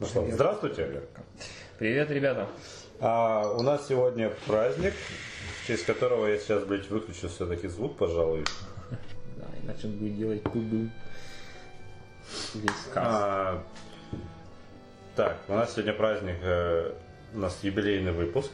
Ну 0.00 0.06
что, 0.06 0.24
здравствуйте. 0.30 1.02
Привет, 1.76 2.08
ребята. 2.12 2.46
А, 3.00 3.50
у 3.50 3.62
нас 3.62 3.88
сегодня 3.88 4.30
праздник, 4.46 4.94
в 4.94 5.66
честь 5.66 5.86
которого 5.86 6.26
я 6.28 6.38
сейчас, 6.38 6.62
блядь, 6.62 6.88
выключу 6.88 7.28
все-таки 7.28 7.66
звук, 7.66 7.96
пожалуй. 7.96 8.44
Да, 9.36 9.46
иначе 9.60 9.88
он 9.88 9.98
будет 9.98 10.16
делать 10.16 10.42
пубы. 10.44 10.88
Весь 12.54 12.70
каст. 12.94 12.96
А, 12.96 13.64
так, 15.16 15.36
у 15.48 15.54
нас 15.54 15.72
сегодня 15.72 15.94
праздник, 15.94 16.36
э, 16.42 16.92
у 17.34 17.38
нас 17.38 17.58
юбилейный 17.62 18.12
выпуск. 18.12 18.52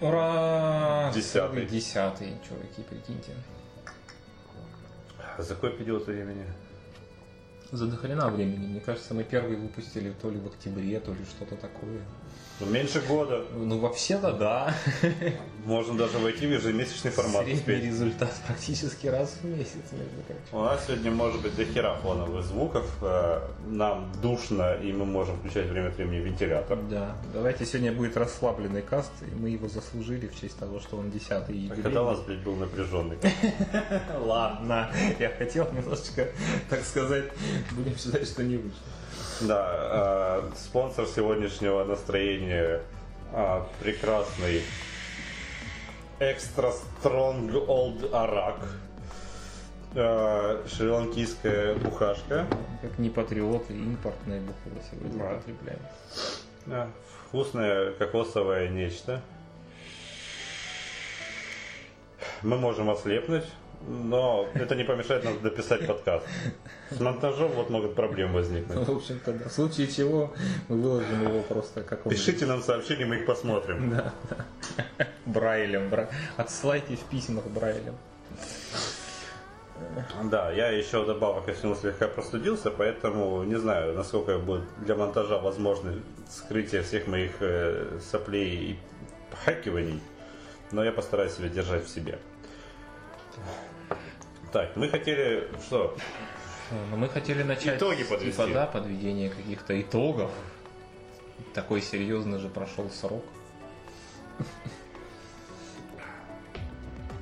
Ура! 0.00 1.12
Десятый. 1.14 1.66
Десятый, 1.66 2.38
чуваки, 2.48 2.82
прикиньте. 2.88 3.32
За 5.36 5.54
какой 5.54 5.76
период 5.76 6.06
времени? 6.06 6.46
За 7.72 7.86
дохрена 7.86 8.28
времени. 8.30 8.66
Мне 8.66 8.80
кажется, 8.80 9.14
мы 9.14 9.22
первый 9.22 9.56
выпустили 9.56 10.12
то 10.20 10.28
ли 10.28 10.40
в 10.40 10.46
октябре, 10.48 10.98
то 10.98 11.12
ли 11.12 11.24
что-то 11.24 11.54
такое. 11.54 12.00
Ну, 12.60 12.66
меньше 12.66 13.00
года. 13.00 13.44
Ну, 13.54 13.78
вообще-то 13.78 14.32
да. 14.32 14.74
Можно 15.64 15.96
даже 15.96 16.18
войти 16.18 16.46
в 16.46 16.50
ежемесячный 16.52 17.10
формат. 17.10 17.44
Средний 17.44 17.54
успеть. 17.60 17.84
результат 17.84 18.34
практически 18.46 19.06
раз 19.06 19.38
в 19.42 19.44
месяц. 19.46 19.80
У 20.52 20.60
нас 20.60 20.84
сегодня 20.86 21.10
может 21.10 21.40
быть 21.40 21.56
до 21.56 21.64
хера 21.64 21.96
фоновых 21.96 22.44
звуков. 22.44 22.86
Э, 23.00 23.40
Нам 23.66 24.12
душно, 24.22 24.74
и 24.74 24.92
мы 24.92 25.06
можем 25.06 25.38
включать 25.38 25.68
время 25.68 25.88
от 25.88 25.96
времени 25.96 26.18
вентилятор. 26.18 26.78
Да, 26.90 27.16
давайте 27.32 27.64
сегодня 27.64 27.92
будет 27.92 28.16
расслабленный 28.18 28.82
каст, 28.82 29.12
и 29.22 29.34
мы 29.34 29.48
его 29.50 29.68
заслужили 29.68 30.26
в 30.26 30.38
честь 30.38 30.58
того, 30.58 30.80
что 30.80 30.98
он 30.98 31.10
десятый 31.10 31.54
А 31.54 31.58
юбилей. 31.58 31.82
Когда 31.82 32.02
у 32.02 32.10
нас, 32.10 32.20
блядь, 32.20 32.40
был 32.40 32.56
напряженный? 32.56 33.16
Ладно, 34.20 34.90
я 35.18 35.30
хотел 35.30 35.70
немножечко, 35.72 36.28
так 36.68 36.84
сказать, 36.84 37.24
будем 37.72 37.96
считать, 37.96 38.26
что 38.28 38.42
не 38.42 38.56
вышло. 38.56 38.78
Да, 39.40 40.42
э, 40.42 40.50
спонсор 40.56 41.06
сегодняшнего 41.06 41.84
настроения 41.84 42.82
э, 43.32 43.62
прекрасный 43.80 44.62
Extra 46.18 46.72
Strong 47.02 47.50
Old 47.66 48.10
Arak. 48.12 48.58
Э, 49.94 50.62
шри-ланкийская 50.68 51.74
бухашка. 51.76 52.46
Как 52.82 52.98
не 52.98 53.08
патриоты, 53.08 53.72
импортное 53.72 54.40
бухло 54.40 54.82
сегодня 54.90 55.18
Да. 55.18 55.34
потребляем. 55.36 55.80
Э, 56.66 56.86
Вкусное 57.28 57.92
кокосовое 57.92 58.68
нечто. 58.68 59.22
Мы 62.42 62.58
можем 62.58 62.90
ослепнуть, 62.90 63.44
но 63.88 64.48
это 64.54 64.74
не 64.74 64.84
помешает 64.84 65.24
нам 65.24 65.40
дописать 65.42 65.86
подкаст. 65.86 66.26
С 66.90 67.00
монтажом 67.00 67.50
вот 67.52 67.70
могут 67.70 67.94
проблемы 67.94 68.34
возникнуть. 68.34 68.86
В 68.86 68.96
общем-то, 68.96 69.32
да. 69.32 69.48
В 69.48 69.52
случае 69.52 69.86
чего 69.86 70.32
мы 70.68 70.76
выложим 70.82 71.22
его 71.28 71.40
просто 71.42 71.82
как 71.82 72.04
он 72.06 72.10
Пишите 72.12 72.46
нам 72.46 72.62
сообщения, 72.62 73.06
мы 73.06 73.16
их 73.16 73.26
посмотрим. 73.26 73.90
Да, 73.90 74.12
да. 74.28 75.06
Брайлем. 75.26 75.88
бра- 75.88 76.08
Отсылайте 76.36 76.96
в 76.96 77.04
письмах 77.04 77.44
Брайлем. 77.46 77.94
Да, 80.24 80.50
я 80.52 80.68
еще 80.68 81.02
вдобавок 81.02 81.46
ко 81.46 81.54
всему 81.54 81.74
слегка 81.74 82.06
простудился, 82.06 82.70
поэтому 82.70 83.42
не 83.44 83.56
знаю, 83.56 83.94
насколько 83.94 84.38
будет 84.38 84.62
для 84.84 84.94
монтажа 84.94 85.38
возможно 85.38 85.94
скрытие 86.28 86.82
всех 86.82 87.06
моих 87.06 87.32
э, 87.40 87.98
соплей 88.10 88.56
и 88.72 88.78
похакиваний, 89.30 90.00
но 90.70 90.84
я 90.84 90.92
постараюсь 90.92 91.32
себя 91.32 91.48
держать 91.48 91.86
в 91.86 91.88
себе. 91.88 92.18
Так, 94.52 94.76
мы 94.76 94.88
хотели 94.88 95.48
что? 95.66 95.96
Но 96.90 96.96
мы 96.96 97.08
хотели 97.08 97.42
начать 97.42 97.78
Итоги 97.78 98.04
подвести. 98.04 98.30
типа, 98.32 98.46
да, 98.52 98.66
подведение 98.66 99.30
каких-то 99.30 99.80
итогов. 99.80 100.30
Такой 101.54 101.80
серьезный 101.82 102.38
же 102.38 102.48
прошел 102.48 102.88
срок. 102.90 103.24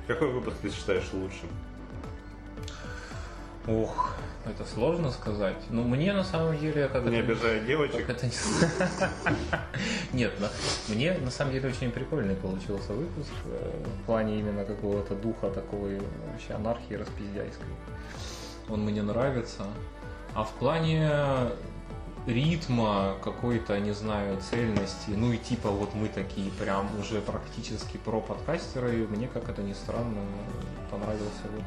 Какой 0.07 0.31
выпуск 0.31 0.57
ты 0.61 0.71
считаешь 0.71 1.11
лучшим? 1.13 1.49
Ох, 3.67 4.15
это 4.45 4.65
сложно 4.65 5.11
сказать. 5.11 5.57
Ну, 5.69 5.83
мне 5.83 6.13
на 6.13 6.23
самом 6.23 6.57
деле, 6.57 6.87
как 6.87 7.05
Не 7.05 7.17
это... 7.17 7.31
обижая 7.31 7.59
девочек. 7.59 8.05
Как 8.07 8.17
это 8.17 8.25
не- 8.25 8.31
Нет, 10.17 10.39
на- 10.39 10.49
мне 10.87 11.13
на 11.13 11.29
самом 11.29 11.51
деле 11.53 11.69
очень 11.69 11.91
прикольный 11.91 12.35
получился 12.35 12.93
выпуск 12.93 13.31
э, 13.45 13.83
в 14.01 14.05
плане 14.05 14.39
именно 14.39 14.65
какого-то 14.65 15.13
духа 15.15 15.49
такой 15.51 15.99
вообще 16.31 16.53
анархии 16.53 16.95
распиздяйской. 16.95 17.67
Он 18.69 18.81
мне 18.85 19.03
нравится. 19.03 19.65
А 20.33 20.43
в 20.43 20.51
плане 20.53 21.09
ритма, 22.27 23.15
какой-то, 23.23 23.79
не 23.79 23.91
знаю, 23.91 24.39
цельности, 24.49 25.09
ну 25.11 25.31
и 25.33 25.37
типа 25.37 25.69
вот 25.69 25.93
мы 25.95 26.07
такие 26.07 26.51
прям 26.51 26.87
уже 26.99 27.21
практически 27.21 27.97
про 27.97 28.21
подкастеры, 28.21 29.07
мне, 29.07 29.27
как 29.27 29.49
это 29.49 29.61
ни 29.61 29.73
странно, 29.73 30.21
понравился 30.91 31.43
вот 31.53 31.63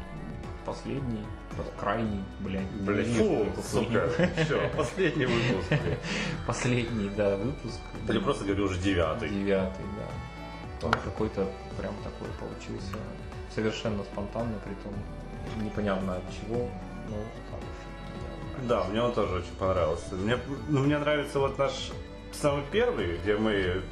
последний, 0.64 1.24
крайний, 1.78 2.22
блядь, 2.40 2.66
Блин, 2.66 3.14
фу, 3.14 3.62
сука. 3.62 4.08
Все, 4.44 4.70
последний 4.76 5.26
выпуск. 5.26 5.72
Последний, 6.46 7.10
да, 7.16 7.36
выпуск. 7.36 7.78
Или 8.08 8.18
просто 8.18 8.44
говорю 8.44 8.64
уже 8.64 8.78
девятый. 8.78 9.28
Девятый, 9.28 9.84
да. 9.96 10.86
Он 10.86 10.92
какой-то 10.92 11.48
прям 11.78 11.94
такой 12.02 12.28
получился 12.40 12.96
совершенно 13.54 14.02
спонтанно, 14.04 14.58
при 14.64 14.74
том 14.82 14.94
непонятно 15.64 16.16
от 16.16 16.22
чего, 16.32 16.68
но 17.08 17.16
хороший. 17.50 18.68
Да, 18.68 18.84
мне 18.84 19.02
он 19.02 19.12
тоже 19.12 19.36
очень 19.36 19.54
понравился. 19.58 20.14
Мне, 20.14 20.38
ну, 20.68 20.80
мне 20.80 20.98
нравится 20.98 21.38
вот 21.38 21.58
наш 21.58 21.90
самый 22.32 22.64
первый, 22.70 23.18
где 23.18 23.36
мы 23.36 23.82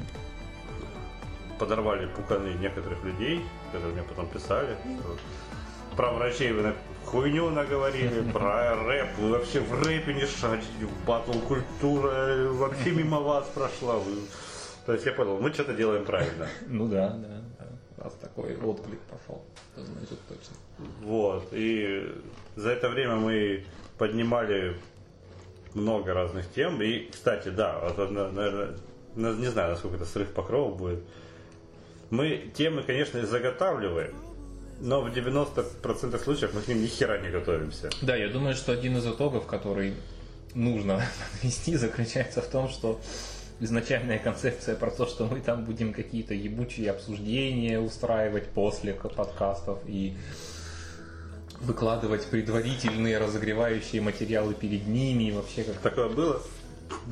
подорвали 1.59 2.07
пуканы 2.07 2.53
некоторых 2.55 3.03
людей, 3.03 3.45
которые 3.71 3.93
мне 3.93 4.03
потом 4.03 4.27
писали. 4.27 4.75
что 4.99 5.17
Про 5.95 6.11
врачей 6.13 6.51
вы 6.53 6.61
на 6.63 6.75
хуйню 7.05 7.49
наговорили, 7.49 8.21
про 8.33 8.75
рэп. 8.83 9.07
Вы 9.19 9.31
вообще 9.31 9.59
в 9.59 9.83
рэпе 9.83 10.13
не 10.13 10.25
шарите, 10.25 10.67
батл 11.05 11.33
культура 11.39 12.47
вообще 12.51 12.91
мимо 12.91 13.19
вас 13.19 13.47
прошла. 13.53 13.95
Вы- 13.97 14.21
То 14.85 14.93
есть 14.93 15.05
я 15.05 15.11
понял, 15.13 15.37
мы 15.39 15.51
что-то 15.53 15.73
делаем 15.73 16.05
правильно. 16.05 16.47
Ну 16.67 16.87
да, 16.87 17.09
да, 17.09 17.27
да. 17.59 18.03
Раз 18.03 18.13
такой 18.21 18.55
отклик 18.57 18.99
пошел, 19.01 19.43
то 19.75 19.83
значит 19.83 20.19
точно. 20.27 20.55
Вот. 21.03 21.47
И 21.51 22.11
за 22.55 22.71
это 22.71 22.89
время 22.89 23.15
мы 23.17 23.63
поднимали 23.99 24.75
много 25.75 26.13
разных 26.13 26.51
тем. 26.51 26.81
И, 26.81 27.09
кстати, 27.11 27.49
да, 27.49 27.79
вот, 27.79 28.09
на- 28.11 28.31
наверное, 28.31 28.69
на- 29.15 29.33
не 29.35 29.47
знаю, 29.47 29.71
насколько 29.71 29.97
это 29.97 30.05
срыв 30.05 30.29
покрова 30.33 30.73
будет. 30.73 31.03
Мы 32.09 32.49
темы, 32.55 32.81
конечно, 32.83 33.23
заготавливаем, 33.25 34.15
но 34.81 35.01
в 35.01 35.07
90% 35.07 36.23
случаев 36.23 36.53
мы 36.53 36.61
к 36.61 36.67
ним 36.67 36.81
ни 36.81 36.87
хера 36.87 37.19
не 37.19 37.29
готовимся. 37.29 37.89
Да, 38.01 38.15
я 38.15 38.29
думаю, 38.29 38.55
что 38.55 38.71
один 38.71 38.97
из 38.97 39.05
итогов, 39.05 39.45
который 39.45 39.93
нужно 40.55 41.01
подвести, 41.31 41.75
заключается 41.75 42.41
в 42.41 42.47
том, 42.47 42.67
что 42.67 42.99
изначальная 43.59 44.17
концепция 44.17 44.75
про 44.75 44.89
то, 44.89 45.05
что 45.05 45.27
мы 45.27 45.39
там 45.39 45.65
будем 45.65 45.93
какие-то 45.93 46.33
ебучие 46.33 46.89
обсуждения 46.89 47.79
устраивать 47.79 48.47
после 48.49 48.93
подкастов 48.93 49.79
и 49.85 50.17
выкладывать 51.61 52.25
предварительные 52.25 53.19
разогревающие 53.19 54.01
материалы 54.01 54.55
перед 54.55 54.87
ними 54.87 55.25
и 55.25 55.31
вообще 55.31 55.63
как 55.63 55.77
Такое 55.77 56.09
было? 56.09 56.41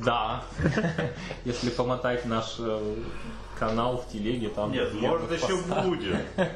Да. 0.04 0.42
Если 1.44 1.70
помотать 1.70 2.26
наш 2.26 2.56
э, 2.58 2.96
канал 3.60 3.98
в 3.98 4.10
телеге, 4.10 4.48
там... 4.48 4.72
Нет, 4.72 4.92
может 4.94 5.30
еще 5.30 5.58
постах- 5.58 5.84
будет. 5.84 6.16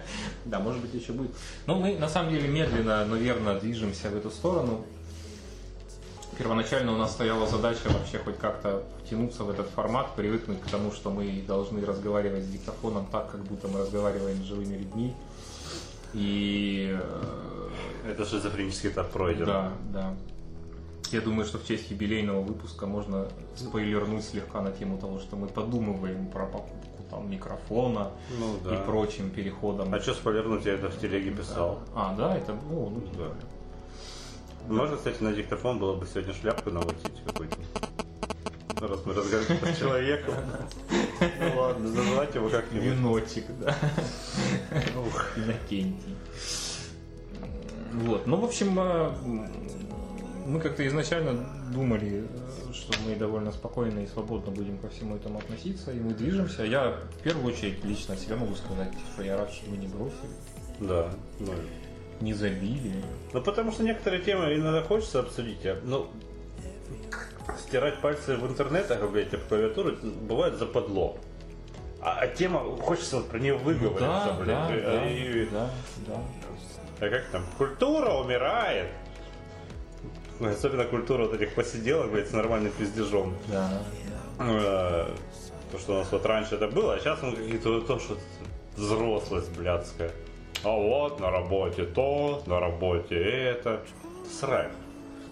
Да, 0.46 0.58
может 0.58 0.80
быть 0.80 0.94
еще 0.94 1.12
будет. 1.12 1.30
Но 1.66 1.78
мы 1.78 1.98
на 1.98 2.08
самом 2.08 2.30
деле 2.30 2.48
медленно, 2.48 3.04
но 3.04 3.16
верно 3.16 3.54
движемся 3.60 4.08
в 4.08 4.16
эту 4.16 4.30
сторону. 4.30 4.84
Первоначально 6.38 6.92
у 6.92 6.96
нас 6.96 7.12
стояла 7.12 7.46
задача 7.46 7.88
вообще 7.90 8.18
хоть 8.18 8.38
как-то 8.38 8.82
втянуться 9.04 9.44
в 9.44 9.50
этот 9.50 9.68
формат, 9.68 10.16
привыкнуть 10.16 10.60
к 10.62 10.68
тому, 10.68 10.90
что 10.90 11.10
мы 11.10 11.44
должны 11.46 11.84
разговаривать 11.84 12.44
с 12.44 12.48
диктофоном 12.48 13.06
так, 13.12 13.30
как 13.30 13.44
будто 13.44 13.68
мы 13.68 13.80
разговариваем 13.80 14.42
с 14.42 14.46
живыми 14.46 14.74
людьми. 14.76 15.14
И 16.14 16.98
э, 16.98 18.10
Это 18.10 18.24
шизофренический 18.24 18.88
этап 18.88 19.10
пройден. 19.10 19.44
да, 19.46 19.72
да. 19.92 20.14
Я 21.12 21.20
думаю, 21.20 21.44
что 21.44 21.58
в 21.58 21.66
честь 21.66 21.90
юбилейного 21.90 22.40
выпуска 22.40 22.86
можно 22.86 23.28
спойлернуть 23.54 24.24
слегка 24.24 24.60
на 24.62 24.72
тему 24.72 24.98
того, 24.98 25.20
что 25.20 25.36
мы 25.36 25.46
подумываем 25.48 26.26
про 26.28 26.46
покупку 26.46 26.93
там 27.10 27.30
микрофона 27.30 28.10
Ну 28.38 28.56
да. 28.64 28.74
и 28.74 28.84
прочим 28.84 29.30
переходом. 29.30 29.92
А 29.94 30.00
что 30.00 30.14
спойлернуть, 30.14 30.64
я 30.64 30.74
это 30.74 30.88
в 30.90 30.98
телеге 30.98 31.30
писал. 31.30 31.80
А, 31.94 32.14
да, 32.16 32.36
это 32.36 32.56
ну, 32.70 32.90
ну, 32.90 33.02
Да. 33.16 34.74
Можно, 34.74 34.96
кстати, 34.96 35.22
на 35.22 35.32
диктофон 35.32 35.78
было 35.78 35.94
бы 35.94 36.06
сегодня 36.06 36.32
шляпку 36.32 36.70
наводить 36.70 37.22
какой-то. 37.26 37.56
Ну, 38.80 38.88
раз 38.88 39.00
мы 39.04 39.14
разговариваем 39.14 39.74
с 39.74 39.78
человеком. 39.78 40.34
Ну 41.20 41.60
ладно, 41.60 41.88
называть 41.90 42.34
его 42.34 42.48
как-нибудь. 42.48 42.84
Виночек, 42.84 43.44
да. 43.60 43.76
Иннокентий. 45.36 46.16
Вот. 47.92 48.26
Ну, 48.26 48.36
в 48.36 48.44
общем, 48.44 48.78
э, 48.78 49.12
мы 50.44 50.60
как-то 50.60 50.86
изначально 50.86 51.46
думали, 51.72 52.26
что 52.72 52.92
мы 53.06 53.14
довольно 53.16 53.52
спокойно 53.52 54.00
и 54.00 54.06
свободно 54.06 54.50
будем 54.52 54.78
ко 54.78 54.88
всему 54.88 55.16
этому 55.16 55.38
относиться, 55.38 55.90
и 55.92 55.98
мы 56.00 56.12
движемся. 56.14 56.64
Я 56.64 56.90
в 57.18 57.22
первую 57.22 57.52
очередь 57.54 57.84
лично 57.84 58.16
себе 58.16 58.36
могу 58.36 58.54
сказать, 58.54 58.92
что 59.12 59.22
я 59.22 59.36
рад, 59.36 59.50
что 59.52 59.70
мы 59.70 59.76
не 59.76 59.86
бросили, 59.86 60.30
Да. 60.80 61.10
Ну, 61.40 61.52
не 62.20 62.32
забили. 62.34 62.92
ну, 63.32 63.40
потому 63.42 63.72
что 63.72 63.82
некоторые 63.82 64.22
темы 64.22 64.54
иногда 64.54 64.82
хочется 64.82 65.20
обсудить. 65.20 65.64
а, 65.66 65.78
Ну, 65.82 66.08
стирать 67.58 68.00
пальцы 68.00 68.36
в 68.36 68.46
интернетах, 68.46 69.08
блядь, 69.10 69.32
об 69.34 69.40
клавиатуру, 69.42 69.96
бывает 70.22 70.58
западло. 70.58 71.16
А, 72.00 72.18
а 72.20 72.26
тема, 72.28 72.60
хочется 72.82 73.16
вот 73.16 73.28
про 73.28 73.38
нее 73.38 73.56
выговориться, 73.56 74.00
да, 74.06 74.32
блядь. 74.34 74.46
да, 74.46 74.66
а, 74.68 75.00
да, 75.00 75.10
и- 75.10 75.46
да, 75.46 75.70
да. 76.06 76.20
А 77.00 77.08
как 77.10 77.24
там? 77.30 77.42
Культура 77.58 78.10
умирает. 78.14 78.88
Ну, 80.44 80.50
Особенно 80.50 80.84
культура 80.84 81.24
вот 81.24 81.34
этих 81.34 81.54
посиделок, 81.54 82.10
блядь, 82.12 82.28
с 82.28 82.32
нормальным 82.32 82.72
пиздежом. 82.72 83.34
Да, 83.48 83.82
Э, 84.38 85.08
То, 85.72 85.78
что 85.78 85.92
у 85.94 85.98
нас 85.98 86.12
вот 86.12 86.26
раньше 86.26 86.56
это 86.56 86.68
было, 86.68 86.94
а 86.94 86.98
сейчас 86.98 87.22
мы 87.22 87.32
какие-то 87.36 87.80
то, 87.80 87.98
что 87.98 88.16
взрослость 88.76 89.56
блядская. 89.56 90.10
А 90.64 90.70
вот 90.70 91.20
на 91.20 91.30
работе 91.30 91.84
то, 91.84 92.42
на 92.46 92.60
работе 92.60 93.14
это. 93.16 93.80
Срань. 94.40 94.70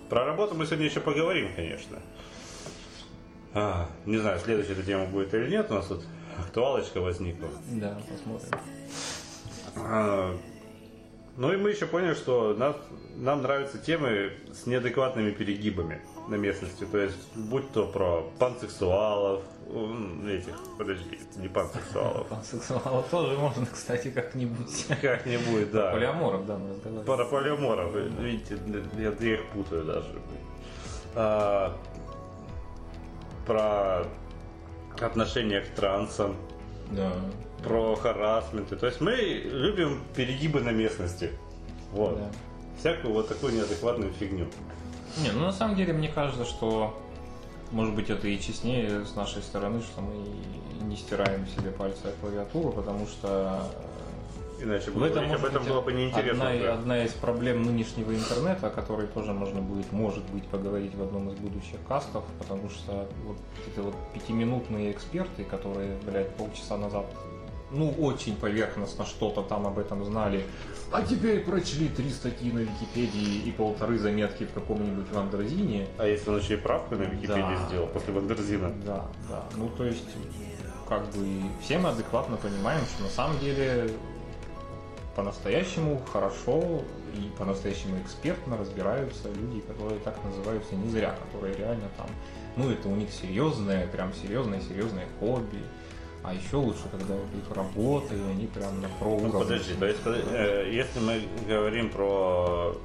Про 0.09 0.25
работу 0.25 0.55
мы 0.55 0.67
сегодня 0.67 0.87
еще 0.87 1.01
поговорим, 1.01 1.51
конечно. 1.57 1.99
А, 3.55 3.89
не 4.07 4.19
знаю, 4.19 4.39
следующая 4.41 4.73
эта 4.73 4.83
тема 4.83 5.05
будет 5.07 5.35
или 5.35 5.51
нет, 5.51 5.71
у 5.71 5.75
нас 5.75 5.87
тут 5.87 6.05
актуалочка 6.39 7.01
возникла. 7.01 7.49
да, 7.71 7.99
посмотрим. 8.09 8.59
А, 9.77 10.37
Ну 11.37 11.53
и 11.53 11.57
мы 11.57 11.71
еще 11.71 11.87
поняли, 11.87 12.15
что 12.15 12.55
нас, 12.55 12.77
нам 13.17 13.43
нравятся 13.43 13.79
темы 13.79 14.33
с 14.53 14.67
неадекватными 14.67 15.31
перегибами 15.31 16.03
на 16.29 16.35
местности. 16.35 16.85
То 16.85 16.99
есть, 16.99 17.17
будь 17.35 17.73
то 17.73 17.87
про 17.87 18.23
пансексуалов, 18.39 19.43
этих, 20.27 20.55
подожди, 20.77 21.19
не 21.37 21.49
пансексуалов. 21.49 22.27
Пансексуала 22.27 23.03
тоже 23.11 23.39
можно, 23.39 23.65
кстати, 23.67 24.11
как-нибудь. 24.11 24.87
Как-нибудь, 25.01 25.73
да. 25.73 25.93
Полиаморов, 25.93 26.47
да, 26.47 26.59
мы 26.59 26.71
разговаривали. 26.71 27.05
Про 27.07 27.25
полиаморов, 27.25 27.95
видите, 27.95 28.59
я, 28.99 29.13
я 29.19 29.35
их 29.35 29.47
путаю 29.47 29.85
даже. 29.85 30.15
А, 31.15 31.75
про 33.47 34.07
отношения 35.01 35.63
к 35.63 35.69
трансам, 35.69 36.37
Да. 36.91 37.11
Про 37.63 37.95
харасменты. 37.97 38.77
То 38.77 38.87
есть 38.87 39.01
мы 39.01 39.13
любим 39.13 40.03
перегибы 40.15 40.61
на 40.61 40.71
местности. 40.71 41.31
Вот. 41.93 42.19
Да. 42.19 42.31
Всякую 42.79 43.15
вот 43.15 43.29
такую 43.29 43.55
неадекватную 43.55 44.13
фигню. 44.13 44.47
Не, 45.19 45.31
ну 45.31 45.41
на 45.41 45.53
самом 45.53 45.77
деле 45.77 45.93
мне 45.93 46.09
кажется, 46.09 46.45
что 46.45 46.99
может 47.71 47.95
быть 47.95 48.11
это 48.11 48.29
и 48.29 48.41
честнее 48.41 49.05
с 49.05 49.15
нашей 49.15 49.43
стороны, 49.43 49.81
что 49.81 50.01
мы 50.01 50.13
не 50.87 50.97
стираем 50.97 51.47
себе 51.47 51.71
пальцы 51.71 52.07
о 52.07 52.13
клавиатуру, 52.21 52.73
потому 52.73 53.07
что 53.07 53.61
Иначе 54.63 54.91
в 54.93 54.99
бы 54.99 55.07
этом, 55.07 55.25
говорить 55.25 55.33
об 55.33 55.41
может 55.41 55.51
этом 55.51 55.63
быть, 55.63 55.73
было 55.73 55.81
бы 55.81 55.93
неинтересно. 55.93 56.51
Одна, 56.51 56.63
да. 56.63 56.75
одна 56.75 57.05
из 57.05 57.13
проблем 57.13 57.63
нынешнего 57.63 58.15
интернета, 58.15 58.69
о 58.69 58.71
которой 58.71 59.09
тоже 59.09 59.33
можно 59.33 59.61
будет, 59.61 59.91
может 59.91 60.25
быть, 60.31 60.45
поговорить 60.45 60.95
в 60.95 61.03
одном 61.03 61.31
из 61.31 61.35
будущих 61.35 61.79
кастов, 61.89 62.25
потому 62.39 62.71
что 62.71 63.09
вот 63.25 63.39
эти 63.67 63.81
вот 63.81 63.95
пятиминутные 64.15 64.93
эксперты, 64.93 65.45
которые, 65.45 65.97
блядь, 66.07 66.31
полчаса 66.37 66.77
назад 66.77 67.07
ну, 67.73 67.91
очень 67.91 68.37
поверхностно 68.37 69.05
что-то 69.07 69.43
там 69.43 69.67
об 69.67 69.79
этом 69.79 70.05
знали, 70.05 70.45
а 70.91 71.03
теперь 71.03 71.41
прочли 71.45 71.89
три 71.89 72.11
статьи 72.11 72.53
на 72.53 72.61
Википедии 72.61 73.39
и 73.49 73.51
полторы 73.53 73.99
заметки 73.99 74.45
в 74.45 74.53
каком-нибудь 74.53 75.11
Вандерзине, 75.11 75.87
А 75.99 76.07
если 76.07 76.31
он 76.31 76.39
еще 76.39 76.55
и 76.55 76.59
правку 76.59 76.95
на 76.97 77.05
Википедии 77.05 77.57
Да. 77.59 77.67
сделал 77.69 77.87
после 77.87 78.13
Вандерзина? 78.13 78.73
Да, 78.85 79.07
да. 79.29 79.45
Ну, 79.57 79.69
то 79.71 79.85
есть, 79.85 80.05
как 80.89 81.07
бы 81.13 81.27
все 81.63 81.79
мы 81.79 81.89
адекватно 81.91 82.37
понимаем, 82.37 82.85
что 82.85 83.05
на 83.05 83.09
самом 83.09 83.39
деле 83.39 83.91
по-настоящему 85.17 86.01
хорошо 86.13 86.83
и 87.15 87.31
по-настоящему 87.39 88.01
экспертно 88.03 88.57
разбираются 88.57 89.29
люди, 89.29 89.61
которые 89.61 89.99
так 90.01 90.17
называются 90.25 90.75
не 90.75 90.89
зря, 90.89 91.15
которые 91.27 91.55
реально 91.57 91.89
там, 91.97 92.07
ну, 92.57 92.71
это 92.71 92.89
у 92.89 92.97
них 92.97 93.11
серьезное, 93.13 93.87
прям 93.87 94.13
серьезное-серьезное 94.15 95.07
хобби. 95.21 95.59
А 96.25 96.33
еще 96.35 96.57
лучше, 96.57 96.83
когда 96.91 97.15
это 97.15 97.37
их 97.37 97.57
работа, 97.57 98.15
и 98.15 98.21
они 98.31 98.47
прям 98.47 98.81
на 98.81 98.89
про 98.89 99.19
Ну, 99.21 99.41
подожди, 99.41 99.75
то 99.75 99.87
есть, 99.87 100.01
э, 100.07 100.71
если 100.73 101.01
мы 101.01 101.23
говорим 101.49 101.91
про... 101.91 102.77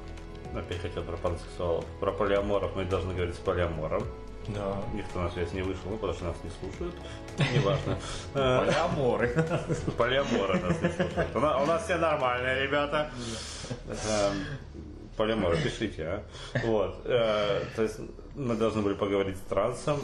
Опять 0.54 0.80
хотел 0.80 1.02
про 1.04 1.16
пансексуалов. 1.16 1.84
Про 2.00 2.10
полиаморов 2.12 2.74
мы 2.74 2.84
должны 2.84 3.14
говорить 3.14 3.34
с 3.34 3.38
полиамором. 3.38 4.02
Да. 4.48 4.76
Никто 4.94 5.20
на 5.20 5.30
связь 5.30 5.52
не 5.52 5.60
вышел, 5.62 5.82
ну, 5.90 5.96
потому 5.98 6.14
что 6.14 6.24
нас 6.24 6.36
не 6.42 6.50
слушают. 6.58 6.94
Неважно. 7.54 7.98
Э, 8.34 8.64
Полиаморы. 8.64 9.28
Полиамора 9.98 10.58
нас 10.58 10.82
не 10.82 10.88
слушают. 10.88 11.36
У 11.36 11.38
на- 11.40 11.62
у 11.62 11.66
нас 11.66 11.84
все 11.84 11.96
нормальные 11.96 12.62
ребята. 12.62 13.10
Эм, 13.88 14.44
Полиамора, 15.18 15.56
пишите, 15.56 16.02
а. 16.06 16.22
Вот. 16.64 17.02
э, 17.04 17.60
То 17.76 17.82
есть 17.82 18.00
мы 18.36 18.54
должны 18.56 18.80
были 18.82 18.94
поговорить 18.94 19.36
с 19.36 19.40
трансом, 19.40 20.00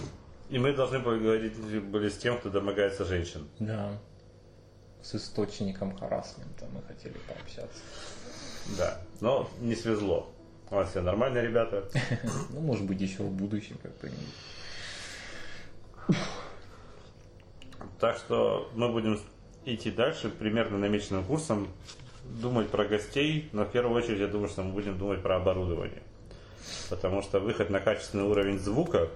и 0.54 0.58
мы 0.58 0.72
должны 0.72 1.00
поговорить 1.00 1.56
были 1.82 2.08
с 2.08 2.16
тем, 2.16 2.38
кто 2.38 2.48
домогается 2.48 3.04
женщин. 3.04 3.48
Да. 3.58 3.98
С 5.02 5.16
источником 5.16 5.98
харасмента 5.98 6.68
мы 6.72 6.80
хотели 6.82 7.16
пообщаться. 7.26 7.80
Да. 8.78 9.00
Но 9.20 9.50
не 9.60 9.74
свезло. 9.74 10.30
У 10.70 10.76
нас 10.76 10.90
все 10.90 11.00
нормальные 11.00 11.42
ребята. 11.42 11.88
Ну, 12.50 12.60
может 12.60 12.84
быть, 12.84 13.00
еще 13.00 13.24
в 13.24 13.32
будущем 13.32 13.78
как-нибудь. 13.82 14.16
Так 17.98 18.16
что 18.18 18.70
мы 18.76 18.92
будем 18.92 19.18
идти 19.64 19.90
дальше 19.90 20.28
примерно 20.28 20.78
намеченным 20.78 21.24
курсом, 21.24 21.66
думать 22.22 22.68
про 22.70 22.84
гостей, 22.84 23.48
но 23.50 23.64
в 23.64 23.72
первую 23.72 23.96
очередь 24.00 24.20
я 24.20 24.28
думаю, 24.28 24.48
что 24.48 24.62
мы 24.62 24.72
будем 24.72 24.96
думать 24.98 25.20
про 25.20 25.34
оборудование. 25.34 26.04
Потому 26.90 27.22
что 27.22 27.40
выход 27.40 27.70
на 27.70 27.80
качественный 27.80 28.22
уровень 28.22 28.60
звука 28.60 29.10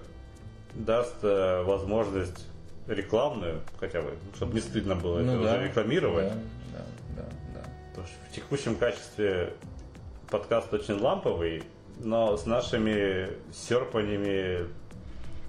даст 0.75 1.15
э, 1.23 1.63
возможность 1.63 2.45
рекламную, 2.87 3.61
хотя 3.79 4.01
бы, 4.01 4.13
чтобы 4.35 4.53
не 4.55 4.61
стыдно 4.61 4.95
было 4.95 5.19
это 5.19 5.39
уже 5.39 5.63
рекламировать. 5.67 6.33
Ну 6.33 6.41
Да, 6.73 6.85
да, 7.17 7.23
да, 7.23 7.29
да. 7.55 7.69
Потому 7.89 8.07
что 8.07 8.15
в 8.31 8.35
текущем 8.35 8.75
качестве 8.75 9.53
подкаст 10.29 10.73
очень 10.73 10.99
ламповый, 10.99 11.63
но 11.99 12.35
с 12.37 12.45
нашими 12.45 13.29
серпаниями, 13.53 14.65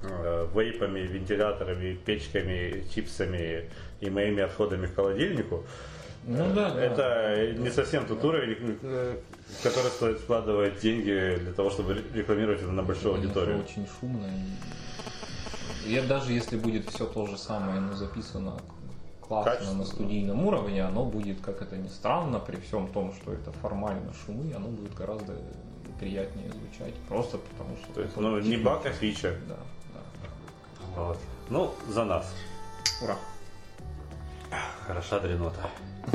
э, 0.03 0.47
вейпами, 0.55 1.01
вентиляторами, 1.01 1.95
печками, 1.95 2.85
чипсами 2.95 3.71
и 4.01 4.11
моими 4.11 4.43
отходами 4.43 4.87
к 4.87 4.95
холодильнику, 4.95 5.65
Ну 6.27 6.53
да, 6.55 6.71
да. 6.71 6.83
это 6.83 7.53
не 7.59 7.71
совсем 7.71 8.05
тот 8.07 8.23
уровень, 8.25 8.79
э, 8.83 9.17
в 9.59 9.63
который 9.63 9.91
стоит 9.91 10.19
вкладывать 10.19 10.81
деньги 10.81 11.37
для 11.39 11.53
того, 11.53 11.71
чтобы 11.71 11.95
ре- 11.95 12.03
рекламировать 12.15 12.61
это 12.63 12.73
на 12.73 12.83
большую 12.83 13.15
Это 13.15 13.23
аудиторию. 13.23 13.59
очень 13.61 13.87
шумно. 14.01 14.27
И... 14.27 14.90
и 15.87 16.01
даже 16.01 16.33
если 16.33 16.57
будет 16.57 16.89
все 16.91 17.07
то 17.07 17.27
же 17.27 17.37
самое, 17.37 17.81
но 17.81 17.95
записано 17.95 18.61
классно 19.21 19.75
на 19.75 19.85
студийном 19.85 20.45
уровне, 20.45 20.85
оно 20.85 21.05
будет, 21.05 21.41
как 21.41 21.63
это 21.63 21.77
ни 21.77 21.89
странно, 21.89 22.41
при 22.41 22.57
всем 22.57 22.89
том, 22.89 23.15
что 23.15 23.33
это 23.33 23.53
формально 23.53 24.13
шумы, 24.25 24.53
оно 24.55 24.69
будет 24.69 24.95
гораздо 24.95 25.37
приятнее 26.01 26.51
звучать. 26.51 26.95
Просто 27.09 27.39
потому 27.39 27.77
что... 27.77 27.93
То 27.93 28.01
есть, 28.03 28.17
ну, 28.17 28.41
не 28.41 28.57
баг, 28.57 28.85
а 28.87 28.91
фича. 28.91 29.39
Да, 29.49 29.57
да. 29.95 31.03
Вот. 31.03 31.19
Ну, 31.49 31.75
за 31.89 32.05
нас. 32.05 32.35
Ура. 33.03 33.17
Хороша 34.87 35.21
дренота. 35.21 35.71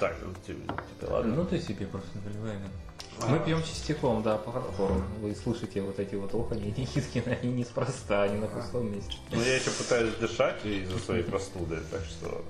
Так, 0.00 0.16
ну, 0.22 0.34
тебе, 0.46 0.60
тебе 1.00 1.08
ладно. 1.08 1.36
Ну 1.36 1.44
ты 1.44 1.60
себе 1.60 1.86
просто 1.86 2.10
наливай. 2.24 2.56
да. 2.56 2.83
Мы 3.28 3.38
пьем 3.40 3.62
частяком, 3.62 4.22
да, 4.22 4.36
по 4.36 4.52
хардкору. 4.52 5.02
Вы 5.20 5.34
слышите 5.34 5.80
вот 5.82 5.98
эти 5.98 6.14
вот 6.16 6.34
охани 6.34 6.70
и 6.70 6.80
Никиткины, 6.80 7.38
они 7.42 7.52
неспроста, 7.52 8.24
они 8.24 8.38
на 8.38 8.46
пустом 8.48 8.92
месте. 8.92 9.14
Ну, 9.30 9.40
я 9.40 9.54
еще 9.56 9.70
пытаюсь 9.70 10.14
дышать 10.16 10.64
из-за 10.64 10.98
своей 10.98 11.22
простуды, 11.22 11.78
так 11.90 12.02
что 12.04 12.44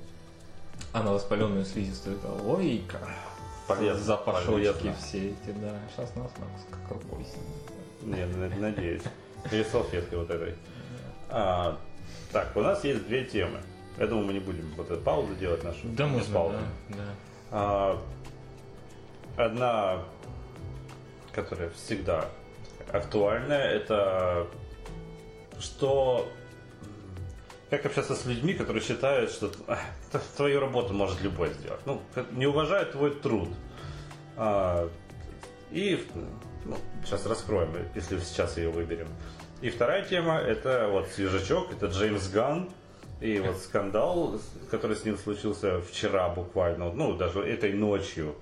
А 0.93 1.03
на 1.03 1.13
воспаленную 1.13 1.65
слизистую 1.65 2.17
это 2.17 2.33
ой, 2.47 2.83
как 2.89 3.09
полезно. 3.69 4.03
запашочки 4.03 4.73
полезно. 4.73 4.95
все 5.01 5.29
эти, 5.31 5.51
да. 5.61 5.79
Сейчас 5.95 6.15
нас 6.17 6.31
как, 6.71 6.91
рукой 6.91 7.25
снимет. 7.25 8.31
Не, 8.33 8.37
на- 8.37 8.49
надеюсь. 8.57 9.03
Или 9.53 9.63
салфеткой 9.65 10.19
вот 10.19 10.31
этой. 10.31 10.55
А, 11.29 11.79
так, 12.33 12.57
у 12.57 12.61
нас 12.63 12.83
есть 12.85 13.07
две 13.07 13.25
темы. 13.25 13.61
Я 13.99 14.07
думаю, 14.07 14.27
мы 14.27 14.33
не 14.33 14.41
будем 14.41 14.73
вот 14.77 14.91
эту 14.91 15.01
паузу 15.03 15.35
делать 15.37 15.63
нашу. 15.63 15.79
Да, 15.85 16.07
можно, 16.07 16.35
да, 16.51 16.59
да. 16.89 17.05
А, 17.51 18.03
одна, 19.37 20.03
которая 21.35 21.71
всегда 21.71 22.27
актуальная, 22.93 23.69
это 23.71 24.47
что 25.59 26.29
как 27.71 27.87
общаться 27.87 28.15
с 28.15 28.25
людьми, 28.27 28.55
которые 28.55 28.83
считают, 28.83 29.31
что 29.31 29.51
«Ах, 29.67 29.81
т- 30.13 30.21
твою 30.37 30.61
работу 30.61 30.93
может 30.95 31.21
любой 31.23 31.53
сделать. 31.55 31.81
Ну, 31.87 32.01
не 32.33 32.47
уважают 32.47 32.93
твой 32.93 33.11
труд. 33.15 33.49
А, 34.37 34.89
и 35.71 36.07
Ну, 36.67 36.77
сейчас 37.05 37.27
раскроем, 37.27 37.77
если 37.95 38.19
сейчас 38.21 38.57
ее 38.57 38.71
выберем. 38.71 39.09
И 39.61 39.69
вторая 39.71 40.03
тема, 40.05 40.39
это 40.39 40.89
вот 40.91 41.09
свежачок, 41.09 41.73
это 41.73 41.87
Джеймс 41.87 42.29
Ганн. 42.29 42.71
И 43.21 43.39
вот 43.39 43.59
скандал, 43.59 44.41
который 44.71 44.97
с 44.97 45.05
ним 45.05 45.17
случился 45.19 45.81
вчера 45.83 46.29
буквально, 46.31 46.91
ну, 46.93 47.15
даже 47.15 47.41
этой 47.41 47.73
ночью. 47.75 48.35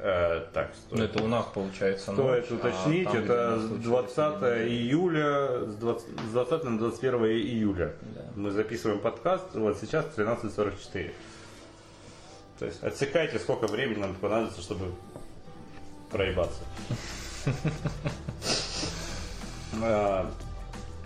Э, 0.00 0.46
так, 0.52 0.70
Ну, 0.90 0.96
стоит, 0.98 1.10
это 1.10 1.24
у 1.24 1.26
нас 1.26 1.46
получается 1.46 2.12
стоит 2.12 2.18
ночь, 2.18 2.44
а 2.50 2.54
уточнить, 2.54 3.04
там, 3.04 3.12
где 3.14 3.24
это 3.24 3.58
с 3.58 3.66
случилась, 3.66 4.14
20 4.14 4.42
видимо, 4.42 4.68
июля, 4.68 5.66
с 5.66 5.74
20, 5.74 6.08
с 6.08 6.30
20 6.32 6.64
на 6.64 6.78
21 6.78 7.24
июля. 7.24 7.92
Да. 8.14 8.20
Мы 8.36 8.50
записываем 8.52 9.00
подкаст, 9.00 9.46
вот 9.54 9.76
сейчас 9.80 10.06
13.44. 10.16 11.10
То 12.60 12.66
есть 12.66 12.82
отсекайте, 12.82 13.40
сколько 13.40 13.66
времени 13.66 13.98
нам 13.98 14.14
понадобится, 14.14 14.60
чтобы 14.60 14.86
проебаться. 16.10 16.60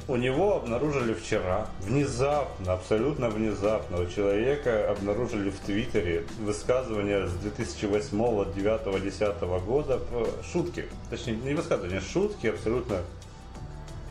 У 0.09 0.17
него 0.17 0.57
обнаружили 0.57 1.15
вчера, 1.15 1.69
внезапно, 1.81 2.73
абсолютно 2.73 3.29
внезапно, 3.31 4.01
у 4.01 4.07
человека 4.07 4.91
обнаружили 4.91 5.51
в 5.51 5.59
Твиттере 5.61 6.25
высказывания 6.41 7.29
с 7.29 7.33
2008, 7.35 8.53
9, 8.53 9.03
10 9.03 9.41
года, 9.65 10.01
шутки. 10.53 10.87
Точнее, 11.09 11.37
не 11.37 11.55
высказывания, 11.55 12.01
шутки 12.01 12.49
абсолютно 12.49 12.99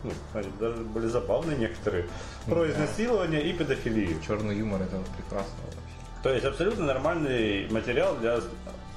ну, 0.03 0.11
они 0.33 0.47
даже 0.59 0.77
были 0.77 1.07
забавные 1.07 1.57
некоторые, 1.57 2.07
про 2.47 2.65
Да. 2.65 2.71
изнасилование 2.71 3.43
и 3.43 3.53
педофилию. 3.53 4.19
Черный 4.25 4.57
юмор 4.57 4.81
это 4.81 4.97
прекрасно 5.17 5.53
вообще. 5.65 6.23
То 6.23 6.29
есть 6.33 6.45
абсолютно 6.45 6.85
нормальный 6.85 7.69
материал 7.69 8.15
для 8.15 8.39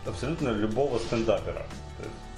абсолютно 0.07 0.49
любого 0.51 0.99
стендапера. 0.99 1.67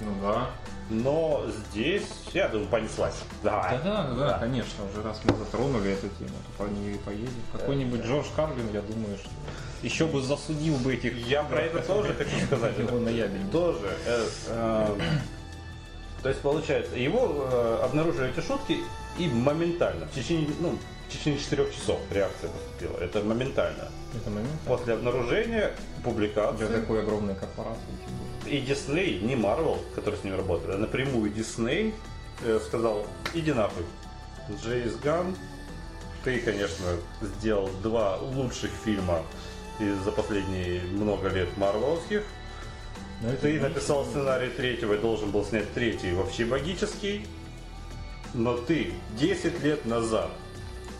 Ну 0.01 0.11
да. 0.21 0.49
Но 0.89 1.45
здесь, 1.47 2.07
я 2.33 2.47
думаю, 2.47 2.69
понеслась. 2.69 3.15
Давай. 3.43 3.77
Да, 3.83 4.07
да, 4.07 4.15
да, 4.15 4.37
конечно, 4.39 4.85
уже 4.85 5.03
раз 5.03 5.19
мы 5.25 5.35
затронули 5.35 5.91
эту 5.91 6.07
тему, 6.17 6.29
то 6.57 6.63
по 6.63 6.69
ней 6.69 6.95
и 6.95 6.97
поедем. 6.97 7.29
Какой-нибудь 7.51 8.05
Джордж 8.05 8.27
Карлин, 8.35 8.71
я 8.73 8.81
думаю, 8.81 9.17
что 9.17 9.29
еще 9.83 10.05
бы 10.05 10.21
засудил 10.21 10.75
бы 10.77 10.93
этих... 10.93 11.27
Я 11.27 11.43
про 11.43 11.59
это 11.61 11.81
тоже 11.81 12.13
хочу 12.13 12.39
сказать. 12.45 12.77
Его 12.77 12.99
наябедничать. 12.99 13.51
Тоже. 13.51 13.89
э, 14.05 14.27
э, 14.47 14.99
То 16.23 16.29
есть, 16.29 16.41
получается, 16.41 16.95
его 16.95 17.47
э, 17.51 17.79
обнаружили 17.83 18.29
эти 18.29 18.45
шутки 18.45 18.77
и 19.19 19.27
моментально, 19.27 20.07
в 20.07 20.11
течение, 20.11 20.49
ну, 20.59 20.77
в 21.07 21.11
течение 21.11 21.39
4 21.39 21.71
часов 21.71 21.99
реакция 22.11 22.49
поступила. 22.49 22.97
Это 22.97 23.23
моментально. 23.23 23.89
Это 24.15 24.29
момент. 24.29 24.59
После 24.65 24.93
обнаружения, 24.93 25.71
публикации. 26.03 26.65
Для 26.65 26.79
такой 26.79 27.01
огромной 27.01 27.35
корпорации. 27.35 27.81
более. 28.05 28.26
И 28.49 28.61
Дисней, 28.61 29.19
не 29.19 29.35
Марвел, 29.35 29.79
который 29.95 30.17
с 30.17 30.23
ним 30.23 30.35
работает, 30.35 30.75
а 30.75 30.77
напрямую 30.77 31.31
Дисней 31.31 31.93
э, 32.43 32.59
сказал, 32.65 33.05
иди 33.33 33.51
нахуй. 33.51 33.83
Джейс 34.63 34.95
Ган, 34.95 35.35
ты, 36.23 36.39
конечно, 36.39 36.85
сделал 37.21 37.69
два 37.83 38.17
лучших 38.17 38.71
фильма 38.85 39.23
за 39.79 40.11
последние 40.11 40.81
много 40.81 41.29
лет 41.29 41.55
марвеловских. 41.57 42.23
Но 43.21 43.29
это 43.29 43.43
Ты 43.43 43.59
написал 43.59 44.05
сценарий 44.05 44.49
третьего 44.49 44.93
и 44.93 44.97
должен 44.97 45.31
был 45.31 45.43
снять 45.43 45.73
третий 45.73 46.13
вообще 46.13 46.45
магический. 46.45 47.25
Но 48.33 48.57
ты 48.57 48.93
10 49.17 49.63
лет 49.63 49.85
назад 49.85 50.29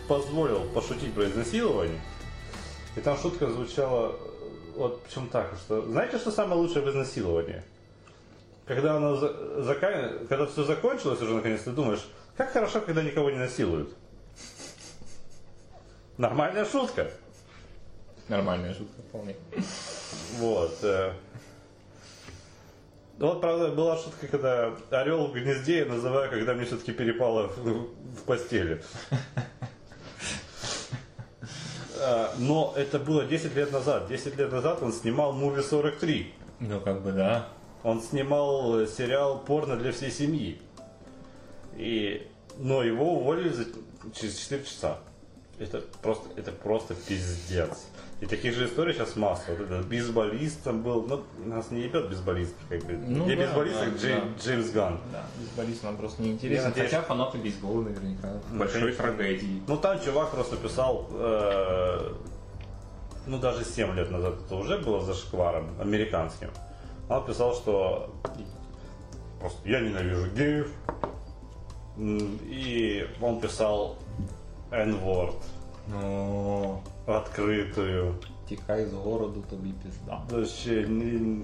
позволил 0.08 0.64
пошутить 0.74 1.12
про 1.12 1.26
изнасилование. 1.26 2.00
И 2.96 3.00
там 3.00 3.16
шутка 3.18 3.48
звучала, 3.50 4.18
вот 4.78 5.02
причем 5.02 5.28
так, 5.28 5.52
что 5.58 5.82
знаете, 5.82 6.18
что 6.18 6.30
самое 6.30 6.60
лучшее 6.60 6.82
в 6.84 6.88
изнасиловании? 6.88 7.62
Когда 8.64 8.96
оно 8.96 9.16
за- 9.16 9.62
зака- 9.62 10.26
когда 10.28 10.46
все 10.46 10.62
закончилось 10.62 11.20
уже 11.20 11.34
наконец, 11.34 11.62
ты 11.62 11.72
думаешь, 11.72 12.06
как 12.36 12.52
хорошо, 12.52 12.80
когда 12.80 13.02
никого 13.02 13.30
не 13.30 13.38
насилуют. 13.38 13.92
Нормальная 16.16 16.64
шутка. 16.64 17.10
Нормальная 18.28 18.74
шутка 18.74 19.02
вполне. 19.08 19.34
Вот. 20.36 20.78
э. 20.82 21.12
Ну 23.18 23.26
Вот, 23.28 23.40
правда, 23.40 23.68
была 23.72 23.96
шутка, 23.96 24.28
когда 24.28 24.72
орел 24.90 25.26
в 25.26 25.32
гнезде 25.32 25.78
я 25.78 25.86
называю, 25.86 26.30
когда 26.30 26.54
мне 26.54 26.64
все-таки 26.66 26.92
перепало 26.92 27.48
в, 27.48 27.88
в 28.20 28.22
постели. 28.26 28.80
А, 32.00 32.34
Но 32.38 32.72
это 32.76 32.98
было 32.98 33.24
10 33.24 33.54
лет 33.54 33.72
назад. 33.72 34.08
10 34.08 34.36
лет 34.36 34.52
назад 34.52 34.82
он 34.82 34.92
снимал 34.92 35.32
«Муви 35.32 35.62
43». 35.62 36.26
Ну 36.60 36.80
как 36.80 37.02
бы 37.02 37.12
да. 37.12 37.48
Он 37.82 38.02
снимал 38.02 38.80
э, 38.80 38.86
сериал 38.86 39.38
«Порно 39.38 39.76
для 39.76 39.92
всей 39.92 40.10
семьи». 40.10 40.60
И... 41.76 42.26
Но 42.56 42.82
его 42.82 43.14
уволили 43.14 43.50
за... 43.50 43.66
через 44.12 44.36
4 44.38 44.64
часа. 44.64 44.98
Это 45.58 45.82
просто, 46.02 46.28
это 46.36 46.52
просто 46.52 46.94
пиздец. 46.94 47.86
И 48.20 48.26
таких 48.26 48.54
же 48.54 48.66
историй 48.66 48.94
сейчас 48.94 49.14
масса. 49.14 49.44
Вот 49.50 49.60
этот 49.60 49.86
бейсболист 49.86 50.64
там 50.64 50.82
был, 50.82 51.02
ну, 51.06 51.22
нас 51.46 51.70
не 51.70 51.82
ебет 51.82 52.08
бейсболист, 52.08 52.54
как 52.68 52.82
бы. 52.84 52.94
Ну 52.94 53.24
Где 53.24 53.36
да, 53.36 53.42
бейсболист, 53.44 53.78
да, 53.78 53.84
как 53.84 53.94
Джей- 53.94 54.20
да. 54.20 54.42
Джеймс 54.42 54.70
Ганн. 54.70 55.00
Да, 55.12 55.24
бейсболист 55.38 55.84
нам 55.84 55.96
просто 55.96 56.22
не 56.22 56.32
надеюсь, 56.32 56.60
Хотя 56.62 57.02
фанаты 57.02 57.38
бейсбола 57.38 57.82
наверняка. 57.82 58.40
Большой 58.50 58.80
конечно. 58.80 59.04
трагедии. 59.04 59.62
Ну, 59.68 59.76
там 59.76 60.00
чувак 60.00 60.30
просто 60.32 60.56
писал, 60.56 61.06
э, 61.12 62.12
ну, 63.26 63.38
даже 63.38 63.64
7 63.64 63.94
лет 63.94 64.10
назад 64.10 64.34
это 64.44 64.56
уже 64.56 64.78
было 64.78 65.00
за 65.00 65.14
шкваром 65.14 65.68
американским. 65.80 66.50
Он 67.08 67.24
писал, 67.24 67.54
что 67.54 68.12
просто 69.38 69.68
я 69.68 69.80
ненавижу 69.80 70.26
геев. 70.34 70.72
И 71.98 73.06
он 73.20 73.40
писал 73.40 73.96
N-word 74.72 75.36
Ну, 75.91 76.79
в 77.05 77.11
открытую. 77.11 78.15
тікай 78.49 78.85
з 78.85 78.93
городу, 78.93 79.43
тобі 79.49 79.69
пізда. 79.83 80.21
Вообще, 80.31 80.87
не- 80.87 81.41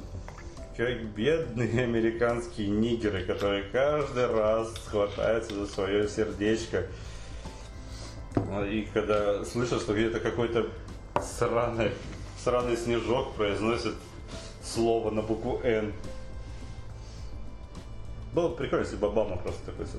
как 0.77 1.05
бедные 1.17 1.83
американские 1.83 2.69
нигеры, 2.69 3.25
которые 3.27 3.63
каждый 3.71 4.27
раз 4.27 4.67
хватаются 4.91 5.53
за 5.55 5.65
свое 5.67 6.07
сердечко. 6.07 6.83
А, 8.35 8.65
И 8.65 8.87
когда 8.93 9.43
слышат, 9.45 9.81
что 9.81 9.93
где-то 9.93 10.19
какой-то 10.19 10.65
сраный, 11.21 11.91
сраный 12.43 12.77
снежок 12.77 13.33
произносит 13.33 13.93
слово 14.63 15.11
на 15.11 15.21
букву 15.21 15.59
Н. 15.63 15.91
Было 18.33 18.49
бы 18.49 18.55
прикольно, 18.55 18.83
если 18.83 18.97
бы 18.97 19.07
Обама 19.07 19.37
просто 19.37 19.65
такой 19.65 19.85
с- 19.85 19.97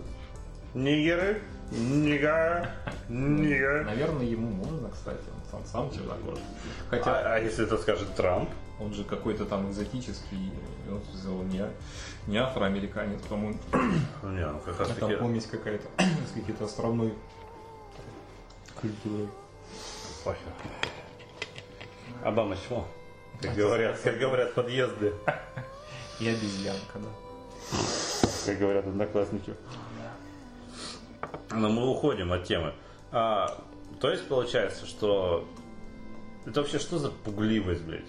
Нигеры, 0.74 1.42
нига, 1.71 2.71
нига. 3.09 3.83
Наверное, 3.85 4.25
ему 4.25 4.47
можно, 4.47 4.89
кстати, 4.89 5.23
он 5.33 5.63
сам, 5.63 5.65
сам 5.65 5.91
чернокожий. 5.91 6.43
Хотя 6.89 7.19
А, 7.19 7.35
а 7.35 7.39
если 7.39 7.65
это 7.65 7.77
скажет 7.77 8.15
Трамп? 8.15 8.49
он 8.79 8.93
же 8.93 9.03
какой-то 9.03 9.45
там 9.45 9.69
экзотический, 9.69 10.37
и 10.37 10.89
он, 10.89 11.01
он 11.39 11.49
не, 11.49 11.65
не 12.27 12.37
афроамериканец, 12.37 13.21
по-моему, 13.21 13.57
Не, 14.23 14.45
ну 14.45 14.59
как 14.59 14.79
раз 14.79 14.91
а 14.91 14.93
там 14.95 15.09
таки... 15.09 15.21
помесь 15.21 15.45
какая-то 15.45 15.87
с 15.97 16.31
какой-то 16.37 16.65
островной 16.65 17.13
культурой. 18.79 19.29
Похер. 20.23 20.51
Обама 22.23 22.57
чмо. 22.57 22.87
Как 23.41 23.55
говорят, 23.55 23.99
как 23.99 24.17
говорят 24.17 24.53
подъезды. 24.53 25.13
И 26.19 26.27
обезьянка, 26.27 26.99
да. 26.99 27.09
Как 28.45 28.57
говорят 28.57 28.87
одноклассники. 28.87 29.53
Но 31.51 31.69
мы 31.69 31.89
уходим 31.89 32.31
от 32.31 32.43
темы. 32.43 32.73
А, 33.11 33.57
то 33.99 34.09
есть 34.09 34.27
получается, 34.27 34.85
что 34.85 35.47
это 36.45 36.61
вообще 36.61 36.79
что 36.79 36.99
за 36.99 37.09
пугливость, 37.09 37.83
блядь? 37.83 38.05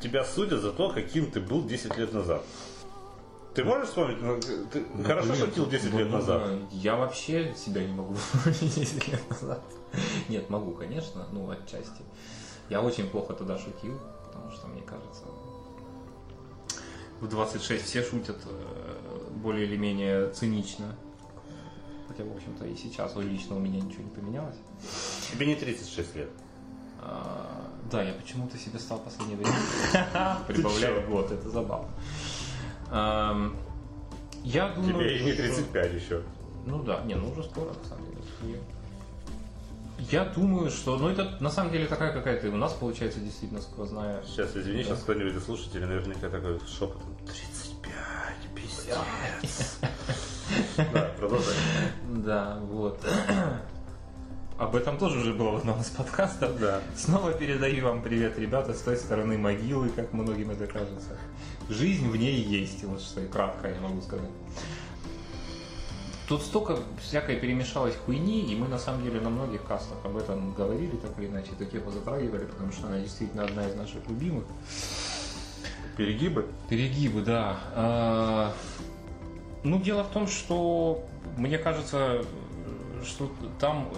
Тебя 0.00 0.24
судят 0.24 0.60
за 0.60 0.72
то, 0.72 0.90
каким 0.90 1.30
ты 1.30 1.40
был 1.40 1.64
10 1.64 1.96
лет 1.98 2.12
назад. 2.12 2.42
Ты 3.54 3.64
можешь 3.64 3.88
вспомнить? 3.88 4.22
ну, 4.22 4.40
Ты 4.40 4.84
хорошо 5.04 5.32
блин, 5.32 5.46
шутил 5.46 5.66
10 5.66 5.92
лет 5.92 6.08
ну, 6.08 6.16
назад. 6.18 6.42
ну, 6.46 6.68
Я 6.70 6.96
вообще 6.96 7.52
себя 7.54 7.84
не 7.84 7.92
могу 7.92 8.14
вспомнить 8.14 8.74
10 8.74 9.08
лет 9.08 9.28
назад. 9.28 9.60
Нет, 10.28 10.48
могу, 10.48 10.72
конечно, 10.72 11.26
ну, 11.32 11.50
отчасти. 11.50 12.02
Я 12.68 12.80
очень 12.80 13.08
плохо 13.08 13.34
тогда 13.34 13.58
шутил, 13.58 13.98
потому 14.24 14.50
что, 14.52 14.68
мне 14.68 14.82
кажется, 14.82 15.24
в 17.20 17.28
26 17.28 17.84
все 17.84 18.02
шутят 18.02 18.38
э, 18.46 19.28
более 19.34 19.66
или 19.66 19.76
менее 19.76 20.30
цинично. 20.30 20.94
Хотя, 22.10 22.24
в 22.24 22.34
общем-то, 22.34 22.66
и 22.66 22.74
сейчас 22.74 23.14
лично 23.16 23.54
у 23.54 23.60
меня 23.60 23.80
ничего 23.80 24.02
не 24.02 24.10
поменялось. 24.10 24.56
Тебе 25.32 25.46
не 25.46 25.54
36 25.54 26.16
лет. 26.16 26.28
А, 27.00 27.68
Да, 27.90 28.02
я 28.02 28.12
почему-то 28.14 28.58
себе 28.58 28.78
стал 28.80 28.98
в 28.98 29.04
последнее 29.04 29.36
время 29.38 29.54
прибавлять 30.48 31.06
год, 31.08 31.30
это 31.30 31.48
забавно. 31.48 31.88
Ам, 32.90 33.56
Я 34.42 34.70
думаю, 34.70 34.94
Тебе 34.94 35.18
и 35.18 35.24
не 35.24 35.32
что- 35.32 35.42
35 35.42 35.92
еще. 35.94 36.22
Ну 36.66 36.82
да, 36.82 37.00
не, 37.04 37.14
ну 37.14 37.30
уже 37.30 37.44
скоро, 37.44 37.68
на 37.68 37.84
самом 37.88 38.04
деле. 38.06 38.60
Я 40.10 40.24
думаю, 40.24 40.70
что, 40.70 40.96
ну 40.98 41.08
это 41.08 41.36
на 41.40 41.50
самом 41.50 41.70
деле 41.72 41.86
такая 41.86 42.12
какая-то 42.12 42.48
у 42.48 42.56
нас 42.56 42.72
получается 42.72 43.20
действительно 43.20 43.60
сквозная. 43.60 44.22
Сейчас, 44.24 44.56
извини, 44.56 44.82
сейчас 44.82 45.00
кто-нибудь 45.00 45.34
из 45.34 45.44
слушателей 45.44 45.86
наверняка 45.86 46.28
такой 46.28 46.58
шепотом. 46.66 47.14
35, 47.26 47.92
50. 48.54 48.98
Да, 50.92 51.10
продолжай. 51.18 51.54
Да, 52.24 52.58
вот. 52.62 53.04
Об 54.58 54.76
этом 54.76 54.98
тоже 54.98 55.20
уже 55.20 55.32
было 55.32 55.52
в 55.52 55.56
одном 55.56 55.80
из 55.80 55.88
подкастов. 55.88 56.58
Да. 56.60 56.80
Снова 56.94 57.32
передаю 57.32 57.84
вам 57.84 58.02
привет, 58.02 58.38
ребята, 58.38 58.74
с 58.74 58.80
той 58.82 58.96
стороны 58.96 59.38
могилы, 59.38 59.88
как 59.88 60.12
многим 60.12 60.50
это 60.50 60.66
кажется. 60.66 61.16
Жизнь 61.70 62.08
в 62.10 62.16
ней 62.16 62.42
есть, 62.42 62.84
вот 62.84 63.00
что 63.00 63.22
и 63.22 63.26
кратко 63.26 63.68
я 63.68 63.80
могу 63.80 64.02
сказать. 64.02 64.28
Тут 66.28 66.42
столько 66.42 66.78
всякой 67.00 67.36
перемешалось 67.36 67.96
хуйни, 67.96 68.52
и 68.52 68.54
мы 68.54 68.68
на 68.68 68.78
самом 68.78 69.02
деле 69.02 69.20
на 69.20 69.30
многих 69.30 69.64
кастах 69.64 69.98
об 70.04 70.16
этом 70.16 70.52
говорили, 70.52 70.94
так 70.96 71.18
или 71.18 71.26
иначе, 71.26 71.52
эту 71.58 71.64
тему 71.64 71.90
затрагивали, 71.90 72.44
потому 72.44 72.70
что 72.70 72.86
она 72.86 73.00
действительно 73.00 73.44
одна 73.44 73.66
из 73.66 73.74
наших 73.74 74.06
любимых. 74.08 74.44
Перегибы? 75.96 76.46
Перегибы, 76.68 77.22
да. 77.22 77.58
А, 77.74 78.52
Ну, 79.64 79.80
дело 79.80 80.04
в 80.04 80.08
том, 80.08 80.26
что 80.26 81.04
мне 81.40 81.56
кажется, 81.56 82.22
что 83.02 83.30
там 83.58 83.88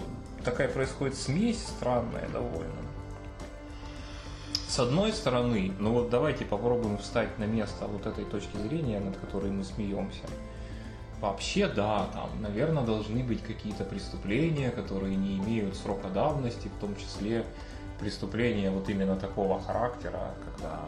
такая 0.45 0.69
происходит 0.69 1.17
смесь 1.17 1.61
странная 1.61 2.29
довольно. 2.29 2.71
С 4.69 4.79
одной 4.79 5.13
стороны, 5.13 5.73
ну 5.81 5.93
вот 5.93 6.09
давайте 6.09 6.45
попробуем 6.45 6.99
встать 6.99 7.39
на 7.39 7.45
место 7.45 7.87
вот 7.89 8.07
этой 8.07 8.25
точки 8.25 8.57
зрения, 8.57 9.01
над 9.01 9.17
которой 9.17 9.51
мы 9.51 9.65
смеемся. 9.65 10.23
Вообще, 11.21 11.67
да, 11.67 12.07
там, 12.13 12.31
наверное, 12.41 12.85
должны 12.85 13.23
быть 13.23 13.43
какие-то 13.43 13.85
преступления, 13.85 14.71
которые 14.71 15.17
не 15.17 15.39
имеют 15.39 15.77
срока 15.77 16.09
давности, 16.09 16.69
в 16.69 16.81
том 16.81 16.97
числе 16.97 17.45
преступления 18.01 18.71
вот 18.71 18.89
именно 18.89 19.17
такого 19.17 19.61
характера, 19.61 20.35
когда 20.45 20.81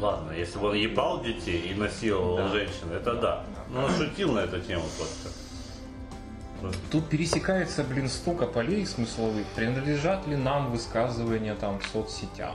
Ладно, 0.00 0.32
если 0.32 0.58
бы 0.58 0.68
он 0.68 0.74
ебал 0.74 1.22
детей 1.22 1.70
и 1.70 1.74
насиловал 1.74 2.36
Да. 2.36 2.48
женщин, 2.48 2.92
это 2.92 3.14
да. 3.14 3.20
Да. 3.20 3.44
Но 3.68 3.84
он 3.84 3.90
шутил 3.92 4.32
на 4.32 4.40
эту 4.40 4.60
тему 4.60 4.84
просто. 4.96 5.47
Тут 6.90 7.08
пересекается, 7.08 7.84
блин, 7.84 8.08
столько 8.08 8.46
полей 8.46 8.86
смысловых. 8.86 9.46
Принадлежат 9.54 10.26
ли 10.26 10.36
нам 10.36 10.70
высказывания 10.70 11.54
там 11.54 11.78
в 11.78 11.86
соцсетях? 11.86 12.54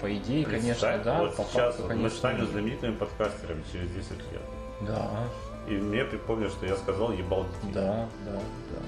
По 0.00 0.14
идее, 0.14 0.44
конечно, 0.46 0.98
да. 1.04 1.18
Вот 1.20 1.36
по 1.36 1.42
сейчас 1.44 1.74
факту, 1.74 1.82
мы 1.82 1.88
конечно, 1.88 2.18
станем 2.18 2.40
нет. 2.42 2.50
знаменитыми 2.50 2.94
подкастерами 2.94 3.62
через 3.72 3.90
10 3.90 4.10
лет. 4.32 4.42
Да, 4.82 5.10
И 5.68 5.72
мне 5.72 6.04
припомнят, 6.04 6.50
что 6.52 6.66
я 6.66 6.76
сказал 6.76 7.12
ебал 7.12 7.44
детей. 7.62 7.74
да, 7.74 8.08
да, 8.24 8.32
да. 8.32 8.80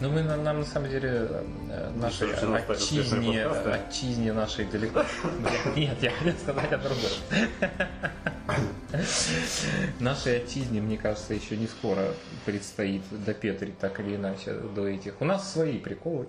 Ну, 0.00 0.10
мы, 0.10 0.22
нам, 0.22 0.44
нам, 0.44 0.60
на 0.60 0.64
самом 0.64 0.90
деле, 0.90 1.28
э, 1.70 1.90
нашей 1.96 2.28
успешными 2.28 2.58
отчизне, 2.58 3.44
подкастерами? 3.44 3.86
отчизне 3.88 4.32
нашей 4.32 4.64
далеко... 4.66 5.04
Нет, 5.76 5.96
я 6.00 6.10
хотел 6.12 6.34
сказать 6.34 6.72
о 6.72 6.78
другом. 6.78 7.10
Нашей 9.98 10.42
отчизне, 10.42 10.80
мне 10.80 10.98
кажется, 10.98 11.34
еще 11.34 11.56
не 11.56 11.66
скоро 11.66 12.14
предстоит 12.46 13.02
допетрить 13.10 13.78
так 13.78 13.98
или 13.98 14.14
иначе 14.14 14.54
до 14.54 14.86
этих. 14.86 15.20
У 15.20 15.24
нас 15.24 15.52
свои 15.52 15.78
приколы. 15.78 16.28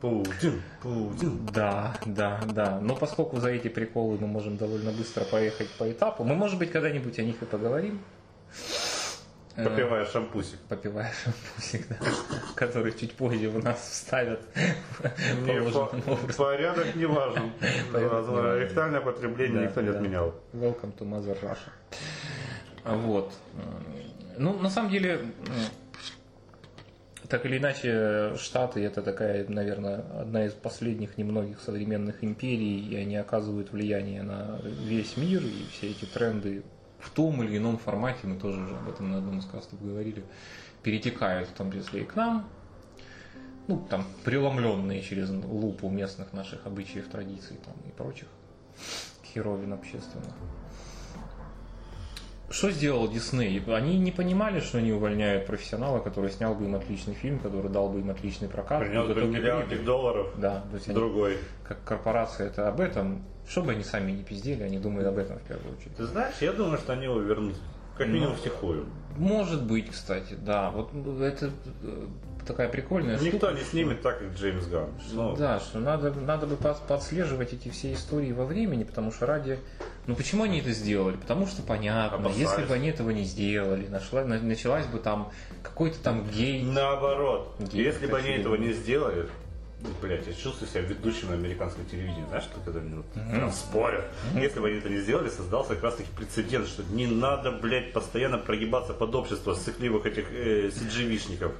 Путин, 0.00 0.62
Путин. 0.82 1.46
Да, 1.52 1.94
да, 2.06 2.40
да. 2.46 2.80
Но 2.80 2.96
поскольку 2.96 3.38
за 3.38 3.50
эти 3.50 3.68
приколы 3.68 4.16
мы 4.18 4.26
можем 4.26 4.56
довольно 4.56 4.92
быстро 4.92 5.24
поехать 5.24 5.68
по 5.72 5.92
этапу, 5.92 6.24
мы, 6.24 6.34
может 6.34 6.58
быть, 6.58 6.72
когда-нибудь 6.72 7.18
о 7.18 7.22
них 7.22 7.42
и 7.42 7.44
поговорим. 7.44 8.00
Э, 9.56 9.64
Попивая 9.64 10.06
шампусик. 10.06 10.58
Попивая 10.68 11.12
шампусик, 11.24 11.88
да, 11.88 11.96
который 12.54 12.92
чуть 12.92 13.14
позже 13.14 13.50
в 13.50 13.62
нас 13.62 13.80
вставят 13.80 14.40
порядок 16.36 16.94
не 16.94 17.06
важен. 17.06 17.50
Ректальное 18.60 19.00
потребление 19.00 19.64
никто 19.64 19.80
не 19.80 19.88
отменял. 19.88 20.34
Welcome 20.52 20.96
to 20.96 21.00
Mother 21.00 21.40
Russia. 21.42 21.70
А 22.84 22.96
Вот. 22.96 23.32
Ну, 24.38 24.58
на 24.58 24.70
самом 24.70 24.90
деле, 24.90 25.20
так 27.28 27.44
или 27.44 27.58
иначе, 27.58 28.34
Штаты 28.38 28.82
это 28.82 29.02
такая, 29.02 29.46
наверное, 29.48 30.04
одна 30.18 30.46
из 30.46 30.52
последних 30.52 31.18
немногих 31.18 31.60
современных 31.60 32.24
империй, 32.24 32.80
и 32.88 32.96
они 32.96 33.16
оказывают 33.16 33.72
влияние 33.72 34.22
на 34.22 34.58
весь 34.62 35.16
мир, 35.16 35.42
и 35.42 35.66
все 35.72 35.90
эти 35.90 36.06
тренды 36.06 36.62
в 37.00 37.10
том 37.10 37.42
или 37.42 37.56
ином 37.56 37.78
формате, 37.78 38.20
мы 38.24 38.36
тоже 38.36 38.60
уже 38.60 38.76
об 38.76 38.88
этом 38.88 39.10
на 39.10 39.18
одном 39.18 39.38
из 39.38 39.46
кастов 39.46 39.82
говорили, 39.82 40.24
перетекают 40.82 41.48
в 41.48 41.52
том 41.52 41.72
числе 41.72 42.02
и 42.02 42.04
к 42.04 42.14
нам, 42.14 42.46
ну, 43.68 43.86
там, 43.88 44.04
преломленные 44.24 45.02
через 45.02 45.30
лупу 45.30 45.88
местных 45.88 46.32
наших 46.32 46.66
обычаев, 46.66 47.08
традиций 47.08 47.56
там, 47.64 47.74
и 47.86 47.90
прочих 47.90 48.28
херовин 49.24 49.72
общественных. 49.72 50.34
Что 52.50 52.70
сделал 52.72 53.08
Дисней? 53.08 53.62
Они 53.68 53.96
не 53.98 54.10
понимали, 54.10 54.58
что 54.58 54.78
они 54.78 54.92
увольняют 54.92 55.46
профессионала, 55.46 56.00
который 56.00 56.30
снял 56.30 56.54
бы 56.54 56.64
им 56.64 56.74
отличный 56.74 57.14
фильм, 57.14 57.38
который 57.38 57.70
дал 57.70 57.88
бы 57.88 58.00
им 58.00 58.10
отличный 58.10 58.48
прокат. 58.48 58.80
Принес 58.80 59.06
бы 59.06 59.14
миллиардик 59.24 59.84
долларов. 59.84 60.32
Да, 60.36 60.64
то 60.70 60.74
есть 60.74 60.88
они, 60.88 60.96
Другой. 60.96 61.38
как 61.62 61.82
корпорация 61.84 62.48
это 62.48 62.68
об 62.68 62.80
этом, 62.80 63.24
чтобы 63.48 63.70
они 63.72 63.84
сами 63.84 64.10
не 64.10 64.24
пиздели, 64.24 64.64
они 64.64 64.78
думают 64.78 65.06
об 65.06 65.18
этом 65.18 65.38
в 65.38 65.42
первую 65.42 65.76
очередь. 65.76 65.94
Ты 65.96 66.04
знаешь, 66.06 66.34
я 66.40 66.52
думаю, 66.52 66.78
что 66.78 66.92
они 66.92 67.04
его 67.04 67.20
вернут. 67.20 67.54
Как 67.96 68.08
Ну. 68.08 68.14
минимум 68.14 68.34
втихую. 68.34 68.86
Может 69.16 69.62
быть, 69.64 69.90
кстати, 69.90 70.34
да. 70.34 70.70
Вот 70.70 70.90
это 71.20 71.50
э, 71.82 72.06
такая 72.46 72.68
прикольная 72.68 73.16
штука. 73.16 73.32
Никто 73.34 73.50
не 73.52 73.60
снимет 73.60 74.00
так, 74.02 74.18
как 74.18 74.32
Джеймс 74.32 74.66
Ганн. 74.66 74.88
Ну, 75.12 75.36
Да, 75.36 75.60
что 75.60 75.78
надо, 75.80 76.10
надо 76.12 76.46
бы 76.46 76.56
под- 76.56 76.80
подслеживать 76.86 77.52
эти 77.52 77.68
все 77.68 77.92
истории 77.92 78.32
во 78.32 78.44
времени, 78.46 78.84
потому 78.84 79.12
что 79.12 79.26
ради... 79.26 79.58
Ну 80.10 80.16
почему 80.16 80.42
они 80.42 80.58
это 80.58 80.72
сделали? 80.72 81.14
Потому 81.16 81.46
что 81.46 81.62
понятно, 81.62 82.18
Опасались. 82.18 82.38
если 82.40 82.64
бы 82.64 82.74
они 82.74 82.88
этого 82.88 83.10
не 83.10 83.22
сделали, 83.22 83.86
нашла, 83.86 84.24
на- 84.24 84.40
началась 84.40 84.84
бы 84.86 84.98
там 84.98 85.30
какой-то 85.62 85.98
там 86.02 86.28
гей. 86.28 86.62
Наоборот. 86.64 87.54
Гей, 87.60 87.84
Если 87.84 88.06
бы 88.08 88.18
они 88.18 88.30
этого 88.30 88.56
не 88.56 88.72
сделали, 88.72 89.28
Блять, 90.02 90.26
я 90.26 90.34
чувствую 90.34 90.68
себя 90.68 90.82
ведущим 90.82 91.28
на 91.28 91.34
американском 91.34 91.86
телевидении, 91.86 92.26
знаешь, 92.28 92.44
что 92.44 92.60
когда 92.62 92.80
мне 92.80 93.02
там 93.14 93.50
спорят. 93.50 94.04
Если 94.34 94.58
бы 94.60 94.66
они 94.68 94.76
это 94.78 94.90
не 94.90 95.00
сделали, 95.00 95.30
создался 95.30 95.74
как 95.74 95.84
раз 95.84 95.94
таки 95.94 96.08
прецедент, 96.14 96.66
что 96.66 96.82
не 96.82 97.06
надо, 97.06 97.50
блядь, 97.52 97.92
постоянно 97.94 98.36
прогибаться 98.36 98.92
под 98.92 99.14
общество 99.14 99.54
сыкливых 99.54 100.04
этих 100.04 100.30
э, 100.32 100.68
CGV-шников. 100.68 101.52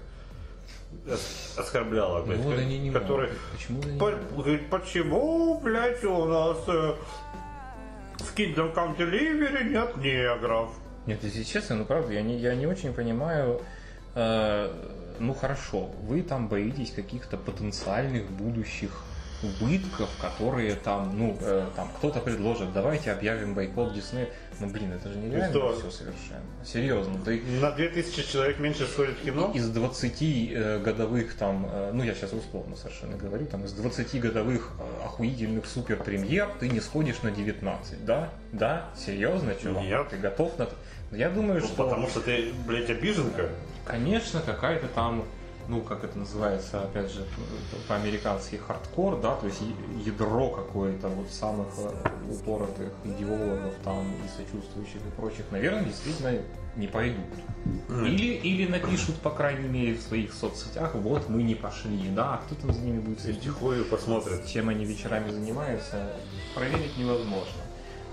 Ос- 1.10 1.54
Оскорбляло, 1.56 2.22
блядь, 2.22 2.38
Ну, 2.40 2.50
вот 2.50 2.58
они 2.58 2.78
не 2.78 2.90
которые... 2.90 3.28
могут. 3.30 3.42
Почему 3.52 3.82
они 3.82 3.92
не 3.92 3.98
По- 3.98 4.34
говорит, 4.36 4.68
почему, 4.70 5.60
блядь, 5.60 6.04
у 6.04 6.24
нас 6.26 6.58
э, 6.68 6.94
в 8.20 8.34
Kingdom 8.36 8.74
Come 8.74 8.96
Delivery 8.96 9.64
нет 9.64 9.96
негров? 9.96 10.70
Нет, 11.06 11.22
если 11.24 11.42
честно, 11.42 11.76
ну 11.76 11.84
правда, 11.84 12.12
я 12.12 12.22
не, 12.22 12.38
я 12.38 12.54
не 12.54 12.66
очень 12.66 12.92
понимаю. 12.92 13.60
э, 14.14 14.72
ну 15.18 15.34
хорошо, 15.34 15.90
вы 16.02 16.22
там 16.22 16.48
боитесь 16.48 16.92
каких-то 16.92 17.36
потенциальных 17.36 18.30
будущих 18.30 19.04
убытков, 19.42 20.10
которые 20.20 20.74
там, 20.74 21.16
ну, 21.16 21.36
э, 21.40 21.66
там 21.74 21.88
кто-то 21.96 22.20
предложит, 22.20 22.72
давайте 22.74 23.10
объявим 23.12 23.54
бойкот 23.54 23.94
Диснея. 23.94 24.28
Ну 24.60 24.68
блин, 24.68 24.92
это 24.92 25.08
же 25.10 25.18
нереально 25.18 25.48
что? 25.48 25.72
все 25.78 25.90
совершенно. 25.90 26.44
Серьезно, 26.64 27.18
ты 27.24 27.42
На 27.60 27.70
2000 27.70 28.30
человек 28.30 28.58
меньше 28.58 28.86
сходит 28.86 29.16
в 29.18 29.24
кино? 29.24 29.50
из 29.54 29.68
20 29.70 30.22
э, 30.22 30.78
годовых 30.84 31.34
там, 31.36 31.66
э, 31.70 31.90
ну 31.94 32.02
я 32.02 32.14
сейчас 32.14 32.34
условно 32.34 32.76
совершенно 32.76 33.16
говорю, 33.16 33.46
там 33.46 33.64
из 33.64 33.72
20 33.72 34.20
годовых 34.20 34.72
э, 34.78 34.82
охуительных 35.10 35.66
супер 35.66 35.96
премьер 35.96 36.48
ты 36.60 36.68
не 36.68 36.80
сходишь 36.80 37.22
на 37.22 37.30
19, 37.30 38.04
да? 38.04 38.30
Да? 38.52 38.86
Серьезно, 38.96 39.54
чувак? 39.60 39.82
Нет. 39.82 40.08
Ты 40.10 40.16
готов 40.16 40.56
на... 40.58 40.68
Я 41.10 41.28
думаю, 41.30 41.60
Ну, 41.60 41.66
что... 41.66 41.84
потому 41.84 42.06
что 42.08 42.20
ты, 42.20 42.52
блядь, 42.66 42.88
обиженка. 42.90 43.48
Конечно, 43.84 44.40
какая-то 44.40 44.86
там, 44.88 45.24
ну, 45.70 45.80
как 45.82 46.02
это 46.02 46.18
называется, 46.18 46.82
опять 46.82 47.12
же, 47.12 47.24
по-американски 47.86 48.56
хардкор, 48.56 49.20
да, 49.20 49.36
то 49.36 49.46
есть 49.46 49.60
ядро 50.04 50.50
какое-то 50.50 51.08
вот 51.08 51.30
самых 51.30 51.68
э, 51.78 51.92
упоротых 52.28 52.92
идеологов 53.04 53.72
там 53.84 54.04
и 54.04 54.28
сочувствующих 54.36 54.96
и 54.96 55.10
прочих, 55.16 55.44
наверное, 55.52 55.84
действительно 55.84 56.42
не 56.74 56.88
пойдут. 56.88 57.24
Или, 57.88 58.34
или 58.34 58.68
напишут, 58.68 59.16
по 59.16 59.30
крайней 59.30 59.68
мере, 59.68 59.94
в 59.94 60.00
своих 60.00 60.34
соцсетях, 60.34 60.96
вот 60.96 61.28
мы 61.28 61.44
не 61.44 61.54
пошли, 61.54 62.10
да, 62.16 62.34
а 62.34 62.36
кто 62.38 62.56
там 62.56 62.72
за 62.72 62.80
ними 62.80 62.98
будет 62.98 63.20
следить, 63.20 63.42
втихую 63.42 63.84
посмотрят. 63.84 64.46
чем 64.46 64.70
они 64.70 64.84
вечерами 64.84 65.30
занимаются, 65.30 66.16
проверить 66.52 66.98
невозможно. 66.98 67.62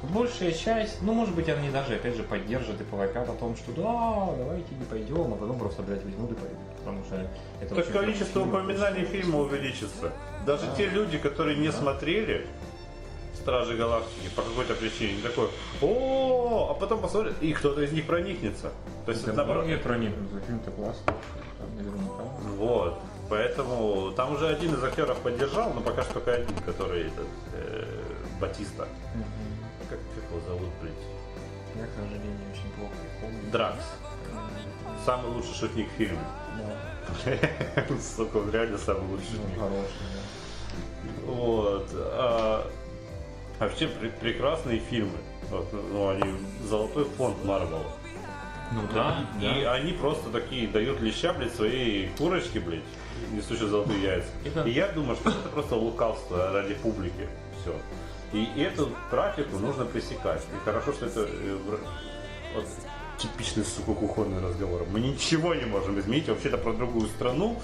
Большая 0.04 0.52
часть, 0.52 1.02
ну, 1.02 1.14
может 1.14 1.34
быть, 1.34 1.50
они 1.50 1.72
даже, 1.72 1.96
опять 1.96 2.16
же, 2.16 2.22
поддержат 2.22 2.80
и 2.80 2.84
повопят 2.84 3.28
о 3.28 3.34
том, 3.34 3.56
что 3.56 3.72
да, 3.72 4.36
давайте 4.38 4.76
не 4.76 4.86
пойдем, 4.86 5.34
а 5.34 5.36
потом 5.36 5.58
просто, 5.58 5.82
блядь, 5.82 6.04
возьмут 6.04 6.32
и 6.32 6.36
пойдут, 6.36 6.60
потому 6.88 7.04
что 7.04 7.30
это 7.62 7.76
Так 7.76 7.92
количество 7.92 8.42
упоминаний 8.42 9.06
фильма 9.06 9.40
увеличится. 9.40 10.14
Даже 10.46 10.66
те 10.78 10.88
люди, 10.88 11.18
которые 11.18 11.58
не 11.58 11.72
смотрели 11.72 12.48
Стражи 13.36 13.76
Галактики 13.76 14.30
по 14.36 14.42
какой-то 14.42 14.74
причине, 14.76 15.22
такой, 15.22 15.50
о, 15.82 16.70
а 16.72 16.74
потом 16.74 17.02
посмотрят, 17.02 17.36
и 17.42 17.54
кто-то 17.54 17.82
из 17.82 17.92
них 17.92 18.06
проникнется. 18.06 18.72
То 19.06 19.12
есть 19.12 19.28
наоборот. 19.28 19.66
многие 19.66 19.78
проникнутся, 19.78 20.40
фильм-то 20.48 20.72
классный. 20.72 21.14
Вот. 22.58 23.00
Поэтому 23.30 24.12
там 24.16 24.34
уже 24.34 24.48
один 24.48 24.74
из 24.74 24.84
актеров 24.84 25.18
поддержал, 25.20 25.74
но 25.74 25.82
пока 25.82 26.04
что 26.04 26.14
только 26.14 26.36
один, 26.36 26.56
который 26.66 27.08
этот 27.08 27.28
э, 27.54 27.86
Батиста. 28.40 28.88
Мгм. 29.14 29.26
Как, 29.90 30.00
как 30.00 30.32
его 30.32 30.40
зовут, 30.48 30.70
блядь? 30.82 30.94
Я, 31.76 31.86
к 31.86 31.90
сожалению, 31.90 32.38
очень 32.52 32.72
плохо 32.78 32.94
их 32.94 33.22
помню. 33.22 33.52
Дракс. 33.52 33.84
Самый 35.06 35.32
лучший 35.32 35.54
шутник 35.54 35.90
в 35.90 35.98
фильме. 35.98 36.20
Да, 36.58 36.77
Сука, 38.18 38.38
он 38.38 38.52
реально 38.52 38.78
самый 38.78 39.08
лучший 39.10 39.40
хороший, 39.58 41.26
Вот. 41.26 41.90
А, 41.94 42.70
вообще 43.60 43.86
пре- 43.86 44.20
прекрасные 44.20 44.80
фильмы. 44.80 45.18
Вот, 45.50 45.68
ну, 45.72 46.10
они 46.10 46.36
золотой 46.64 47.06
фонд 47.06 47.44
Марвел. 47.46 47.80
да. 47.80 47.88
Ну 48.74 48.82
да, 48.94 49.26
И 49.42 49.64
они 49.64 49.94
просто 49.94 50.30
такие 50.30 50.68
дают 50.68 51.00
леща, 51.00 51.32
блядь, 51.34 51.56
своей 51.56 52.10
курочке, 52.18 52.60
блядь, 52.60 52.84
несущей 53.32 53.68
золотые 53.68 54.02
яйца. 54.02 54.30
И 54.66 54.72
я 54.72 54.90
думаю, 54.90 55.16
что 55.16 55.30
это 55.30 55.48
просто 55.50 55.76
лукавство 55.76 56.52
ради 56.52 56.74
публики. 56.76 57.30
Все. 57.62 57.74
И 58.34 58.62
эту 58.62 58.92
практику 59.10 59.58
нужно 59.58 59.86
пресекать. 59.86 60.42
И 60.44 60.66
хорошо, 60.66 60.92
что 60.92 61.06
это 61.06 61.22
э, 61.22 61.58
вот, 62.56 62.66
типичный, 63.18 63.64
сука, 63.64 63.94
кухонный 63.94 64.42
разговор. 64.42 64.86
Мы 64.92 65.00
ничего 65.00 65.56
не 65.56 65.66
можем 65.66 66.00
изменить. 66.00 66.28
Вообще-то 66.28 66.58
про 66.58 66.74
другую 66.74 67.08
страну. 67.10 67.60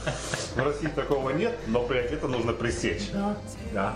В 0.56 0.60
России 0.60 0.88
такого 0.88 1.30
нет, 1.32 1.58
но, 1.68 1.86
блядь, 1.86 2.12
это 2.12 2.28
нужно 2.28 2.54
пресечь. 2.54 3.10
Да, 3.12 3.38
да. 3.74 3.96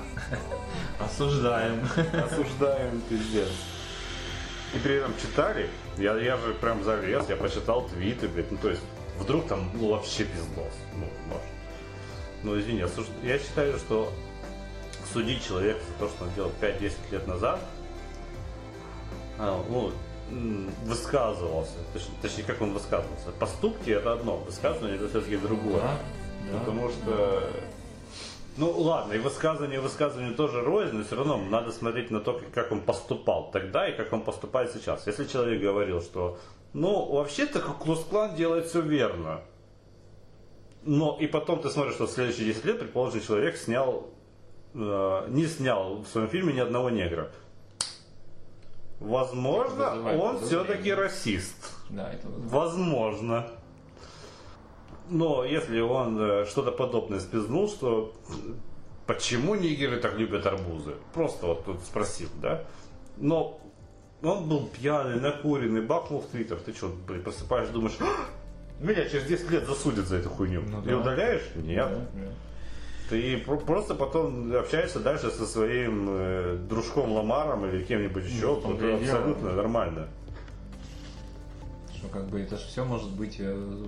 Осуждаем. 0.99 1.87
Осуждаем, 2.13 3.01
пиздец. 3.09 3.49
И 4.73 4.79
при 4.79 4.95
этом 4.95 5.13
читали, 5.21 5.69
я, 5.97 6.15
я 6.17 6.37
же 6.37 6.53
прям 6.53 6.83
залез, 6.83 7.25
я 7.29 7.35
прочитал 7.37 7.87
твиты, 7.87 8.27
блядь, 8.27 8.51
ну 8.51 8.57
то 8.57 8.69
есть, 8.69 8.81
вдруг 9.17 9.47
там 9.47 9.71
ну, 9.73 9.91
вообще 9.91 10.25
пиздос, 10.25 10.73
ну, 10.93 11.07
может. 11.27 11.47
Ну, 12.43 12.59
извини, 12.59 12.81
осуж- 12.81 13.07
я 13.23 13.39
считаю, 13.39 13.77
что 13.77 14.11
судить 15.13 15.45
человека 15.47 15.79
за 15.87 16.05
то, 16.05 16.13
что 16.13 16.25
он 16.25 16.33
делал 16.35 16.51
5-10 16.61 16.93
лет 17.11 17.27
назад, 17.27 17.61
а, 19.39 19.63
ну, 19.69 19.93
высказывался, 20.85 21.77
точнее, 21.93 22.13
точнее, 22.21 22.43
как 22.43 22.61
он 22.61 22.73
высказывался. 22.73 23.31
Поступки 23.39 23.89
это 23.91 24.13
одно, 24.13 24.37
высказывание 24.37 24.97
это 24.97 25.07
все-таки 25.09 25.37
другое. 25.37 25.81
Да, 25.81 25.97
да. 26.51 26.59
Потому 26.59 26.89
что 26.89 27.43
ну 28.57 28.71
ладно, 28.71 29.13
и 29.13 29.19
высказывание 29.19 29.79
высказыванию 29.79 30.35
тоже 30.35 30.61
рознь, 30.61 30.95
но 30.95 31.03
все 31.03 31.15
равно 31.15 31.37
надо 31.37 31.71
смотреть 31.71 32.09
на 32.09 32.19
то, 32.19 32.33
как- 32.33 32.51
как 32.51 32.71
он 32.71 32.81
поступал 32.81 33.51
тогда 33.51 33.87
и 33.87 33.95
как 33.95 34.11
он 34.11 34.21
поступает 34.21 34.73
сейчас. 34.73 35.05
Если 35.07 35.25
человек 35.25 35.61
говорил, 35.61 36.01
что 36.01 36.39
ну 36.73 37.05
вообще-то 37.05 37.59
Клус-клан 37.59 38.35
делает 38.35 38.65
все 38.65 38.81
верно, 38.81 39.41
но 40.83 41.17
и 41.19 41.27
потом 41.27 41.61
ты 41.61 41.69
смотришь, 41.69 41.95
что 41.95 42.07
в 42.07 42.11
следующие 42.11 42.45
10 42.45 42.65
лет, 42.65 42.79
предположим, 42.79 43.21
человек 43.21 43.57
снял, 43.57 44.09
э, 44.73 45.25
не 45.29 45.45
снял 45.45 45.97
в 45.97 46.07
своем 46.07 46.27
фильме 46.27 46.53
ни 46.53 46.59
одного 46.59 46.89
негра. 46.89 47.31
Возможно, 48.99 49.91
Вызывает 49.91 50.21
он 50.21 50.39
все-таки 50.41 50.93
расист. 50.93 51.73
Да, 51.89 52.11
это 52.11 52.27
вот- 52.27 52.51
Возможно. 52.51 53.47
Но 55.09 55.43
если 55.45 55.79
он 55.79 56.19
э, 56.19 56.45
что-то 56.45 56.71
подобное 56.71 57.19
спизнул, 57.19 57.69
что 57.69 58.13
почему 59.05 59.55
нигеры 59.55 59.99
так 59.99 60.17
любят 60.17 60.45
арбузы? 60.45 60.95
Просто 61.13 61.45
вот 61.47 61.65
тут 61.65 61.79
спросил, 61.81 62.27
да? 62.41 62.63
Но 63.17 63.59
он 64.21 64.49
был 64.49 64.67
пьяный, 64.67 65.19
накуренный, 65.19 65.81
бахнул 65.81 66.21
в 66.21 66.27
твиттер. 66.27 66.57
Ты 66.59 66.73
что, 66.73 66.89
блин, 67.07 67.23
просыпаешь, 67.23 67.69
думаешь, 67.69 67.95
«А, 68.01 68.83
меня 68.83 69.07
через 69.07 69.25
10 69.25 69.49
лет 69.51 69.65
засудят 69.65 70.05
за 70.07 70.17
эту 70.17 70.29
хуйню. 70.29 70.61
Ну 70.67 70.81
И 70.81 70.87
да. 70.89 70.97
удаляешь? 70.97 71.43
Нет. 71.55 71.87
Да, 71.89 71.99
да. 72.13 72.31
Ты 73.09 73.37
про- 73.37 73.57
просто 73.57 73.95
потом 73.95 74.53
общаешься 74.55 74.99
дальше 74.99 75.29
со 75.31 75.45
своим 75.45 76.07
э, 76.09 76.57
дружком 76.69 77.11
Ламаром 77.13 77.65
или 77.65 77.83
кем-нибудь 77.83 78.25
еще. 78.25 78.59
том-то 78.61 78.85
Это 78.85 78.95
абсолютно 78.97 79.53
нормально. 79.53 80.07
Что 81.95 82.09
как 82.09 82.27
бы 82.27 82.41
это 82.41 82.57
же 82.57 82.67
все 82.67 82.83
может 82.83 83.09
быть 83.11 83.37
э, 83.39 83.85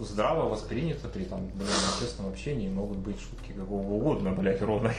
здраво 0.00 0.48
воспринято 0.48 1.08
при 1.08 1.24
там, 1.24 1.46
блин, 1.54 1.66
честном 1.98 2.28
общении, 2.28 2.68
могут 2.68 2.98
быть 2.98 3.16
шутки 3.20 3.52
какого 3.52 3.80
угодно, 3.82 4.30
блядь, 4.32 4.62
рода. 4.62 4.92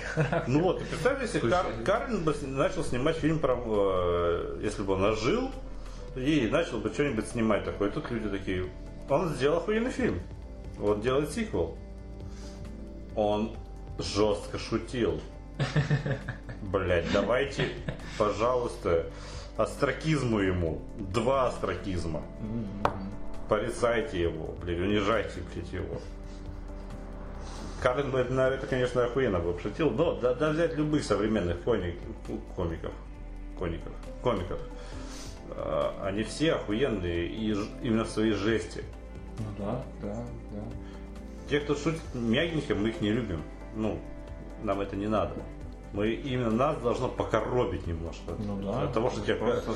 Ну 0.47 0.61
вот, 0.63 0.79
представь, 0.79 1.21
если 1.21 1.39
Кар- 1.39 1.65
Карен 1.85 2.23
бы 2.23 2.35
начал 2.41 2.83
снимать 2.83 3.15
фильм 3.17 3.39
про... 3.39 3.55
э, 3.63 4.59
если 4.63 4.81
бы 4.83 4.93
он 4.93 5.03
ожил, 5.05 5.49
и 6.15 6.49
начал 6.51 6.79
бы 6.79 6.89
что-нибудь 6.89 7.27
снимать 7.27 7.63
такое. 7.63 7.89
И 7.89 7.91
тут 7.93 8.09
люди 8.11 8.27
такие... 8.27 8.65
Он 9.07 9.29
сделал 9.29 9.57
охуенный 9.57 9.91
фильм. 9.91 10.19
Он 10.81 10.99
делает 10.99 11.31
сиквел. 11.31 11.77
Он 13.15 13.51
жестко 13.97 14.57
шутил. 14.57 15.19
Блять, 16.61 17.05
давайте, 17.11 17.69
пожалуйста, 18.17 19.07
астракизму 19.57 20.39
ему. 20.39 20.81
Два 20.97 21.47
астракизма. 21.47 22.21
Порицайте 23.49 24.21
его, 24.21 24.55
блядь, 24.61 24.79
унижайте, 24.79 25.41
блядь, 25.53 25.73
его. 25.73 25.99
Бы 27.83 28.19
это, 28.19 28.31
на 28.31 28.47
это, 28.47 28.67
конечно, 28.67 29.03
охуенно 29.03 29.39
бы 29.39 29.53
пошутил, 29.53 29.89
но 29.89 30.13
да, 30.13 30.35
да 30.35 30.51
взять 30.51 30.75
любых 30.75 31.03
современных 31.03 31.61
коник, 31.63 31.95
комиков, 32.55 32.91
коников, 33.57 33.91
комиков, 34.21 34.59
а, 35.49 35.99
они 36.05 36.21
все 36.21 36.53
охуенные 36.53 37.25
и 37.25 37.51
именно 37.81 38.05
в 38.05 38.09
своей 38.09 38.33
жести. 38.33 38.83
Ну 39.39 39.45
да, 39.57 39.83
да, 40.01 40.15
да. 40.51 40.63
Те, 41.49 41.59
кто 41.59 41.75
шутит 41.75 42.01
мягенько, 42.13 42.75
мы 42.75 42.89
их 42.89 43.01
не 43.01 43.11
любим. 43.11 43.43
Ну, 43.75 43.99
нам 44.63 44.79
это 44.81 44.95
не 44.95 45.07
надо. 45.07 45.33
Мы 45.93 46.11
именно 46.11 46.51
нас 46.51 46.77
должно 46.77 47.09
покоробить 47.09 47.85
немножко. 47.85 48.31
Ну 48.39 48.61
да. 48.61 48.83
От 48.83 48.93
того, 48.93 49.09
что 49.09 49.19
тебе 49.21 49.35
Просто 49.35 49.71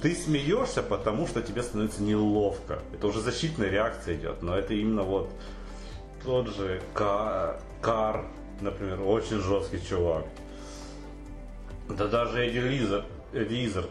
ты 0.00 0.14
смеешься, 0.14 0.82
потому 0.82 1.26
что 1.26 1.42
тебе 1.42 1.62
становится 1.62 2.02
неловко. 2.02 2.78
Это 2.94 3.06
уже 3.06 3.20
защитная 3.20 3.68
реакция 3.68 4.14
идет, 4.16 4.42
но 4.42 4.56
это 4.56 4.72
именно 4.72 5.02
вот 5.02 5.28
тот 6.24 6.48
же 6.48 6.80
Ка- 6.94 7.60
Кар, 7.82 8.24
например, 8.62 9.02
очень 9.02 9.40
жесткий 9.40 9.84
чувак. 9.86 10.24
Да 11.90 12.06
даже 12.06 12.46
Эдди 12.46 12.58
Лизард, 12.58 13.04
Эдди 13.34 13.66
Изард 13.66 13.90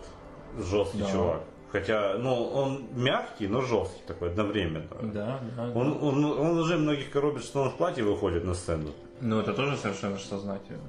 жесткий 0.57 0.99
Да. 1.01 1.11
чувак. 1.11 1.41
Хотя, 1.71 2.17
ну, 2.17 2.43
он 2.47 2.87
мягкий, 2.93 3.47
но 3.47 3.61
жесткий 3.61 4.01
такой 4.05 4.29
одновременно. 4.31 4.87
Да, 5.01 5.39
да. 5.55 5.71
Он, 5.73 5.97
он, 6.01 6.25
он 6.25 6.59
уже 6.59 6.77
многих 6.77 7.11
коробит, 7.11 7.43
что 7.43 7.61
он 7.61 7.69
в 7.69 7.77
платье 7.77 8.03
выходит 8.03 8.43
на 8.43 8.53
сцену. 8.53 8.91
Ну, 9.21 9.39
это 9.39 9.53
тоже 9.53 9.77
совершенно 9.77 10.17
что 10.17 10.37
знать. 10.39 10.61
Это- 10.69 10.79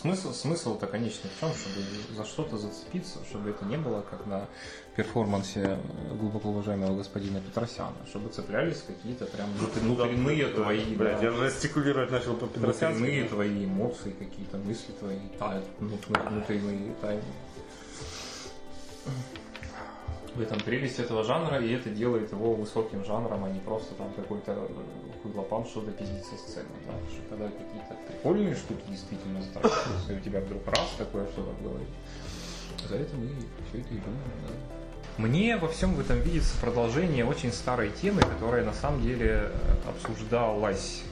Смысл, 0.00 0.32
смысл-то, 0.32 0.86
конечно, 0.86 1.28
в 1.28 1.40
том, 1.40 1.50
чтобы 1.52 1.84
за 2.16 2.24
что-то 2.24 2.56
зацепиться, 2.56 3.18
чтобы 3.28 3.50
это 3.50 3.64
не 3.64 3.76
было 3.76 4.02
как 4.08 4.24
на 4.26 4.46
перформансе 4.96 5.76
глубоко 6.20 6.50
уважаемого 6.50 6.96
господина 6.96 7.40
Петросяна, 7.40 7.96
чтобы 8.08 8.28
цеплялись 8.28 8.80
какие-то 8.86 9.26
прям 9.26 9.48
внутренние 9.80 10.46
твои, 10.48 10.94
Блядь, 10.94 11.18
да, 11.20 11.24
я 11.26 11.30
же 11.32 11.38
жестикулировать 11.50 12.12
начал 12.12 12.34
по 12.36 12.46
Петросянски. 12.46 12.96
внутренние 12.98 13.24
твои 13.28 13.64
эмоции, 13.64 14.12
какие-то 14.12 14.56
мысли 14.58 14.92
твои, 15.00 15.18
тают, 15.38 15.64
внут- 15.80 16.06
внутренние 16.30 16.94
тайны. 17.00 17.22
В 20.34 20.40
этом 20.40 20.58
прелесть 20.60 20.98
этого 20.98 21.22
жанра, 21.22 21.60
и 21.60 21.72
это 21.72 21.90
делает 21.90 22.32
его 22.32 22.54
высоким 22.54 23.04
жанром, 23.04 23.44
а 23.44 23.50
не 23.50 23.60
просто 23.60 23.94
там 23.94 24.12
какой-то 24.14 24.68
хуйлопан 25.22 25.64
что-то 25.64 25.92
пиздит 25.92 26.24
со 26.24 26.36
сцены. 26.36 26.66
Да? 26.86 26.92
Что 27.08 27.22
когда 27.30 27.46
какие-то 27.46 27.96
прикольные 28.08 28.54
штуки 28.54 28.82
действительно 28.88 29.40
затрагиваются, 29.42 30.12
и 30.12 30.16
у 30.16 30.20
тебя 30.20 30.40
вдруг 30.40 30.66
раз 30.66 30.90
такое 30.98 31.26
что-то 31.28 31.52
говорит. 31.62 31.88
За 32.88 32.96
это 32.96 33.16
мы 33.16 33.28
все 33.70 33.78
это 33.78 33.88
и 33.90 33.94
любим, 33.94 34.18
да. 34.42 35.22
Мне 35.22 35.56
во 35.56 35.68
всем 35.68 35.94
в 35.94 36.00
этом 36.00 36.18
видится 36.18 36.56
продолжение 36.60 37.24
очень 37.24 37.52
старой 37.52 37.90
темы, 37.90 38.20
которая 38.22 38.64
на 38.64 38.72
самом 38.72 39.00
деле 39.00 39.48
э, 39.48 39.88
обсуждалась 39.88 41.04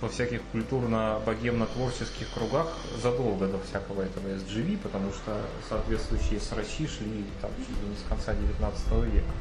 во 0.00 0.08
всяких 0.08 0.40
культурно-богемно-творческих 0.52 2.28
кругах 2.34 2.68
задолго 3.02 3.46
до 3.46 3.58
всякого 3.60 4.02
этого 4.02 4.28
SGV, 4.28 4.78
потому 4.78 5.12
что 5.12 5.36
соответствующие 5.68 6.40
срачи 6.40 6.86
шли 6.86 7.24
там 7.40 7.50
чуть 7.58 7.82
ли 7.82 7.88
не 7.88 7.96
с 7.96 8.08
конца 8.08 8.34
19 8.34 9.12
века. 9.12 9.32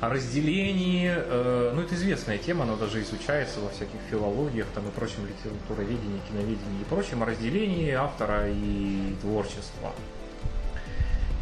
О 0.00 0.08
разделении, 0.08 1.12
э, 1.14 1.72
ну 1.74 1.82
это 1.82 1.94
известная 1.94 2.36
тема, 2.36 2.64
она 2.64 2.76
даже 2.76 3.00
изучается 3.02 3.60
во 3.60 3.70
всяких 3.70 4.00
филологиях 4.10 4.66
там 4.74 4.88
и 4.88 4.90
прочем 4.90 5.26
литературоведении, 5.26 6.20
киноведении 6.28 6.80
и 6.80 6.84
прочем, 6.90 7.22
о 7.22 7.26
разделении 7.26 7.92
автора 7.92 8.48
и 8.50 9.14
творчества. 9.20 9.92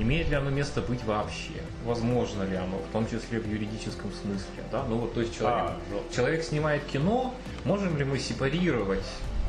Имеет 0.00 0.30
ли 0.30 0.34
оно 0.34 0.48
место 0.48 0.80
быть 0.80 1.04
вообще? 1.04 1.60
Возможно 1.84 2.44
ли 2.44 2.56
оно, 2.56 2.78
в 2.78 2.90
том 2.90 3.06
числе 3.06 3.38
в 3.38 3.46
юридическом 3.46 4.10
смысле? 4.12 4.64
Да? 4.72 4.82
Ну 4.88 4.96
вот, 4.96 5.12
то 5.12 5.20
есть 5.20 5.36
человек, 5.36 5.58
А, 5.58 5.76
ну. 5.90 6.02
человек 6.14 6.42
снимает 6.42 6.82
кино, 6.84 7.34
можем 7.64 7.98
ли 7.98 8.04
мы 8.04 8.18
сепарировать 8.18 9.04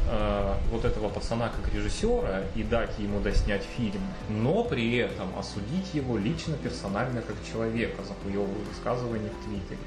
э, 0.09 0.53
вот 0.69 0.83
этого 0.83 1.07
пацана 1.07 1.49
как 1.49 1.73
режиссера 1.73 2.41
и 2.53 2.63
дать 2.63 2.99
ему 2.99 3.21
доснять 3.21 3.63
фильм, 3.77 4.01
но 4.27 4.65
при 4.65 4.97
этом 4.97 5.27
осудить 5.39 5.93
его 5.93 6.17
лично, 6.17 6.57
персонально 6.57 7.21
как 7.21 7.37
человека 7.49 8.03
за 8.03 8.13
хуевые 8.21 8.65
высказывания 8.69 9.29
в 9.29 9.45
Твиттере? 9.45 9.79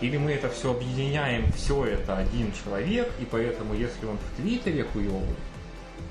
Или 0.00 0.16
мы 0.16 0.30
это 0.30 0.48
все 0.48 0.70
объединяем, 0.70 1.50
все 1.54 1.86
это 1.86 2.18
один 2.18 2.52
человек, 2.64 3.10
и 3.18 3.24
поэтому 3.24 3.74
если 3.74 4.06
он 4.06 4.16
в 4.18 4.36
Твиттере 4.40 4.84
хуевый, 4.84 5.34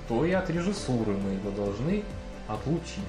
то 0.10 0.26
и 0.26 0.32
от 0.34 0.50
режиссуры 0.50 1.14
мы 1.14 1.36
его 1.36 1.52
должны 1.52 2.04
отлучить. 2.50 3.00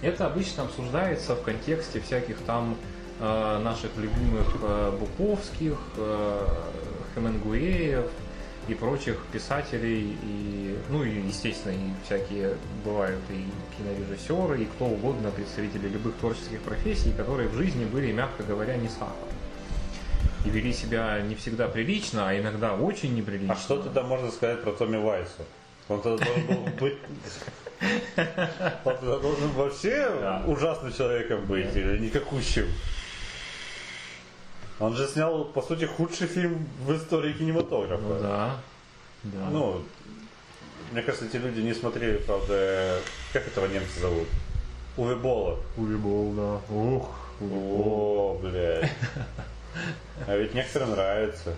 Это 0.00 0.26
обычно 0.26 0.64
обсуждается 0.64 1.34
в 1.34 1.42
контексте 1.42 2.00
всяких 2.00 2.38
там 2.42 2.76
э, 3.18 3.58
наших 3.58 3.96
любимых 3.96 4.46
э, 4.62 4.96
Буковских, 4.98 5.76
э, 5.96 6.46
Хемингуэев 7.14 8.08
и 8.68 8.74
прочих 8.74 9.18
писателей, 9.32 10.16
и, 10.22 10.78
ну 10.90 11.02
и, 11.02 11.10
естественно, 11.26 11.72
и 11.72 12.04
всякие 12.04 12.56
бывают 12.84 13.20
и 13.30 13.44
кинорежиссеры, 13.76 14.62
и 14.62 14.66
кто 14.66 14.84
угодно, 14.84 15.30
представители 15.30 15.88
любых 15.88 16.14
творческих 16.16 16.60
профессий, 16.60 17.12
которые 17.12 17.48
в 17.48 17.54
жизни 17.54 17.84
были, 17.86 18.12
мягко 18.12 18.42
говоря, 18.44 18.76
не 18.76 18.88
сахар. 18.88 19.16
И 20.44 20.50
вели 20.50 20.72
себя 20.72 21.20
не 21.22 21.34
всегда 21.34 21.66
прилично, 21.66 22.28
а 22.28 22.38
иногда 22.38 22.74
очень 22.74 23.14
неприлично. 23.16 23.54
А 23.54 23.56
что 23.56 23.82
тогда 23.82 24.02
можно 24.02 24.30
сказать 24.30 24.62
про 24.62 24.72
Томми 24.72 24.98
Вайса? 24.98 25.44
Он 25.88 26.00
тогда 26.00 26.24
должен 26.24 26.46
был 26.46 26.68
быть... 26.78 26.98
Он 28.84 29.20
должен 29.20 29.50
вообще 29.52 30.08
Да. 30.20 30.42
ужасным 30.46 30.92
человеком 30.92 31.44
быть, 31.46 31.74
или 31.76 31.98
никакущим. 31.98 32.66
Он 34.80 34.94
же 34.94 35.06
снял, 35.06 35.44
по 35.44 35.62
сути, 35.62 35.84
худший 35.84 36.26
фильм 36.28 36.68
в 36.84 36.96
истории 36.96 37.32
кинематографа. 37.32 38.02
Ну 38.02 38.18
да. 38.20 38.56
Да. 39.24 39.50
Ну, 39.50 39.82
мне 40.92 41.02
кажется, 41.02 41.26
эти 41.26 41.36
люди 41.36 41.60
не 41.60 41.74
смотрели, 41.74 42.18
правда, 42.18 42.98
как 43.32 43.46
этого 43.46 43.66
немца 43.66 44.00
зовут? 44.00 44.28
Уве 44.96 45.16
Бола. 45.16 45.58
Увибол, 45.76 46.32
да. 46.32 46.74
Ух. 46.74 47.08
О, 47.40 48.38
блядь. 48.42 48.90
А 50.26 50.34
ведь 50.36 50.54
некоторым 50.54 50.90
нравится. 50.90 51.54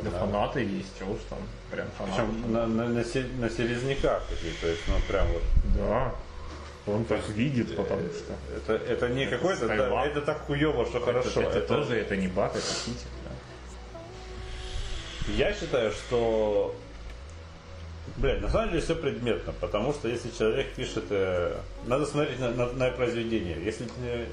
Да 0.00 0.10
да. 0.10 0.18
фанаты 0.20 0.60
есть, 0.60 0.98
чего 0.98 1.12
уж 1.12 1.20
там. 1.28 1.38
Прям 1.70 1.88
фанаты. 1.98 2.22
Причем 2.22 2.52
на, 2.52 2.66
на, 2.66 2.88
на, 2.88 3.04
на 3.04 3.50
селезняках 3.50 4.22
такие, 4.28 4.52
то 4.60 4.66
есть, 4.68 4.82
ну, 4.88 4.94
прям 5.08 5.26
вот. 5.28 5.42
Да. 5.76 6.14
Он 6.86 7.04
так 7.04 7.28
видит, 7.28 7.76
потому 7.76 8.02
что. 8.10 8.34
Это, 8.56 8.72
это 8.84 9.08
не 9.08 9.26
какой-то, 9.26 9.66
это, 9.66 9.74
Скайвак. 9.74 10.06
это 10.06 10.20
так 10.22 10.38
хуево, 10.46 10.84
что 10.86 11.00
хорошо. 11.00 11.42
Это, 11.42 11.58
это 11.58 11.60
тоже, 11.68 11.96
это 11.96 12.16
не 12.16 12.28
баг, 12.28 12.52
это 12.56 12.66
Питер. 12.84 13.08
Да. 13.24 14.00
Я 15.32 15.52
считаю, 15.54 15.92
что 15.92 16.74
Блядь, 18.16 18.42
на 18.42 18.48
самом 18.48 18.70
деле 18.70 18.82
все 18.82 18.94
предметно, 18.94 19.52
потому 19.60 19.92
что 19.92 20.08
если 20.08 20.30
человек 20.30 20.74
пишет, 20.74 21.04
э, 21.10 21.56
надо 21.86 22.04
смотреть 22.04 22.40
на, 22.40 22.50
на- 22.50 22.72
на 22.72 22.90
произведение. 22.90 23.56
Если 23.64 23.86
э, 24.04 24.26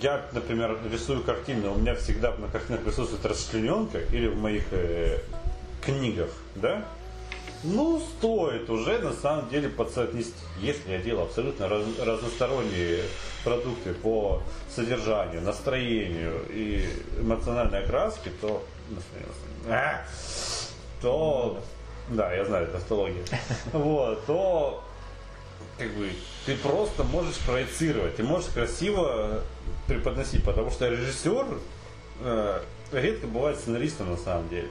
я, 0.00 0.26
например, 0.32 0.78
рисую 0.90 1.22
картины, 1.22 1.68
у 1.68 1.76
меня 1.76 1.94
всегда 1.94 2.34
на 2.36 2.48
картинах 2.48 2.82
присутствует 2.82 3.24
расчлененка 3.24 3.98
или 3.98 4.28
в 4.28 4.36
моих 4.36 4.64
э, 4.72 5.20
книгах, 5.84 6.30
да? 6.54 6.84
Ну, 7.64 8.00
стоит 8.00 8.68
уже 8.70 8.98
на 8.98 9.12
самом 9.12 9.48
деле 9.48 9.68
подсоотнести. 9.68 10.34
Если 10.60 10.92
я 10.92 10.98
делаю 10.98 11.24
абсолютно 11.24 11.68
раз- 11.68 11.98
разносторонние 11.98 13.00
продукты 13.44 13.94
по 13.94 14.42
содержанию, 14.74 15.42
настроению 15.42 16.42
и 16.50 16.86
эмоциональной 17.18 17.82
окраске, 17.82 18.30
то 18.40 18.62
а, 19.68 20.04
то 21.02 21.58
да, 22.08 22.32
я 22.32 22.44
знаю, 22.44 22.66
это 22.68 22.78
астология. 22.78 23.24
Вот, 23.72 24.24
то 24.26 24.84
как 25.78 25.90
бы 25.90 26.10
ты 26.46 26.56
просто 26.56 27.04
можешь 27.04 27.36
проецировать, 27.38 28.16
ты 28.16 28.22
можешь 28.22 28.48
красиво 28.50 29.42
преподносить, 29.86 30.42
потому 30.44 30.70
что 30.70 30.88
режиссер 30.88 31.46
э, 32.20 32.60
редко 32.92 33.26
бывает 33.26 33.58
сценаристом 33.58 34.10
на 34.10 34.16
самом 34.16 34.48
деле. 34.48 34.68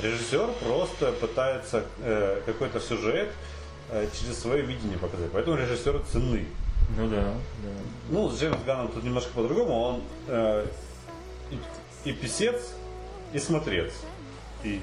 Режиссер 0.00 0.48
просто 0.64 1.12
пытается 1.12 1.84
э, 2.00 2.42
какой-то 2.46 2.80
сюжет 2.80 3.30
э, 3.90 4.08
через 4.18 4.38
свое 4.38 4.62
видение 4.62 4.98
показать. 4.98 5.30
Поэтому 5.32 5.56
режиссеры 5.56 6.02
ценны. 6.12 6.46
Ну 6.96 7.08
да, 7.08 7.22
да. 7.22 7.70
Ну, 8.10 8.30
с 8.30 8.38
Джеймс 8.38 8.58
Ганном 8.64 8.88
тут 8.88 9.02
немножко 9.04 9.30
по-другому. 9.34 9.80
Он 9.80 10.02
э, 10.28 10.66
и, 11.50 12.10
и 12.10 12.12
писец, 12.12 12.74
и 13.32 13.38
смотрец, 13.38 13.92
и 14.62 14.80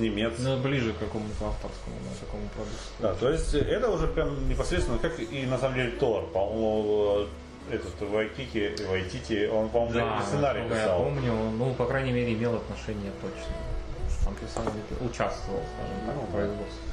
снимец. 0.00 0.32
Ну, 0.38 0.56
ближе 0.58 0.92
к 0.92 0.98
какому-то 0.98 1.46
авторскому, 1.48 1.96
на 2.08 2.26
такому 2.26 2.48
продукту. 2.48 2.78
Да, 2.98 3.14
то 3.14 3.30
есть 3.30 3.54
это 3.54 3.90
уже 3.90 4.06
прям 4.06 4.48
непосредственно, 4.48 4.98
как 4.98 5.20
и 5.20 5.46
на 5.46 5.58
самом 5.58 5.74
деле 5.76 5.90
Тор, 5.92 6.26
по-моему, 6.32 7.26
этот 7.70 8.00
Вайкики, 8.00 8.74
Вайтити, 8.88 9.46
он, 9.46 9.68
по-моему, 9.68 9.94
Да, 9.94 10.22
сценарий 10.26 10.62
я 10.62 10.68
писал. 10.68 11.04
помню, 11.04 11.32
ну, 11.58 11.74
по 11.74 11.84
крайней 11.86 12.12
мере, 12.12 12.32
имел 12.32 12.56
отношение 12.56 13.12
точно. 13.20 13.54
Там 14.24 14.34
писал, 14.34 14.64
участвовал, 15.00 15.62
скажем 15.74 16.06
так, 16.06 16.14
Ну, 16.16 16.22
в 16.22 16.32
производстве. 16.32 16.84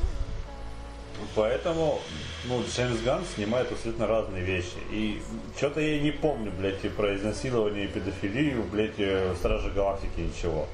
Поэтому, 1.35 1.99
ну, 2.45 2.63
Джеймс 2.63 3.01
Ганн 3.01 3.23
снимает 3.35 3.71
абсолютно 3.71 4.05
разные 4.05 4.43
вещи. 4.43 4.77
И 4.91 5.19
что-то 5.57 5.81
я 5.81 5.99
не 5.99 6.11
помню, 6.11 6.51
блядь, 6.51 6.79
про 6.95 7.15
изнасилование 7.15 7.85
и 7.85 7.87
педофилию, 7.87 8.63
блядь, 8.71 8.93
и 8.99 9.31
Стражи 9.37 9.71
Галактики, 9.71 10.19
ничего. 10.19 10.67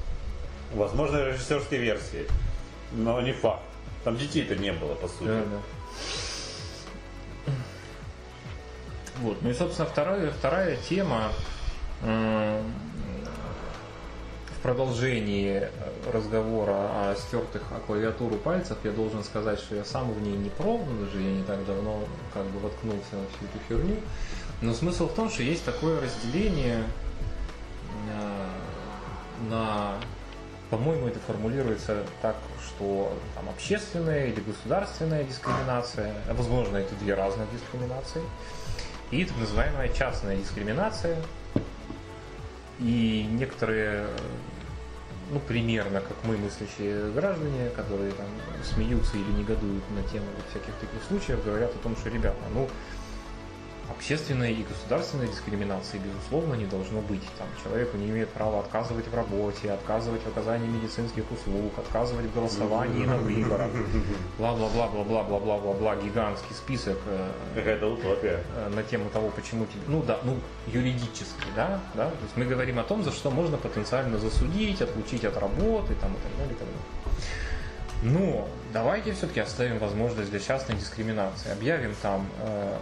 Возможно, 0.74 1.24
режиссерские 1.24 1.80
версии, 1.80 2.26
но 2.92 3.20
не 3.20 3.32
факт. 3.32 3.62
Там 4.02 4.16
детей-то 4.16 4.56
не 4.56 4.72
было, 4.72 4.94
по 4.94 5.08
сути. 5.08 5.28
Да, 5.28 5.44
да. 5.44 5.60
Вот. 9.18 9.40
Ну 9.42 9.50
и, 9.50 9.54
собственно, 9.54 9.88
вторая, 9.88 10.30
вторая 10.30 10.76
тема 10.88 11.30
в 12.02 12.62
продолжении 14.62 15.68
разговора 16.12 16.72
о 16.72 17.14
стертых 17.16 17.62
о 17.70 17.78
клавиатуру 17.80 18.36
пальцев 18.36 18.78
я 18.82 18.90
должен 18.90 19.22
сказать, 19.22 19.60
что 19.60 19.76
я 19.76 19.84
сам 19.84 20.12
в 20.12 20.20
ней 20.20 20.36
не 20.36 20.50
пробовал, 20.50 21.04
даже 21.04 21.20
я 21.20 21.32
не 21.32 21.44
так 21.44 21.64
давно 21.66 22.04
как 22.32 22.44
бы 22.46 22.60
воткнулся 22.60 23.12
на 23.12 23.26
всю 23.28 23.44
эту 23.44 23.58
херню. 23.68 23.96
Но 24.60 24.74
смысл 24.74 25.08
в 25.08 25.14
том, 25.14 25.30
что 25.30 25.42
есть 25.42 25.64
такое 25.64 26.00
разделение 26.00 26.82
э, 28.10 28.46
на 29.50 29.96
по-моему, 30.76 31.06
это 31.06 31.20
формулируется 31.20 32.02
так, 32.20 32.34
что 32.66 33.16
там 33.36 33.48
общественная 33.48 34.26
или 34.26 34.40
государственная 34.40 35.22
дискриминация, 35.22 36.12
возможно, 36.32 36.78
это 36.78 36.96
две 36.96 37.14
разных 37.14 37.46
дискриминации, 37.52 38.22
и 39.12 39.24
так 39.24 39.36
называемая 39.38 39.88
частная 39.90 40.36
дискриминация. 40.36 41.16
И 42.80 43.24
некоторые, 43.30 44.08
ну, 45.30 45.38
примерно 45.38 46.00
как 46.00 46.16
мы, 46.24 46.36
мыслящие 46.38 47.12
граждане, 47.12 47.70
которые 47.76 48.10
там 48.10 48.26
смеются 48.64 49.16
или 49.16 49.30
негодуют 49.38 49.84
на 49.92 50.02
тему 50.10 50.26
вот 50.36 50.44
всяких 50.50 50.74
таких 50.80 51.04
случаев, 51.06 51.44
говорят 51.44 51.70
о 51.70 51.78
том, 51.78 51.96
что, 51.96 52.10
ребята, 52.10 52.38
ну, 52.52 52.68
Общественной 53.90 54.54
и 54.54 54.62
государственной 54.62 55.28
дискриминации, 55.28 55.98
безусловно, 55.98 56.54
не 56.54 56.64
должно 56.64 57.00
быть. 57.00 57.22
Там 57.38 57.46
человеку 57.62 57.96
не 57.96 58.06
имеет 58.06 58.30
права 58.30 58.60
отказывать 58.60 59.06
в 59.08 59.14
работе, 59.14 59.72
отказывать 59.72 60.22
в 60.22 60.28
оказании 60.28 60.66
медицинских 60.66 61.24
услуг, 61.30 61.78
отказывать 61.78 62.26
в 62.26 62.34
голосовании 62.34 63.04
на 63.04 63.16
выборах, 63.18 63.70
бла-бла-бла-бла-бла-бла-бла-бла, 64.38 65.96
гигантский 65.96 66.54
список 66.54 66.98
э, 67.06 67.30
э, 68.56 68.68
на 68.74 68.82
тему 68.82 69.10
того, 69.10 69.28
почему 69.30 69.66
тебе, 69.66 69.82
ну 69.86 70.02
да, 70.02 70.18
ну 70.24 70.38
юридически, 70.66 71.46
да, 71.54 71.80
да, 71.94 72.06
то 72.10 72.22
есть 72.22 72.36
мы 72.36 72.46
говорим 72.46 72.78
о 72.78 72.84
том, 72.84 73.04
за 73.04 73.12
что 73.12 73.30
можно 73.30 73.58
потенциально 73.58 74.18
засудить, 74.18 74.80
отлучить 74.80 75.24
от 75.24 75.36
работы, 75.36 75.94
там 75.96 76.12
и 76.12 76.16
так 76.16 76.36
далее, 76.38 76.54
и 76.54 76.58
так 76.58 76.68
далее. 76.68 76.82
Но 78.02 78.48
давайте 78.72 79.12
все-таки 79.12 79.40
оставим 79.40 79.78
возможность 79.78 80.30
для 80.30 80.40
частной 80.40 80.76
дискриминации, 80.76 81.50
объявим 81.52 81.94
там 82.02 82.26
э, 82.40 82.76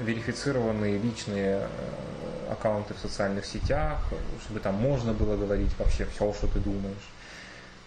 верифицированные 0.00 0.98
личные 0.98 1.60
э, 1.60 2.52
аккаунты 2.52 2.94
в 2.94 2.98
социальных 2.98 3.44
сетях, 3.44 3.98
чтобы 4.44 4.60
там 4.60 4.74
можно 4.74 5.12
было 5.12 5.36
говорить 5.36 5.70
вообще 5.78 6.06
все, 6.06 6.32
что 6.32 6.46
ты 6.46 6.58
думаешь. 6.58 7.10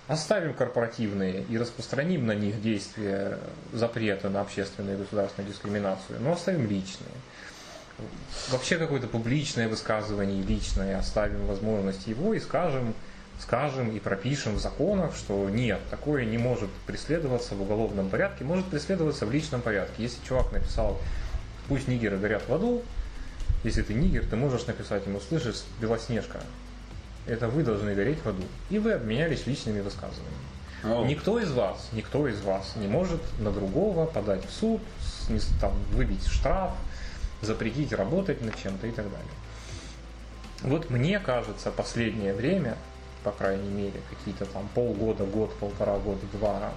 Оставим 0.08 0.54
корпоративные 0.54 1.44
и 1.50 1.58
распространим 1.58 2.28
на 2.28 2.34
них 2.34 2.62
действия 2.62 3.40
запрета 3.74 4.30
на 4.30 4.42
общественную 4.42 4.98
и 4.98 5.02
государственную 5.02 5.52
дискриминацию, 5.52 6.20
но 6.22 6.34
оставим 6.34 6.70
личные. 6.70 7.10
Вообще 8.52 8.78
какое-то 8.78 9.08
публичное 9.08 9.68
высказывание, 9.68 10.44
личное, 10.44 11.00
оставим 11.00 11.48
возможность 11.48 12.06
его 12.06 12.36
и 12.36 12.40
скажем, 12.40 12.94
скажем 13.40 13.96
и 13.96 14.00
пропишем 14.00 14.56
в 14.56 14.60
законах, 14.60 15.16
что 15.16 15.50
нет, 15.50 15.80
такое 15.90 16.26
не 16.26 16.38
может 16.38 16.70
преследоваться 16.86 17.56
в 17.56 17.62
уголовном 17.62 18.10
порядке, 18.10 18.44
может 18.44 18.66
преследоваться 18.66 19.26
в 19.26 19.32
личном 19.32 19.62
порядке. 19.62 20.04
Если 20.04 20.24
чувак 20.28 20.52
написал, 20.52 21.00
пусть 21.68 21.88
нигеры 21.88 22.18
горят 22.18 22.44
в 22.48 22.54
аду, 22.54 22.84
если 23.64 23.82
ты 23.82 23.94
нигер, 23.94 24.26
ты 24.26 24.36
можешь 24.36 24.66
написать 24.68 25.06
ему, 25.06 25.20
слышишь, 25.20 25.64
Белоснежка, 25.82 26.40
это 27.26 27.48
вы 27.48 27.64
должны 27.64 27.96
гореть 27.96 28.20
в 28.24 28.28
аду. 28.28 28.44
И 28.70 28.78
вы 28.78 28.94
обменялись 28.94 29.48
личными 29.48 29.82
высказываниями. 29.82 30.36
Ну, 30.84 31.06
Никто 31.06 31.40
из 31.40 31.52
вас, 31.52 31.90
никто 31.94 32.28
из 32.28 32.40
вас 32.42 32.76
не 32.76 32.88
может 32.88 33.22
на 33.40 33.52
другого 33.52 34.06
подать 34.06 34.46
в 34.46 34.52
суд, 34.52 34.82
там, 35.60 35.74
выбить 35.94 36.28
штраф, 36.28 36.72
запретить 37.42 37.92
работать 37.92 38.42
над 38.42 38.56
чем-то 38.56 38.86
и 38.86 38.92
так 38.92 39.06
далее. 39.06 39.28
Вот 40.62 40.92
мне 40.92 41.20
кажется, 41.20 41.72
последнее 41.72 42.34
время, 42.34 42.78
по 43.24 43.32
крайней 43.32 43.70
мере, 43.70 44.00
какие-то 44.12 44.46
там 44.46 44.70
полгода, 44.76 45.26
год, 45.26 45.52
полтора 45.58 45.98
года, 45.98 46.22
два, 46.34 46.72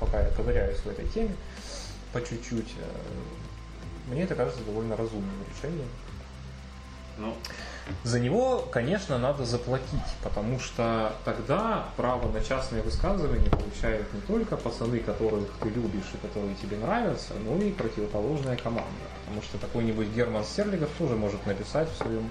пока 0.00 0.20
я 0.20 0.28
ковыряюсь 0.30 0.78
в 0.78 0.86
этой 0.86 1.06
теме, 1.08 1.34
по 2.12 2.20
чуть-чуть, 2.20 2.72
э, 2.78 2.84
мне 4.06 4.22
это 4.22 4.34
кажется 4.34 4.62
довольно 4.64 4.96
разумным 4.96 5.34
решением. 5.54 5.88
Ну, 7.18 7.34
За 8.04 8.20
него, 8.20 8.68
конечно, 8.70 9.16
надо 9.16 9.44
заплатить, 9.46 9.86
потому 10.22 10.58
что 10.60 11.14
тогда 11.24 11.86
право 11.96 12.30
на 12.30 12.42
частные 12.42 12.82
высказывания 12.82 13.48
получают 13.48 14.12
не 14.12 14.20
только 14.20 14.56
пацаны, 14.56 14.98
которых 14.98 15.48
ты 15.62 15.68
любишь 15.70 16.12
и 16.12 16.26
которые 16.26 16.54
тебе 16.56 16.76
нравятся, 16.76 17.32
но 17.44 17.56
и 17.56 17.70
противоположная 17.72 18.56
команда. 18.56 18.90
Потому 19.24 19.42
что 19.42 19.56
какой-нибудь 19.58 20.08
Герман 20.08 20.44
Стерлигов 20.44 20.90
тоже 20.98 21.14
может 21.16 21.46
написать 21.46 21.88
в 21.90 21.96
своем 21.96 22.30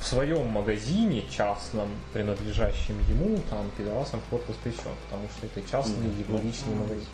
в 0.00 0.06
своем 0.06 0.46
магазине 0.46 1.26
частном, 1.30 1.90
принадлежащем 2.14 2.98
ему, 3.10 3.38
там, 3.50 3.70
пидорасам 3.76 4.22
вход 4.28 4.42
воспрещен, 4.48 4.92
потому 5.04 5.28
что 5.36 5.44
это 5.46 5.60
частный 5.70 6.06
Мгм. 6.08 6.18
его 6.20 6.38
личный 6.38 6.74
магазин. 6.74 7.06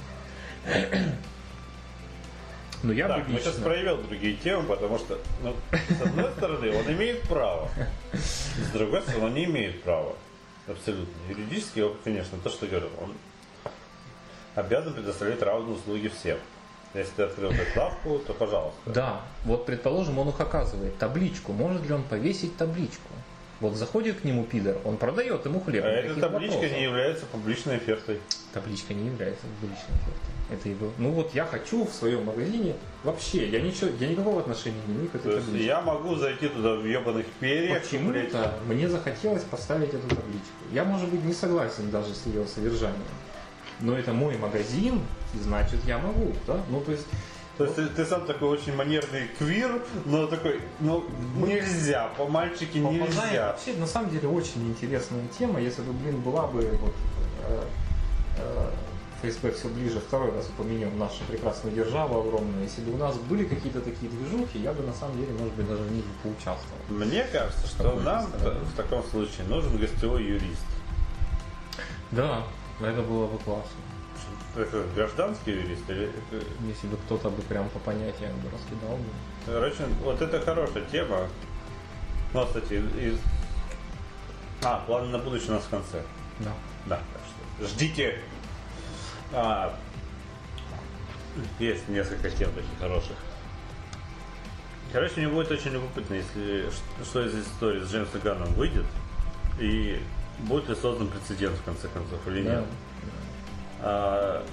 Но 2.83 2.93
я 2.93 3.09
так, 3.09 3.27
бы 3.27 3.33
мы 3.33 3.41
сейчас 3.41 3.57
проявил 3.57 3.99
другие 3.99 4.37
темы, 4.37 4.65
потому 4.65 4.99
что, 4.99 5.19
ну, 5.43 5.55
с 5.73 6.01
одной 6.01 6.31
стороны, 6.33 6.77
он 6.77 6.93
имеет 6.93 7.23
право, 7.23 7.69
с 8.13 8.71
другой 8.73 9.03
стороны, 9.03 9.27
он 9.27 9.35
не 9.35 9.45
имеет 9.45 9.83
права. 9.83 10.15
Абсолютно. 10.69 11.15
Юридически, 11.29 11.81
он, 11.81 11.97
конечно, 12.03 12.39
то, 12.39 12.51
что 12.51 12.67
говорил, 12.67 12.91
он 13.01 13.15
обязан 14.57 14.95
предоставлять 14.95 15.41
равные 15.43 15.77
услуги 15.77 16.09
всем. 16.09 16.39
Если 16.95 17.13
ты 17.13 17.23
открыл 17.25 17.51
эту 17.51 17.79
лавку, 17.79 18.19
то 18.21 18.33
пожалуйста. 18.33 18.81
Да, 18.87 19.21
вот 19.45 19.67
предположим, 19.67 20.19
он 20.19 20.31
их 20.31 20.41
оказывает 20.41 20.97
табличку. 20.99 21.53
Может 21.53 21.87
ли 21.87 21.93
он 21.93 22.03
повесить 22.03 22.57
табличку? 22.57 23.09
Вот 23.61 23.75
заходит 23.75 24.21
к 24.21 24.25
нему 24.25 24.45
пидор, 24.45 24.77
он 24.85 24.99
продает 24.99 25.45
ему 25.47 25.61
хлеб. 25.61 25.83
А 25.85 25.89
эта 25.89 26.21
табличка 26.21 26.57
вопросов. 26.57 26.77
не 26.77 26.83
является 26.83 27.27
публичной 27.27 27.77
офертой. 27.77 28.21
Табличка 28.53 28.93
не 28.93 29.07
является 29.07 29.47
публичной 29.61 29.95
офертой. 29.95 30.37
Это 30.51 30.69
его. 30.69 30.93
Ну 30.99 31.11
вот 31.11 31.35
я 31.35 31.45
хочу 31.47 31.87
в 31.87 31.93
своем 31.93 32.25
магазине 32.27 32.75
вообще, 33.03 33.49
я 33.49 33.61
ничего, 33.61 33.91
я 33.99 34.09
никакого 34.09 34.41
отношения 34.41 34.81
не 34.87 34.95
имею 34.95 35.09
к 35.09 35.13
То 35.13 35.19
этой 35.19 35.35
есть 35.35 35.47
табличке. 35.47 35.67
я 35.69 35.81
могу 35.81 36.15
зайти 36.17 36.49
туда 36.49 36.75
в 36.75 36.85
ебаных 36.85 37.27
перьях, 37.41 37.83
Почему-то 37.83 38.55
мне 38.67 38.89
захотелось 38.89 39.43
поставить 39.43 39.89
эту 39.89 40.07
табличку. 40.07 40.53
Я, 40.73 40.85
может 40.85 41.09
быть, 41.09 41.25
не 41.25 41.33
согласен 41.33 41.91
даже 41.91 42.15
с 42.15 42.27
ее 42.27 42.47
содержанием. 42.47 43.03
Но 43.81 43.99
это 43.99 44.13
мой 44.13 44.37
магазин, 44.39 45.01
значит 45.35 45.81
я 45.85 45.99
могу, 45.99 46.33
да? 46.47 46.61
Ну, 46.71 46.81
то 46.81 46.93
есть, 46.93 47.07
То 47.59 47.65
есть 47.65 47.77
ты, 47.77 47.87
ты 47.87 48.05
сам 48.05 48.27
такой 48.27 48.49
очень 48.49 48.75
манерный 48.75 49.29
квир, 49.39 49.83
но 50.05 50.27
такой, 50.27 50.61
ну 50.81 51.05
нельзя, 51.37 52.09
по 52.17 52.27
мальчике 52.27 52.81
нельзя. 52.81 53.49
Вообще, 53.53 53.73
на 53.79 53.87
самом 53.87 54.11
деле, 54.11 54.29
очень 54.29 54.69
интересная 54.69 55.27
тема. 55.39 55.61
Если 55.61 55.83
бы, 55.83 55.93
блин, 55.93 56.21
была 56.21 56.47
бы 56.47 56.61
вот, 56.81 56.95
э, 57.49 57.63
э, 58.39 58.71
ФСБ 59.23 59.53
все 59.53 59.69
ближе, 59.69 60.01
второй 60.01 60.33
раз 60.33 60.49
упомянем 60.49 60.99
нашу 60.99 61.25
прекрасную 61.29 61.75
державу 61.75 62.21
огромную. 62.21 62.63
Если 62.63 62.83
бы 62.83 62.93
у 62.93 62.99
нас 62.99 63.17
были 63.17 63.45
какие-то 63.45 63.81
такие 63.81 64.11
движухи, 64.11 64.59
я 64.59 64.73
бы 64.75 64.83
на 64.83 64.93
самом 64.93 65.17
деле, 65.17 65.33
может 65.33 65.55
быть, 65.55 65.67
даже 65.67 65.83
в 65.83 65.93
них 65.93 66.05
бы 66.05 66.13
поучаствовал. 66.23 66.79
Мне 66.91 67.25
кажется, 67.33 67.67
что 67.67 67.95
нам 68.01 68.27
стороны? 68.29 68.61
в 68.61 68.77
таком 68.77 69.03
случае 69.05 69.47
нужен 69.49 69.79
гостевой 69.79 70.25
юрист. 70.25 70.67
Да, 72.11 72.45
это 72.81 73.01
было 73.01 73.27
бы 73.27 73.39
классно. 73.39 73.81
Это 74.57 74.85
гражданский 74.95 75.53
юрист 75.53 75.89
или 75.91 76.05
это- 76.07 76.45
Если 76.67 76.87
бы 76.87 76.97
кто-то 76.97 77.29
бы 77.31 77.43
прям 77.43 77.69
по 77.69 77.79
понятиям 77.81 78.33
бы 78.41 78.51
раскидал 78.51 78.97
бы. 78.97 79.05
Короче, 79.45 79.85
вот 80.03 80.21
это 80.23 80.41
хорошая 80.41 80.85
тема. 80.91 81.29
Ну, 82.33 82.47
кстати, 82.47 82.75
из... 82.75 83.19
А, 84.63 84.79
планы 84.87 85.09
на 85.09 85.19
будущее 85.19 85.51
у 85.51 85.55
нас 85.55 85.65
в 85.65 85.69
конце. 85.69 86.03
Да. 86.41 86.53
Да, 86.87 86.97
так 87.13 87.23
что 87.59 87.69
ждите. 87.69 88.19
А, 89.33 89.77
есть 91.59 91.87
несколько 91.89 92.31
тем 92.31 92.51
таких 92.53 92.79
хороших. 92.81 93.17
Короче, 94.93 95.15
мне 95.21 95.29
будет 95.29 95.51
очень 95.51 95.73
любопытно, 95.73 96.15
если 96.15 96.71
что 97.05 97.27
из 97.27 97.35
истории 97.35 97.85
с 97.85 97.91
Джеймсом 97.93 98.21
Ганном 98.23 98.53
выйдет, 98.55 98.87
и 99.61 100.01
будет 100.41 100.69
ли 100.71 100.75
создан 100.75 101.09
прецедент 101.09 101.57
в 101.59 101.63
конце 101.65 101.89
концов 101.89 102.27
или 102.29 102.43
Да. 102.43 102.55
нет. 102.57 102.65
А, 103.89 104.45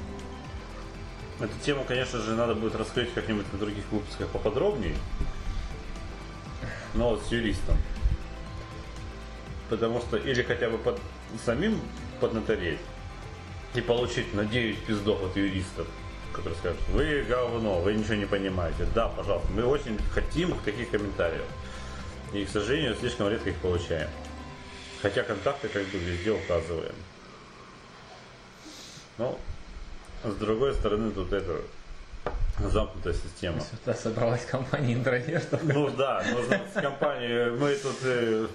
эту 1.40 1.60
тему, 1.66 1.84
конечно 1.88 2.20
же, 2.20 2.36
надо 2.36 2.54
будет 2.54 2.76
раскрыть 2.76 3.12
как-нибудь 3.16 3.48
в 3.52 3.58
других 3.58 3.84
выпусках 3.90 4.28
поподробнее, 4.28 4.96
но 6.94 7.18
с 7.18 7.32
юристом. 7.32 7.76
Потому 9.70 10.02
что 10.02 10.18
или 10.18 10.44
хотя 10.44 10.70
бы 10.70 10.78
под 10.78 11.00
самим 11.44 11.82
поднатореть 12.22 12.78
и 13.74 13.82
получить 13.82 14.32
на 14.36 14.46
9 14.46 14.78
пиздов 14.86 15.24
от 15.24 15.36
юристов, 15.36 15.88
которые 16.32 16.56
скажут, 16.60 16.82
вы 16.90 17.26
говно, 17.28 17.82
вы 17.82 17.96
ничего 17.96 18.14
не 18.14 18.28
понимаете. 18.28 18.86
Да, 18.94 19.08
пожалуйста, 19.08 19.50
мы 19.52 19.66
очень 19.66 19.98
хотим 20.14 20.56
таких 20.60 20.92
комментариев. 20.92 21.46
И, 22.34 22.46
к 22.46 22.50
сожалению, 22.50 22.96
слишком 22.96 23.30
редко 23.30 23.50
их 23.50 23.56
получаем. 23.58 24.10
Хотя 25.02 25.24
контакты 25.24 25.70
как 25.70 25.88
бы 25.88 25.98
везде 25.98 26.34
указываем. 26.34 26.94
Ну, 29.18 29.38
с 30.24 30.36
другой 30.36 30.74
стороны, 30.74 31.12
тут 31.12 31.34
это 31.34 31.62
замкнутая 32.60 33.14
система. 33.14 33.62
Сюда 33.62 33.94
собралась 33.94 34.46
компания 34.46 34.94
интровертов. 34.94 35.62
Ну 35.64 35.90
да, 35.90 36.24
нужно 36.32 36.62
с 36.74 36.82
компанией. 36.82 37.52
Мы 37.52 37.76
тут 37.76 37.98
э, 38.04 38.48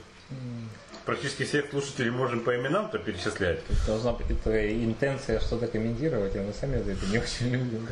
практически 1.04 1.44
всех 1.44 1.70
слушателей 1.70 2.10
можем 2.10 2.40
по 2.40 2.54
именам-то 2.56 2.98
перечислять. 2.98 3.60
Должна 3.86 4.12
быть 4.12 4.30
это 4.30 4.84
интенция 4.84 5.40
что-то 5.40 5.66
комментировать, 5.66 6.34
а 6.36 6.42
мы 6.42 6.52
сами 6.52 6.82
за 6.82 6.92
это 6.92 7.06
не 7.06 7.18
очень 7.18 7.50
любим. 7.50 7.88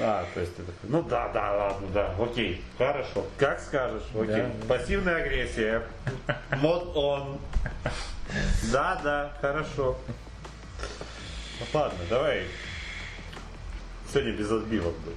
А, 0.00 0.26
то 0.32 0.40
есть 0.40 0.52
это. 0.58 0.72
Ну 0.84 1.02
да, 1.02 1.28
да, 1.28 1.52
ладно, 1.52 1.88
да. 1.92 2.14
Окей, 2.18 2.62
хорошо. 2.78 3.26
Как 3.36 3.60
скажешь, 3.60 4.04
окей. 4.14 4.26
Да. 4.26 4.50
Пассивная 4.68 5.16
агрессия. 5.16 5.82
Мод 6.52 6.96
он. 6.96 7.38
Да, 8.72 9.00
да, 9.02 9.32
хорошо. 9.40 9.96
Ну, 11.60 11.66
Ладно, 11.72 11.98
давай. 12.10 12.46
Сегодня 14.12 14.32
без 14.32 14.50
отбивок 14.50 14.94
будет. 14.98 15.16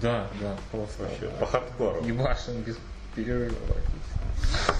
Да, 0.00 0.26
да, 0.40 0.56
просто. 0.70 1.02
Вообще, 1.02 1.28
по 1.40 1.46
хардкору. 1.46 2.02
Ебашим 2.04 2.62
без 2.62 2.78
перерыва 3.14 3.54
практически. 3.66 4.74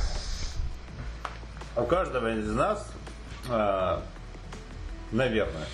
У 1.76 1.84
каждого 1.84 2.32
из 2.38 2.50
нас, 2.50 2.86
а, 3.48 4.02
наверное, 5.10 5.66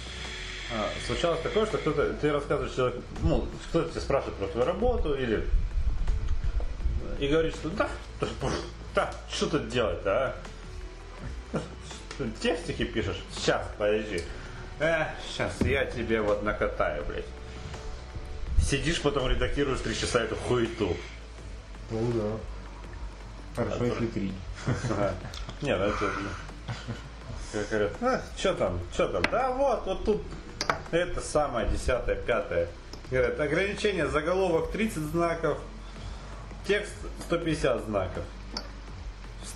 а, 0.72 0.88
случалось 1.06 1.40
такое, 1.42 1.66
что 1.66 1.78
кто-то, 1.78 2.14
ты 2.14 2.32
рассказываешь 2.32 2.74
человеку, 2.74 3.02
ну, 3.22 3.46
кто-то 3.68 3.90
тебя 3.90 4.00
спрашивает 4.00 4.36
про 4.36 4.46
твою 4.48 4.66
работу 4.66 5.14
или 5.14 5.46
и 7.18 7.28
говорит, 7.28 7.54
что 7.54 7.68
да, 7.70 7.88
да, 8.94 9.12
что 9.30 9.46
тут 9.46 9.68
делать-то, 9.68 10.10
а? 10.10 10.36
Текстики 12.40 12.84
пишешь? 12.84 13.22
Сейчас, 13.34 13.62
подожди. 13.78 14.22
Э, 14.78 15.06
сейчас 15.28 15.52
я 15.60 15.84
тебе 15.84 16.20
вот 16.20 16.42
накатаю, 16.42 17.04
блядь. 17.04 17.24
Сидишь, 18.62 19.00
потом 19.00 19.28
редактируешь 19.28 19.80
три 19.80 19.94
часа 19.94 20.20
эту 20.20 20.36
хуету. 20.36 20.96
Ну 21.90 22.12
да. 22.12 23.64
Хорошо, 23.64 23.84
если 23.84 24.06
три. 24.06 24.32
Ага. 24.66 25.14
Не, 25.62 25.76
ну 25.76 25.84
это... 25.84 26.12
Как 27.52 27.68
говорят, 27.68 27.92
а, 28.00 28.22
что 28.36 28.54
там, 28.54 28.80
что 28.92 29.08
там? 29.08 29.22
Да 29.30 29.50
вот, 29.50 29.84
вот 29.84 30.04
тут 30.04 30.22
это 30.92 31.20
самое, 31.20 31.68
десятое, 31.68 32.14
пятое. 32.14 32.68
Говорят, 33.10 33.40
ограничение 33.40 34.06
заголовок 34.06 34.70
30 34.70 34.98
знаков, 34.98 35.58
текст 36.66 36.94
150 37.26 37.86
знаков. 37.86 38.22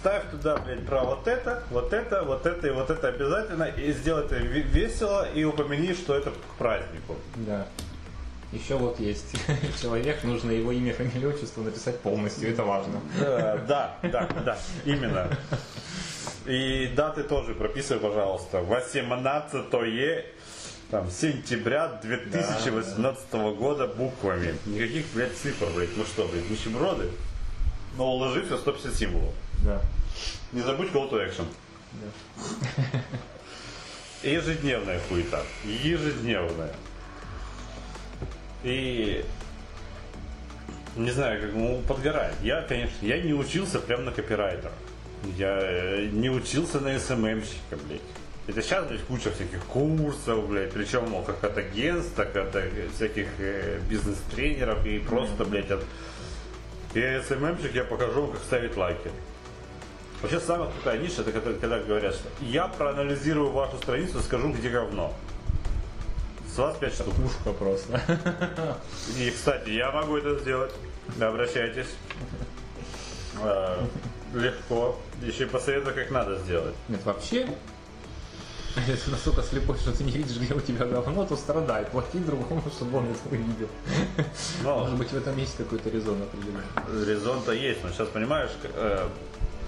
Ставь 0.05 0.31
туда, 0.31 0.59
блядь, 0.59 0.85
про 0.85 1.03
вот 1.03 1.27
это, 1.27 1.62
вот 1.71 1.95
это, 1.95 2.25
вот 2.25 2.45
это 2.45 2.67
и 2.67 2.71
вот 2.73 2.90
это 2.90 3.09
обязательно, 3.09 3.64
и 3.64 3.90
сделай 3.90 4.27
это 4.27 4.37
ве- 4.37 4.61
весело, 4.61 5.27
и 5.33 5.45
упомяни, 5.45 5.95
что 5.95 6.14
это 6.14 6.31
к 6.31 6.59
празднику. 6.59 7.17
Да. 7.37 7.67
Еще 8.52 8.75
вот 8.75 9.00
есть 9.00 9.35
человек, 9.81 10.23
нужно 10.23 10.50
его 10.50 10.73
имя, 10.73 10.92
фамилию, 10.92 11.31
отчество 11.31 11.63
написать 11.63 12.00
полностью, 12.00 12.50
это 12.50 12.65
важно. 12.65 13.00
Да, 13.19 13.57
да, 13.67 13.98
да, 14.02 14.29
да, 14.44 14.59
именно. 14.85 15.27
И 16.44 16.92
даты 16.94 17.23
тоже 17.23 17.55
прописывай, 17.55 17.98
пожалуйста. 18.02 18.61
18 18.61 19.71
там, 20.90 21.11
сентября 21.11 21.98
2018 22.02 23.33
года 23.57 23.87
буквами. 23.87 24.55
Никаких, 24.67 25.07
блядь, 25.15 25.35
цифр, 25.35 25.65
блядь. 25.75 25.96
Ну 25.96 26.05
что, 26.05 26.29
блядь, 26.29 26.50
нищеброды? 26.50 27.09
Но 27.96 28.13
уложи 28.13 28.44
все 28.44 28.59
150 28.59 28.94
символов. 28.94 29.35
Да. 29.63 29.81
Не 30.52 30.63
забудь 30.63 30.90
call 30.90 31.11
to 31.11 31.21
action. 31.21 31.46
Ежедневная 34.23 35.00
хуета. 35.09 35.42
Ежедневная. 35.65 36.75
И 38.63 39.25
не 40.96 41.11
знаю, 41.11 41.40
как 41.40 41.52
ну, 41.52 41.83
подгорает. 41.87 42.35
Я, 42.42 42.63
конечно, 42.63 43.05
я 43.05 43.21
не 43.21 43.35
учился 43.35 43.81
прям 43.81 44.05
на 44.05 44.13
копирайтера. 44.13 44.73
Я 45.37 45.59
э, 45.61 46.09
не 46.13 46.31
учился 46.31 46.81
на 46.81 46.98
СММщика, 46.98 47.77
блядь. 47.87 48.00
Это 48.46 48.63
сейчас, 48.63 48.87
блядь, 48.87 49.02
куча 49.02 49.31
всяких 49.31 49.65
курсов, 49.65 50.48
блядь, 50.48 50.73
причем 50.73 51.11
ну, 51.11 51.23
как 51.23 51.42
от 51.42 51.57
агентств, 51.59 52.13
так 52.15 52.37
от 52.37 52.55
э, 52.55 52.88
всяких 52.94 53.29
э, 53.38 53.81
бизнес-тренеров 53.88 54.87
и 54.87 54.98
просто, 54.98 55.44
блядь, 55.44 55.71
от 55.71 55.85
я 56.94 57.21
СММщик, 57.23 57.75
я 57.75 57.83
покажу 57.85 58.29
как 58.29 58.40
ставить 58.42 58.77
лайки. 58.77 59.11
Вообще 60.25 60.40
самая 60.40 60.70
крутая 60.70 60.98
ниша, 61.00 61.20
это 61.20 61.33
когда, 61.33 61.52
когда 61.52 61.79
говорят, 61.81 62.14
что 62.14 62.27
я 62.40 62.66
проанализирую 62.66 63.50
вашу 63.50 63.77
страницу, 63.77 64.20
скажу, 64.22 64.54
где 64.54 64.70
говно. 64.70 65.12
С 66.50 66.56
вас 66.56 66.79
5 66.79 66.94
штук. 66.94 67.14
Пушка 67.14 67.52
просто. 67.52 68.00
И, 69.18 69.31
кстати, 69.31 69.68
я 69.68 69.92
могу 69.92 70.16
это 70.16 70.38
сделать. 70.38 70.72
Обращайтесь. 71.20 71.88
Э, 73.42 73.85
Легко. 74.33 74.98
Еще 75.20 75.42
и 75.44 75.46
посоветую, 75.46 75.94
как 75.94 76.10
надо 76.10 76.38
сделать. 76.38 76.75
Нет, 76.88 77.04
вообще, 77.04 77.46
если 78.77 79.04
ты 79.04 79.10
настолько 79.10 79.42
слепой, 79.42 79.77
что 79.77 79.92
ты 79.92 80.04
не 80.04 80.10
видишь, 80.12 80.38
где 80.38 80.54
у 80.54 80.60
тебя 80.60 80.87
говно, 80.87 81.27
то 81.27 81.37
страдай. 81.37 81.85
Плати 81.85 82.18
другому, 82.18 82.62
чтобы 82.75 82.96
он 82.96 83.08
это 83.10 83.29
увидел. 83.31 83.68
Но 84.62 84.79
Может 84.79 84.96
быть, 84.96 85.10
в 85.10 85.16
этом 85.18 85.37
есть 85.37 85.58
какой-то 85.58 85.90
резон 85.90 86.22
определенный. 86.22 87.06
резон-то 87.06 87.52
есть, 87.52 87.85
но 87.85 87.90
сейчас 87.90 88.08
понимаешь, 88.08 88.50
э, 88.62 89.06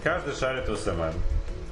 каждый 0.06 0.36
шарит 0.36 0.68
в 0.68 0.76
СММ. 0.76 1.12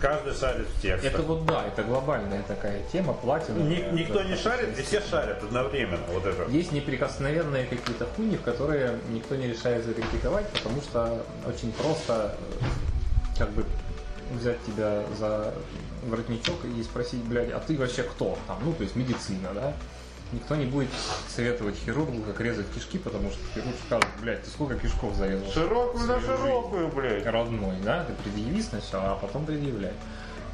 Каждый 0.01 0.35
шарит 0.35 0.67
в 0.67 0.83
текстах. 0.83 1.13
Это 1.13 1.23
вот 1.23 1.47
да, 1.47 1.69
это 1.69 1.85
глобальная 1.85 2.43
такая 2.43 2.83
тема, 2.93 3.15
платиновая. 3.15 3.59
Ни- 3.59 3.89
никто 3.93 4.25
не 4.25 4.35
шарит, 4.35 4.77
и 4.77 4.83
все 4.83 5.01
шарят 5.01 5.41
одновременно. 5.45 6.05
Вот 6.09 6.27
это. 6.27 6.51
Есть 6.51 6.73
неприкосновенные 6.73 7.65
какие-то 7.67 8.07
хуйни, 8.07 8.37
в 8.37 8.43
которые 8.43 8.99
никто 9.11 9.37
не 9.37 9.47
решает 9.47 9.85
закритиковать, 9.85 10.49
потому 10.49 10.81
что 10.83 11.25
очень 11.47 11.71
просто 11.75 12.37
э, 12.61 12.65
как 13.39 13.51
бы 13.51 13.65
взять 14.33 14.61
тебя 14.65 15.05
за 15.17 15.55
воротничок 16.09 16.65
и 16.65 16.83
спросить, 16.83 17.23
блядь, 17.23 17.53
а 17.53 17.61
ты 17.61 17.79
вообще 17.79 18.03
кто? 18.03 18.37
Там, 18.49 18.59
ну, 18.65 18.73
то 18.73 18.83
есть 18.83 18.97
медицина, 18.97 19.51
да? 19.55 19.75
Никто 20.35 20.57
не 20.57 20.67
будет 20.67 20.89
советовать 21.29 21.77
хирургу, 21.77 22.23
как 22.23 22.41
резать 22.41 22.67
кишки, 22.75 22.99
потому 22.99 23.31
что 23.31 23.39
хирург 23.55 23.77
скажет, 23.87 24.09
блядь, 24.21 24.43
ты 24.43 24.51
сколько 24.51 24.77
кишков 24.77 25.15
зарезал? 25.15 25.49
Широкую 25.53 26.07
на 26.07 26.17
в 26.17 26.23
свою 26.25 26.39
жизнь?» 26.39 26.43
широкую, 26.43 26.89
блядь. 26.89 27.27
родной, 27.27 27.77
да, 27.85 28.05
ты 28.05 28.13
предъяви 28.15 28.61
сначала, 28.61 29.13
а 29.13 29.15
потом 29.15 29.47
предъявляй. 29.47 29.93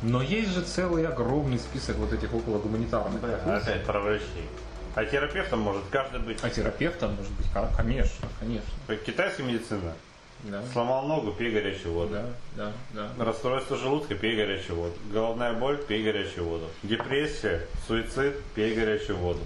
Но 0.03 0.21
есть 0.23 0.51
же 0.51 0.63
целый 0.63 1.07
огромный 1.07 1.59
список 1.59 1.97
вот 1.97 2.13
этих 2.13 2.33
около 2.35 2.59
гуманитарных 2.59 3.21
профессий. 3.21 3.71
Опять 3.71 3.85
про 3.87 4.01
врачей. 4.01 4.49
А 4.95 5.05
терапевтом 5.05 5.61
может 5.61 5.83
каждый 5.91 6.21
быть. 6.21 6.39
А 6.43 6.51
терапевтом 6.51 7.15
может 7.15 7.33
быть, 7.33 7.47
конечно, 7.77 8.29
конечно. 8.39 8.97
Китайская 9.07 9.45
медицина. 9.45 9.95
Да, 10.43 10.63
Сломал 10.73 11.07
ногу, 11.07 11.33
пей 11.33 11.51
горячую 11.51 11.93
воду. 11.95 12.15
да, 12.15 12.73
да, 12.95 13.09
да. 13.17 13.25
Расстройство 13.25 13.77
желудка, 13.77 14.15
пей 14.15 14.37
горячую 14.37 14.77
воду. 14.77 14.95
Головная 15.13 15.53
боль, 15.53 15.77
пей 15.77 16.03
горячую 16.03 16.47
воду. 16.47 16.67
Депрессия, 16.83 17.67
суицид, 17.87 18.43
пей 18.55 18.75
горячую 18.75 19.19
воду. 19.19 19.41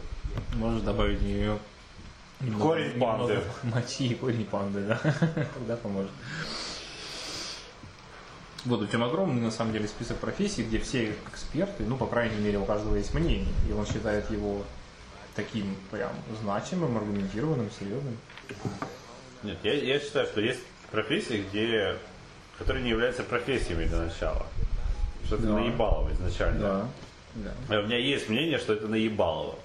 Можешь 0.54 0.82
добавить 0.82 1.18
в 1.20 1.26
нее 1.26 1.58
Корень 2.60 2.98
панды. 3.00 3.40
Мочи 3.62 4.08
и 4.08 4.14
корень 4.14 4.44
панды, 4.44 4.80
да. 4.82 4.98
Тогда 5.54 5.76
поможет. 5.76 6.10
Вот, 8.64 8.80
очень 8.80 9.02
огромный, 9.02 9.42
на 9.42 9.50
самом 9.50 9.72
деле, 9.72 9.86
список 9.86 10.16
профессий, 10.18 10.62
где 10.62 10.78
все 10.78 11.14
эксперты, 11.30 11.84
ну, 11.84 11.96
по 11.98 12.06
крайней 12.06 12.36
мере, 12.40 12.58
у 12.58 12.64
каждого 12.64 12.96
есть 12.96 13.12
мнение, 13.12 13.52
и 13.68 13.72
он 13.72 13.86
считает 13.86 14.30
его 14.30 14.62
таким 15.36 15.76
прям 15.90 16.12
значимым, 16.42 16.96
аргументированным, 16.96 17.70
серьезным. 17.78 18.16
Нет, 19.42 19.58
я, 19.62 19.74
я 19.74 20.00
считаю, 20.00 20.26
что 20.26 20.40
есть 20.40 20.60
профессии, 20.90 21.44
где, 21.50 21.96
которые 22.58 22.82
не 22.82 22.90
являются 22.90 23.22
профессиями 23.22 23.84
для 23.84 23.98
начала. 23.98 24.46
Что 25.26 25.36
это 25.36 25.46
Да. 25.46 25.52
наебалово 25.54 26.12
изначально. 26.12 26.88
Да, 27.34 27.52
да. 27.68 27.80
У 27.80 27.82
меня 27.84 27.98
есть 27.98 28.30
мнение, 28.30 28.58
что 28.58 28.72
это 28.72 28.88
наебалово. 28.88 29.58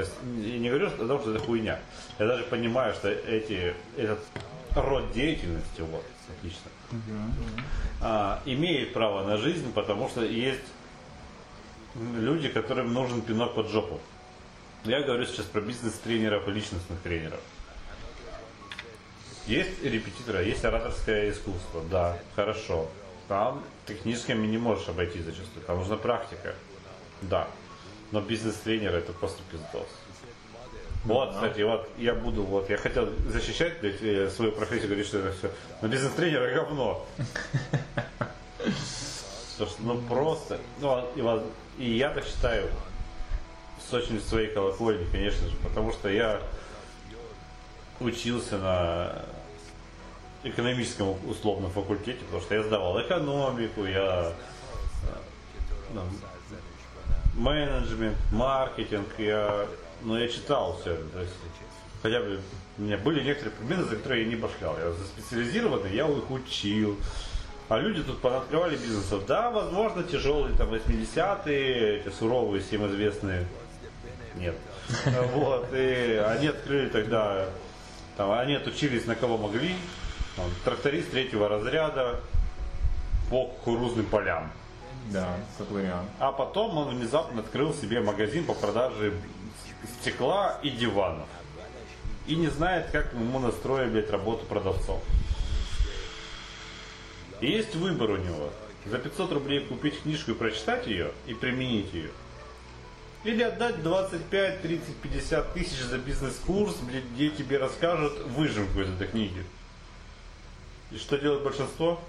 То 0.00 0.06
есть 0.06 0.16
я 0.46 0.58
не 0.58 0.68
говорю 0.70 0.86
о 0.86 0.90
том, 0.90 1.20
что 1.20 1.34
это 1.34 1.44
хуйня. 1.44 1.78
Я 2.18 2.26
даже 2.26 2.44
понимаю, 2.44 2.94
что 2.94 3.10
эти, 3.10 3.74
этот 3.98 4.20
род 4.74 5.12
деятельности, 5.12 5.82
вот, 5.82 6.04
отлично, 6.38 6.70
а, 8.00 8.40
имеет 8.46 8.94
право 8.94 9.26
на 9.26 9.36
жизнь, 9.36 9.70
потому 9.74 10.08
что 10.08 10.24
есть 10.24 10.64
люди, 11.94 12.48
которым 12.48 12.94
нужен 12.94 13.20
пинок 13.20 13.54
под 13.54 13.68
жопу. 13.68 14.00
Я 14.84 15.02
говорю 15.02 15.26
сейчас 15.26 15.44
про 15.44 15.60
бизнес-тренеров 15.60 16.48
и 16.48 16.52
личностных 16.52 16.98
тренеров. 17.00 17.40
Есть 19.46 19.82
репетиторы, 19.82 20.44
есть 20.44 20.64
ораторское 20.64 21.30
искусство, 21.30 21.82
да, 21.90 22.16
хорошо. 22.36 22.88
Там 23.28 23.62
техническими 23.86 24.46
не 24.46 24.56
можешь 24.56 24.88
обойти 24.88 25.20
зачастую, 25.20 25.62
там 25.66 25.78
нужна 25.78 25.96
практика, 25.96 26.54
да. 27.22 27.48
Но 28.12 28.20
бизнес-тренер 28.20 28.94
это 28.94 29.12
просто 29.12 29.40
пиздос. 29.50 29.86
Вот, 31.04 31.32
кстати, 31.34 31.62
вот 31.62 31.88
я 31.96 32.14
буду, 32.14 32.42
вот, 32.42 32.68
я 32.68 32.76
хотел 32.76 33.08
защищать 33.28 33.80
блядь, 33.80 34.02
э, 34.02 34.28
свою 34.30 34.52
профессию, 34.52 34.88
говорить, 34.88 35.06
что 35.06 35.18
это 35.18 35.32
все. 35.32 35.50
Но 35.80 35.88
бизнес-тренер 35.88 36.52
говно. 36.54 37.06
Потому 38.58 39.70
что, 39.70 39.82
ну 39.82 39.98
просто, 40.02 40.58
ну, 40.80 40.88
а- 40.90 41.06
и, 41.16 41.22
вот- 41.22 41.46
и 41.78 41.90
я 41.96 42.10
так 42.10 42.24
считаю, 42.24 42.68
с 43.88 43.92
очень 43.94 44.20
своей 44.20 44.48
колокольни, 44.52 45.06
конечно 45.10 45.48
же, 45.48 45.56
потому 45.58 45.92
что 45.92 46.08
я 46.08 46.40
учился 48.00 48.58
на 48.58 49.22
экономическом 50.44 51.16
условном 51.28 51.70
факультете, 51.70 52.18
потому 52.24 52.42
что 52.42 52.54
я 52.54 52.62
сдавал 52.62 53.00
экономику, 53.02 53.84
я 53.84 54.32
э, 55.04 55.16
ну, 55.94 56.02
менеджмент, 57.40 58.16
маркетинг, 58.30 59.08
я, 59.18 59.66
ну, 60.02 60.16
я 60.16 60.28
читал 60.28 60.78
все, 60.80 60.92
это, 60.92 61.04
то 61.08 61.20
есть 61.20 61.32
хотя 62.02 62.20
бы 62.20 62.40
у 62.78 62.82
меня 62.82 62.96
были 62.98 63.22
некоторые 63.22 63.54
предметы, 63.56 63.84
за 63.84 63.96
которые 63.96 64.22
я 64.22 64.28
не 64.28 64.36
башлял. 64.36 64.76
Я 64.78 64.92
специализированный, 64.92 65.94
я 65.94 66.08
их 66.08 66.30
учил. 66.30 66.96
А 67.68 67.78
люди 67.78 68.02
тут 68.02 68.20
понаткрывали 68.20 68.76
бизнесов. 68.76 69.26
Да, 69.26 69.50
возможно, 69.50 70.02
тяжелые 70.02 70.56
там 70.56 70.72
80-е, 70.72 72.00
эти 72.00 72.08
суровые, 72.12 72.62
всем 72.62 72.86
известные. 72.86 73.46
Нет. 74.34 74.56
Вот, 75.34 75.68
и 75.72 76.20
они 76.26 76.48
открыли 76.48 76.88
тогда, 76.88 77.46
там, 78.16 78.32
они 78.32 78.54
отучились 78.54 79.06
на 79.06 79.14
кого 79.14 79.38
могли. 79.38 79.76
Там, 80.36 80.46
тракторист 80.64 81.10
третьего 81.10 81.48
разряда 81.48 82.20
по 83.30 83.46
кукурузным 83.46 84.06
полям. 84.06 84.50
Да, 85.08 85.36
как 85.58 85.70
вариант. 85.70 86.08
А 86.18 86.32
потом 86.32 86.76
он 86.78 86.96
внезапно 86.96 87.40
открыл 87.40 87.74
себе 87.74 88.00
магазин 88.00 88.44
по 88.44 88.54
продаже 88.54 89.14
стекла 90.00 90.58
и 90.62 90.70
диванов. 90.70 91.26
И 92.26 92.36
не 92.36 92.48
знает, 92.48 92.90
как 92.92 93.12
ему 93.12 93.38
настроить, 93.38 93.90
блядь, 93.90 94.10
работу 94.10 94.46
продавцов. 94.46 95.02
И 97.40 97.50
есть 97.50 97.74
выбор 97.74 98.10
у 98.10 98.16
него. 98.16 98.50
За 98.86 98.98
500 98.98 99.32
рублей 99.32 99.60
купить 99.60 100.02
книжку 100.02 100.32
и 100.32 100.34
прочитать 100.34 100.86
ее, 100.86 101.12
и 101.26 101.34
применить 101.34 101.92
ее. 101.92 102.10
Или 103.24 103.42
отдать 103.42 103.82
25, 103.82 104.62
30, 104.62 104.96
50 104.96 105.52
тысяч 105.52 105.78
за 105.80 105.98
бизнес-курс, 105.98 106.76
где 107.14 107.30
тебе 107.30 107.58
расскажут 107.58 108.18
выжимку 108.28 108.80
из 108.80 108.88
этой 108.88 109.08
книги. 109.08 109.44
И 110.90 110.96
что 110.96 111.18
делает 111.18 111.42
большинство? 111.42 112.00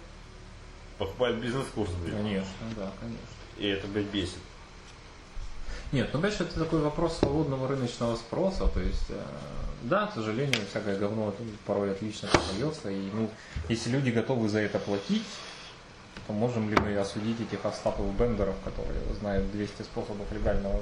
Покупает 1.01 1.37
бизнес-курс, 1.37 1.89
блядь. 2.03 2.15
Конечно, 2.15 2.67
да, 2.75 2.91
конечно. 2.99 3.25
И 3.57 3.67
это, 3.67 3.87
блядь, 3.87 4.05
бесит. 4.05 4.37
Нет, 5.91 6.11
ну, 6.13 6.21
конечно, 6.21 6.43
это 6.43 6.59
такой 6.59 6.79
вопрос 6.81 7.17
свободного 7.17 7.67
рыночного 7.67 8.15
спроса. 8.17 8.67
То 8.67 8.79
есть, 8.79 9.09
э, 9.09 9.19
да, 9.81 10.05
к 10.05 10.13
сожалению, 10.13 10.61
всякое 10.69 10.99
говно 10.99 11.33
порой 11.65 11.93
отлично 11.93 12.27
продается. 12.27 12.91
И, 12.91 13.09
ну, 13.13 13.31
если 13.67 13.89
люди 13.89 14.11
готовы 14.11 14.47
за 14.47 14.59
это 14.59 14.77
платить, 14.77 15.25
то 16.27 16.33
можем 16.33 16.69
ли 16.69 16.77
мы 16.77 16.95
осудить 16.95 17.41
этих 17.41 17.65
Остапов 17.65 18.05
Бендеров, 18.15 18.53
которые 18.63 18.99
знают 19.19 19.51
200 19.53 19.81
способов 19.81 20.31
легального, 20.31 20.79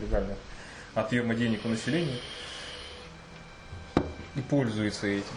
легальных 0.00 0.38
отъема 0.94 1.34
денег 1.34 1.66
у 1.66 1.68
населения 1.68 2.18
и 4.36 4.40
пользуется 4.40 5.06
этим. 5.06 5.36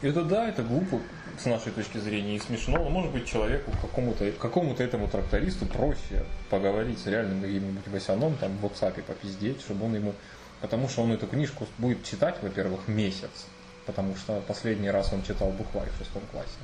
Это 0.00 0.24
да, 0.24 0.48
это 0.48 0.62
глупо 0.62 1.00
с 1.40 1.46
нашей 1.46 1.72
точки 1.72 1.98
зрения 1.98 2.36
и 2.36 2.38
смешно, 2.38 2.78
но 2.78 2.90
может 2.90 3.12
быть 3.12 3.26
человеку, 3.26 3.70
какому-то, 3.80 4.30
какому-то 4.32 4.82
этому 4.82 5.08
трактористу 5.08 5.66
проще 5.66 6.24
поговорить 6.50 6.98
с 6.98 7.06
реальным 7.06 7.40
каким-нибудь 7.40 7.86
Васяном, 7.88 8.36
там 8.36 8.56
в 8.58 8.64
WhatsApp 8.64 9.02
попиздеть, 9.02 9.60
чтобы 9.60 9.86
он 9.86 9.94
ему... 9.94 10.14
Потому 10.60 10.88
что 10.88 11.02
он 11.02 11.12
эту 11.12 11.26
книжку 11.26 11.66
будет 11.78 12.02
читать, 12.04 12.36
во-первых, 12.42 12.88
месяц, 12.88 13.46
потому 13.84 14.16
что 14.16 14.40
последний 14.46 14.90
раз 14.90 15.12
он 15.12 15.22
читал 15.22 15.50
букварь 15.50 15.90
в 15.90 15.98
шестом 15.98 16.22
классе. 16.32 16.58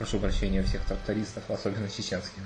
Прошу 0.00 0.18
прощения 0.18 0.62
всех 0.62 0.80
трактористов, 0.86 1.42
особенно 1.50 1.86
чеченских. 1.86 2.40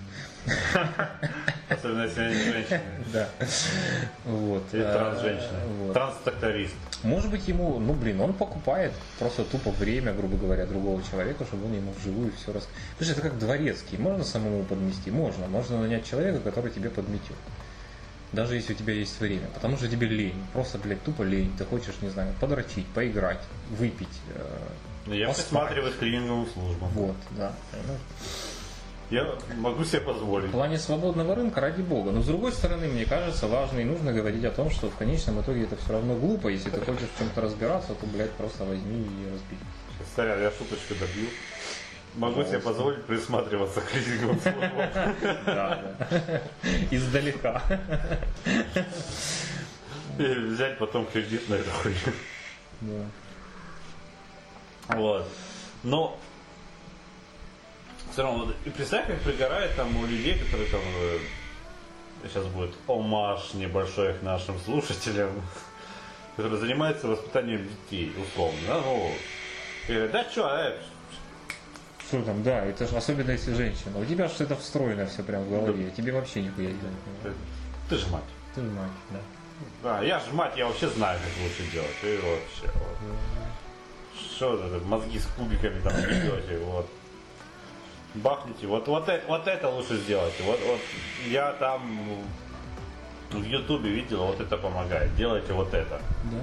Особенно 1.69 2.03
если 2.03 2.21
они 2.23 2.35
женщины. 2.35 2.81
Да. 3.13 3.29
Вот. 4.25 4.65
Или 4.73 4.83
А, 4.83 4.93
транс-женщина. 4.93 5.61
вот. 5.79 5.93
Транс-тракторист. 5.93 6.75
Может 7.05 7.31
быть, 7.31 7.47
ему, 7.47 7.79
ну 7.79 7.93
блин, 7.93 8.21
он 8.21 8.33
покупает 8.33 8.93
просто 9.21 9.45
тупо 9.45 9.71
время, 9.71 10.13
грубо 10.13 10.37
говоря, 10.37 10.67
другого 10.67 11.01
человека, 11.09 11.45
чтобы 11.45 11.67
он 11.67 11.75
ему 11.75 11.93
вживую 11.93 12.33
все 12.33 12.53
рас... 12.53 12.69
Слушай, 12.97 13.13
это 13.13 13.21
как 13.21 13.39
дворецкий. 13.39 13.99
Можно 13.99 14.25
самому 14.25 14.65
подмести? 14.65 15.13
Можно. 15.13 15.47
Можно 15.47 15.81
нанять 15.81 16.05
человека, 16.05 16.41
который 16.41 16.73
тебе 16.73 16.91
подметет. 16.91 17.37
Даже 18.33 18.57
если 18.57 18.73
у 18.73 18.77
тебя 18.77 18.95
есть 18.95 19.21
время. 19.21 19.47
Потому 19.55 19.77
что 19.77 19.87
тебе 19.87 20.09
лень. 20.09 20.45
Просто, 20.53 20.79
блядь, 20.79 21.05
тупо 21.05 21.23
лень. 21.23 21.53
Ты 21.57 21.65
хочешь, 21.65 21.95
не 22.03 22.09
знаю, 22.09 22.35
подрочить, 22.41 22.89
поиграть, 22.89 23.43
выпить. 23.79 24.09
Я 25.07 25.29
присматриваю 25.33 25.93
к 25.93 25.99
клининговым 25.99 26.47
службам. 26.53 26.89
Вот, 26.91 27.17
да. 27.33 27.53
понимаешь? 27.71 28.01
Я 29.11 29.35
могу 29.59 29.85
себе 29.85 30.01
В 30.01 30.05
позволить. 30.07 30.51
плане 30.51 30.79
свободного 30.79 31.35
рынка, 31.35 31.61
ради 31.61 31.83
бога. 31.83 32.11
Но 32.11 32.23
с 32.23 32.27
другой 32.27 32.53
стороны, 32.53 32.89
мне 32.89 33.05
кажется, 33.05 33.47
важно 33.47 33.81
и 33.81 33.85
нужно 33.85 34.13
говорить 34.13 34.45
о 34.45 34.51
том, 34.51 34.71
что 34.71 34.89
в 34.89 34.97
конечном 34.97 35.41
итоге 35.43 35.65
это 35.65 35.77
все 35.77 35.93
равно 35.93 36.15
глупо. 36.17 36.49
Если 36.49 36.71
ты 36.71 36.81
хочешь 36.81 37.09
в 37.15 37.19
чем-то 37.19 37.41
разбираться, 37.43 37.95
то, 37.95 38.07
блядь, 38.07 38.33
просто 38.33 38.65
возьми 38.65 39.03
и 39.03 39.25
разбери. 39.31 39.61
Сорян, 40.17 40.41
я 40.41 40.51
шуточку 40.51 40.95
добью. 40.95 41.29
Могу 42.15 42.45
себе 42.45 42.61
позволить 42.61 43.05
присматриваться 43.05 43.81
к 43.83 43.89
клининговым 43.91 44.41
службам. 44.41 44.71
Да, 45.45 45.83
да. 46.01 46.41
Издалека. 46.91 47.63
И 50.19 50.23
взять 50.23 50.79
потом 50.79 51.07
кредит 51.07 51.49
на 51.49 51.55
эту 51.55 51.71
хуйню. 51.71 51.99
Да. 52.81 53.05
Вот. 54.89 55.27
Но 55.83 56.19
все 58.13 58.23
равно, 58.23 58.45
вот, 58.45 58.57
и 58.65 58.71
представь, 58.71 59.07
как 59.07 59.21
пригорает 59.21 59.75
там 59.77 59.97
у 59.97 60.07
людей, 60.07 60.39
которые 60.39 60.69
там 60.71 60.81
э, 60.81 61.19
сейчас 62.29 62.47
будет 62.47 62.75
омаж 62.87 63.55
небольшой 63.55 64.15
к 64.15 64.23
нашим 64.23 64.59
слушателям, 64.61 65.31
которые 66.37 66.61
занимаются 66.61 67.09
воспитанием 67.09 67.69
детей, 67.69 68.13
условно, 68.17 68.59
да, 68.69 68.81
ну, 68.81 69.11
и 69.89 69.93
говорят, 69.93 70.13
да 70.13 70.31
что, 70.31 70.49
э, 70.49 70.77
Что 72.07 72.23
там, 72.23 72.43
да, 72.43 72.65
это 72.65 72.87
же 72.87 72.97
особенно 72.97 73.33
если 73.33 73.53
женщина. 73.53 73.99
У 73.99 74.05
тебя 74.05 74.27
это 74.27 74.57
встроено 74.57 75.07
все 75.07 75.23
прям 75.23 75.43
в 75.45 75.51
голове. 75.51 75.91
Тебе 75.91 76.13
вообще 76.13 76.43
нихуя 76.43 76.69
не 76.69 76.75
надо. 76.75 77.37
ты 77.91 77.97
же 77.97 78.07
мать. 78.09 78.23
Ты 78.55 78.61
же 78.61 78.71
мать, 78.71 78.91
да. 79.11 79.19
Да, 79.83 80.03
я 80.03 80.21
же 80.21 80.33
мать, 80.33 80.53
я 80.57 80.67
вообще 80.67 80.89
знаю, 80.89 81.19
как 81.19 81.43
лучше 81.43 81.71
делать. 81.73 81.91
И 82.03 82.17
вообще, 82.17 82.79
вот. 82.79 83.44
Что 84.19 84.55
это, 84.55 84.85
мозги 84.87 85.19
с 85.19 85.27
кубиками 85.37 85.81
там 85.81 85.93
бьете, 85.95 86.59
вот. 86.65 86.89
Бахните, 88.15 88.67
вот, 88.67 88.87
вот, 88.87 89.09
это, 89.09 89.27
вот 89.27 89.47
это 89.47 89.69
лучше 89.69 89.97
сделайте. 89.97 90.43
Вот, 90.45 90.61
вот 90.67 90.81
я 91.27 91.53
там 91.55 91.99
в 93.31 93.43
Ютубе 93.43 93.91
видел, 93.91 94.27
вот 94.27 94.41
это 94.41 94.57
помогает. 94.57 95.15
Делайте 95.17 95.53
вот 95.53 95.75
это. 95.75 96.01
Да, 96.25 96.39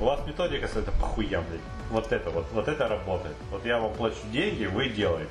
У 0.00 0.04
вас 0.04 0.26
методика 0.26 0.66
с 0.66 0.76
это 0.76 0.90
похуям, 0.92 1.44
блядь. 1.48 1.60
Вот 1.90 2.10
это, 2.10 2.30
вот, 2.30 2.46
вот 2.52 2.68
это 2.68 2.88
работает. 2.88 3.36
Вот 3.50 3.64
я 3.66 3.78
вам 3.78 3.92
плачу 3.92 4.16
деньги, 4.32 4.64
вы 4.64 4.88
делаете. 4.88 5.30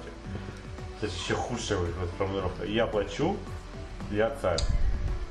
Это 1.02 1.12
еще 1.12 1.34
худшая 1.34 1.80
формулировка. 2.18 2.66
Я 2.66 2.86
плачу, 2.86 3.36
я 4.12 4.36
царь. 4.42 4.60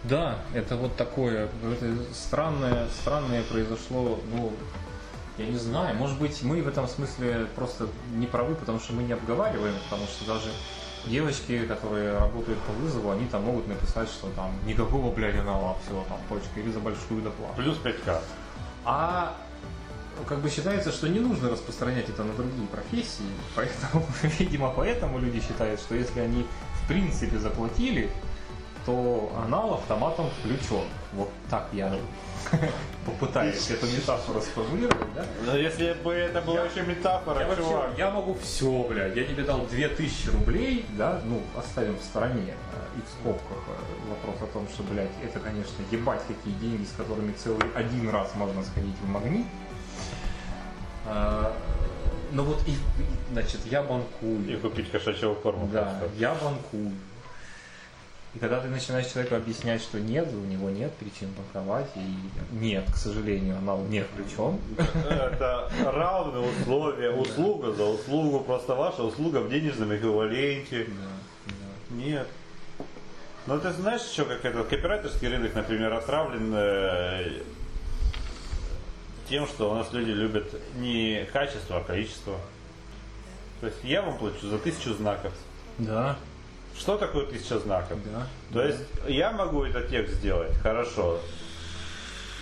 Да, 0.04 0.38
это 0.54 0.76
вот 0.76 0.96
такое, 0.96 1.44
это 1.44 2.14
странное, 2.14 2.88
странное 2.88 3.42
произошло, 3.42 4.18
ну, 4.32 4.52
я 5.38 5.46
не 5.46 5.56
знаю, 5.56 5.96
может 5.96 6.18
быть, 6.18 6.42
мы 6.42 6.62
в 6.62 6.68
этом 6.68 6.86
смысле 6.88 7.46
просто 7.54 7.88
не 8.14 8.26
правы, 8.26 8.54
потому 8.54 8.78
что 8.78 8.92
мы 8.92 9.02
не 9.02 9.12
обговариваем, 9.12 9.74
потому 9.88 10.06
что 10.06 10.26
даже 10.26 10.50
девочки, 11.06 11.66
которые 11.66 12.18
работают 12.18 12.58
по 12.60 12.72
вызову, 12.72 13.10
они 13.10 13.26
там 13.26 13.44
могут 13.44 13.66
написать, 13.68 14.08
что 14.08 14.28
там 14.30 14.52
никакого, 14.66 15.12
блядь, 15.14 15.36
анала, 15.36 15.76
все, 15.84 16.04
там, 16.08 16.18
точка, 16.28 16.60
или 16.60 16.70
за 16.70 16.80
большую 16.80 17.22
доплату. 17.22 17.54
Плюс 17.56 17.78
5к. 17.78 18.20
А 18.84 19.36
как 20.26 20.40
бы 20.40 20.50
считается, 20.50 20.92
что 20.92 21.08
не 21.08 21.20
нужно 21.20 21.50
распространять 21.50 22.08
это 22.08 22.24
на 22.24 22.34
другие 22.34 22.66
профессии, 22.68 23.24
поэтому, 23.54 24.06
видимо, 24.38 24.72
поэтому 24.76 25.18
люди 25.18 25.40
считают, 25.40 25.80
что 25.80 25.94
если 25.94 26.20
они 26.20 26.46
в 26.82 26.88
принципе 26.88 27.38
заплатили, 27.38 28.10
то 28.86 29.32
анал 29.44 29.74
автоматом 29.74 30.30
включен. 30.38 30.84
Вот 31.12 31.30
так 31.48 31.68
я 31.72 31.94
попытаюсь 33.06 33.70
эту 33.70 33.86
метафору 33.86 34.40
сформулировать, 34.40 35.14
да? 35.14 35.24
Но 35.46 35.56
если 35.56 35.92
бы 35.94 36.12
это 36.12 36.40
была 36.40 36.64
еще 36.64 36.82
метафора, 36.82 37.40
Я, 37.40 37.46
вообще, 37.48 37.62
чувак. 37.62 37.90
я 37.98 38.10
могу 38.10 38.34
все, 38.42 38.86
блядь. 38.88 39.16
Я 39.16 39.24
тебе 39.24 39.42
дал 39.44 39.66
2000 39.66 40.28
рублей, 40.30 40.84
да, 40.96 41.20
ну, 41.24 41.40
оставим 41.56 41.96
в 41.96 42.02
стороне 42.02 42.54
э, 42.54 42.98
и 42.98 43.00
в 43.02 43.08
скобках 43.10 43.58
э, 43.68 44.08
вопрос 44.10 44.48
о 44.48 44.52
том, 44.52 44.68
что, 44.72 44.82
блядь, 44.84 45.10
это, 45.22 45.38
конечно, 45.40 45.82
ебать 45.90 46.22
какие 46.26 46.54
деньги, 46.54 46.84
с 46.84 46.92
которыми 46.96 47.32
целый 47.32 47.70
один 47.74 48.08
раз 48.10 48.34
можно 48.34 48.62
сходить 48.64 48.96
в 49.02 49.08
магнит. 49.08 49.46
А, 51.06 51.52
Ну 52.32 52.44
вот, 52.44 52.60
и, 52.68 52.76
значит, 53.32 53.60
я 53.66 53.82
банкую. 53.82 54.46
И 54.48 54.56
купить 54.56 54.90
кошачьего 54.90 55.34
корма. 55.34 55.66
Да, 55.72 55.96
просто. 55.98 56.16
я 56.18 56.34
банкую. 56.34 56.92
И 58.34 58.38
когда 58.38 58.60
ты 58.60 58.68
начинаешь 58.68 59.06
человеку 59.06 59.34
объяснять, 59.34 59.82
что 59.82 59.98
нет, 59.98 60.28
у 60.32 60.46
него 60.46 60.70
нет 60.70 60.92
причин 60.94 61.30
банковать, 61.36 61.90
и 61.96 62.54
нет, 62.54 62.84
к 62.92 62.96
сожалению, 62.96 63.56
анал 63.56 63.82
не 63.86 64.04
включен. 64.04 64.60
Это 65.08 65.68
равные 65.84 66.48
условия, 66.48 67.10
услуга 67.10 67.72
за 67.72 67.84
услугу, 67.84 68.40
просто 68.40 68.76
ваша 68.76 69.02
услуга 69.02 69.38
в 69.38 69.50
денежном 69.50 69.94
эквиваленте. 69.96 70.86
Нет. 71.90 72.28
Ну 73.46 73.58
ты 73.58 73.72
знаешь 73.72 74.02
еще, 74.02 74.24
как 74.24 74.44
этот 74.44 74.68
копирайтерский 74.68 75.26
рынок, 75.26 75.54
например, 75.54 75.92
отравлен 75.92 76.52
э, 76.54 77.42
тем, 79.28 79.46
что 79.48 79.72
у 79.72 79.74
нас 79.74 79.92
люди 79.92 80.10
любят 80.10 80.54
не 80.76 81.26
качество, 81.32 81.78
а 81.78 81.80
количество. 81.82 82.36
То 83.60 83.66
есть 83.66 83.78
я 83.82 84.02
вам 84.02 84.18
плачу 84.18 84.46
за 84.46 84.58
тысячу 84.58 84.94
знаков. 84.94 85.32
Да, 85.78 86.16
Что 86.76 86.96
такое 86.96 87.26
тысяча 87.26 87.58
знаков? 87.58 87.98
да. 88.12 88.26
То 88.52 88.66
есть 88.66 88.80
я 89.06 89.32
могу 89.32 89.64
этот 89.64 89.90
текст 89.90 90.14
сделать 90.14 90.52
хорошо, 90.62 91.20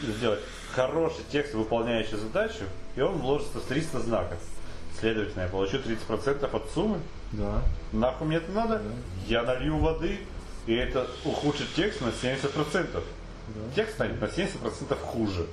сделать 0.02 0.40
хороший 0.74 1.24
текст, 1.30 1.54
выполняющий 1.54 2.16
задачу, 2.16 2.64
и 2.94 3.00
он 3.00 3.18
вложится 3.18 3.58
в 3.58 3.64
300 3.64 4.00
знаков. 4.00 4.38
Следовательно, 5.00 5.42
я 5.42 5.48
получу 5.48 5.78
30% 5.78 6.56
от 6.56 6.70
суммы. 6.70 7.00
Да. 7.32 7.62
Нахуй 7.92 8.26
мне 8.26 8.36
это 8.38 8.50
надо? 8.52 8.82
Я 9.26 9.42
налью 9.42 9.78
воды, 9.78 10.18
и 10.66 10.74
это 10.74 11.06
ухудшит 11.24 11.68
текст 11.74 12.00
на 12.00 12.08
70%. 12.08 13.02
Текст 13.74 13.94
станет 13.94 14.20
на 14.20 14.26
70% 14.26 14.94
хуже. 15.00 15.46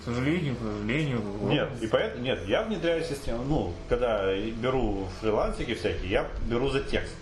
К 0.00 0.04
сожалению, 0.04 0.56
к 0.56 0.60
сожалению. 0.60 1.22
Нет, 1.42 1.68
и 1.82 1.86
поэтому 1.86 2.24
нет, 2.24 2.40
я 2.46 2.62
внедряю 2.62 3.04
систему. 3.04 3.44
Ну, 3.44 3.74
когда 3.88 4.34
беру 4.34 5.06
фрилансики 5.20 5.74
всякие, 5.74 6.10
я 6.10 6.26
беру 6.46 6.70
за 6.70 6.80
текст. 6.80 7.14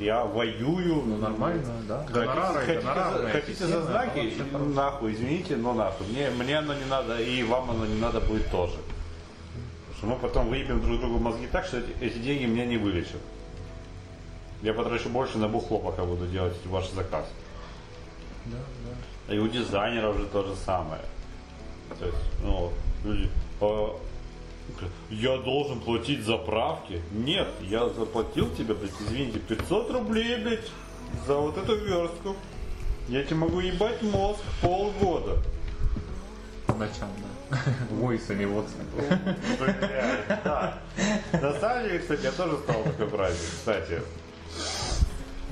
Я 0.00 0.24
воюю. 0.24 1.02
Ну, 1.06 1.18
нормально, 1.18 1.62
да. 1.86 1.98
Хотите, 1.98 2.20
Гонорары, 2.20 2.60
хотите 2.60 2.80
гонорарная 2.80 3.22
за, 3.22 3.28
хотите 3.28 3.66
за 3.66 3.82
знаки? 3.82 4.34
Нахуй, 4.74 5.12
извините, 5.12 5.56
но 5.56 5.74
нахуй. 5.74 6.06
Мне, 6.06 6.30
мне 6.30 6.58
оно 6.58 6.72
не 6.72 6.86
надо, 6.86 7.20
и 7.20 7.42
вам 7.42 7.70
оно 7.70 7.84
не 7.84 8.00
надо 8.00 8.20
будет 8.20 8.50
тоже. 8.50 8.76
Потому 9.88 9.96
что 9.98 10.06
мы 10.06 10.16
потом 10.16 10.48
выебем 10.48 10.80
друг 10.80 11.00
другу 11.00 11.18
мозги 11.18 11.46
так, 11.46 11.66
что 11.66 11.78
эти, 11.78 11.92
эти 12.00 12.18
деньги 12.18 12.46
меня 12.46 12.64
не 12.64 12.78
вылечат. 12.78 13.20
Я 14.62 14.72
потрачу 14.72 15.10
больше 15.10 15.36
на 15.36 15.48
бухло, 15.48 15.78
пока 15.78 16.04
буду 16.04 16.26
делать 16.26 16.56
ваш 16.64 16.88
заказ. 16.90 17.26
Да, 18.46 18.56
да. 19.28 19.34
И 19.34 19.38
у 19.38 19.48
дизайнеров 19.48 20.16
же 20.16 20.26
то 20.26 20.44
же 20.44 20.56
самое. 20.56 21.02
То 21.98 22.06
есть, 22.06 22.18
ну, 22.42 22.72
люди, 23.04 23.28
«А, 23.60 24.00
я 25.10 25.36
должен 25.38 25.80
платить 25.80 26.24
за 26.24 26.36
правки? 26.36 27.02
Нет, 27.12 27.48
я 27.62 27.88
заплатил 27.88 28.48
тебе, 28.54 28.74
блядь, 28.74 28.92
извините, 29.00 29.38
500 29.38 29.90
рублей, 29.90 30.36
блядь, 30.42 30.70
за 31.26 31.36
вот 31.36 31.56
эту 31.58 31.76
верстку. 31.76 32.36
Я 33.08 33.24
тебе 33.24 33.36
могу 33.36 33.60
ебать 33.60 34.02
мозг 34.02 34.40
полгода. 34.62 35.38
По 36.66 36.74
ночам, 36.74 37.08
да. 37.18 37.58
Войсами 37.90 38.44
вот. 38.44 38.66
Да. 40.44 40.78
На 41.32 41.52
самом 41.54 41.84
деле, 41.84 41.98
кстати, 41.98 42.22
я 42.22 42.32
тоже 42.32 42.58
стал 42.58 42.82
такой 42.84 43.08
праздник, 43.08 43.50
кстати. 43.50 44.00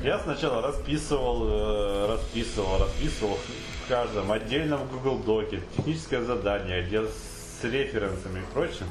Я 0.03 0.21
сначала 0.21 0.63
расписывал, 0.63 1.49
э, 1.49 2.07
расписывал, 2.07 2.79
расписывал 2.79 3.37
в 3.37 3.89
каждом 3.89 4.31
отдельном 4.31 4.87
Google 4.87 5.19
Доке 5.19 5.61
техническое 5.77 6.23
задание, 6.23 6.85
где 6.85 7.03
с 7.05 7.65
референсами 7.65 8.39
и 8.39 8.55
прочим, 8.55 8.87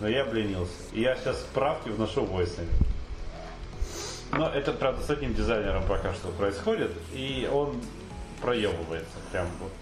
но 0.00 0.08
я 0.08 0.22
обленился. 0.22 0.72
И 0.92 1.00
я 1.00 1.16
сейчас 1.16 1.40
справки 1.40 1.88
вношу 1.88 2.24
войсами. 2.24 2.68
Но 4.32 4.48
это, 4.48 4.72
правда, 4.72 5.02
с 5.02 5.10
одним 5.10 5.34
дизайнером 5.34 5.84
пока 5.86 6.12
что 6.12 6.28
происходит, 6.28 6.90
и 7.12 7.48
он 7.50 7.80
проебывается 8.42 9.16
прям 9.30 9.46
вот. 9.60 9.72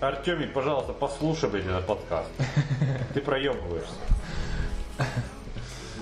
Артемий, 0.00 0.46
пожалуйста, 0.46 0.92
послушай, 0.92 1.50
блядь, 1.50 1.66
этот 1.66 1.86
подкаст. 1.86 2.28
Ты 3.14 3.20
проебываешься. 3.20 3.94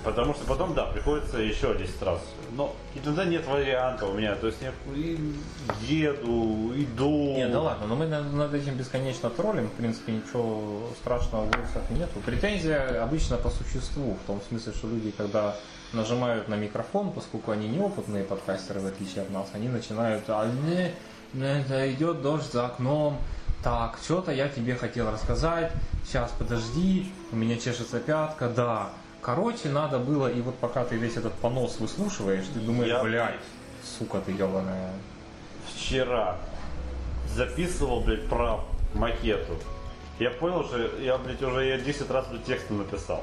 Потому 0.04 0.34
что 0.34 0.44
потом, 0.46 0.74
да, 0.74 0.86
приходится 0.86 1.38
еще 1.38 1.76
10 1.76 2.02
раз. 2.02 2.20
Но 2.58 2.74
иногда 2.92 3.24
нет 3.24 3.46
варианта 3.46 4.04
у 4.06 4.14
меня. 4.14 4.34
То 4.34 4.48
есть 4.48 4.58
я 4.60 4.72
и 4.92 5.16
еду, 5.86 6.72
иду. 6.74 7.36
Не, 7.36 7.48
да 7.48 7.60
ладно, 7.60 7.86
но 7.86 7.94
мы 7.94 8.06
над, 8.06 8.52
этим 8.52 8.74
бесконечно 8.74 9.30
троллим, 9.30 9.68
в 9.68 9.72
принципе, 9.74 10.12
ничего 10.14 10.88
страшного 11.00 11.44
в 11.44 11.56
войсах 11.56 11.88
нету. 11.90 12.18
Претензия 12.26 13.00
обычно 13.00 13.36
по 13.36 13.48
существу, 13.48 14.18
в 14.24 14.26
том 14.26 14.40
смысле, 14.48 14.72
что 14.72 14.88
люди, 14.88 15.12
когда 15.12 15.54
нажимают 15.92 16.48
на 16.48 16.56
микрофон, 16.56 17.12
поскольку 17.12 17.52
они 17.52 17.68
неопытные 17.68 18.24
подкастеры, 18.24 18.80
в 18.80 18.86
отличие 18.86 19.22
от 19.22 19.30
нас, 19.30 19.46
они 19.52 19.68
начинают, 19.68 20.24
а 20.26 20.50
не, 20.66 20.92
это 21.40 21.92
идет 21.92 22.22
дождь 22.22 22.52
за 22.52 22.66
окном, 22.66 23.18
так, 23.62 23.98
что-то 24.02 24.32
я 24.32 24.48
тебе 24.48 24.74
хотел 24.74 25.08
рассказать, 25.12 25.70
сейчас 26.04 26.32
подожди, 26.36 27.12
у 27.30 27.36
меня 27.36 27.56
чешется 27.56 28.00
пятка, 28.00 28.48
да. 28.48 28.90
Короче, 29.22 29.68
надо 29.68 29.98
было, 29.98 30.28
и 30.28 30.40
вот 30.40 30.56
пока 30.58 30.84
ты 30.84 30.96
весь 30.96 31.16
этот 31.16 31.34
понос 31.34 31.78
выслушиваешь, 31.80 32.44
ты 32.54 32.60
думаешь, 32.60 32.88
Я- 32.90 33.02
блядь, 33.02 33.34
сука 33.98 34.20
ты 34.24 34.32
ебаная. 34.32 34.92
Вчера 35.74 36.38
записывал, 37.34 38.00
блядь, 38.00 38.26
про 38.28 38.60
макету. 38.94 39.58
Я 40.18 40.30
понял, 40.30 40.64
что 40.64 40.78
я, 41.00 41.18
блядь, 41.18 41.42
уже 41.42 41.64
я 41.66 41.78
10 41.78 42.10
раз 42.10 42.26
блядь, 42.28 42.44
текст 42.44 42.70
написал. 42.70 43.22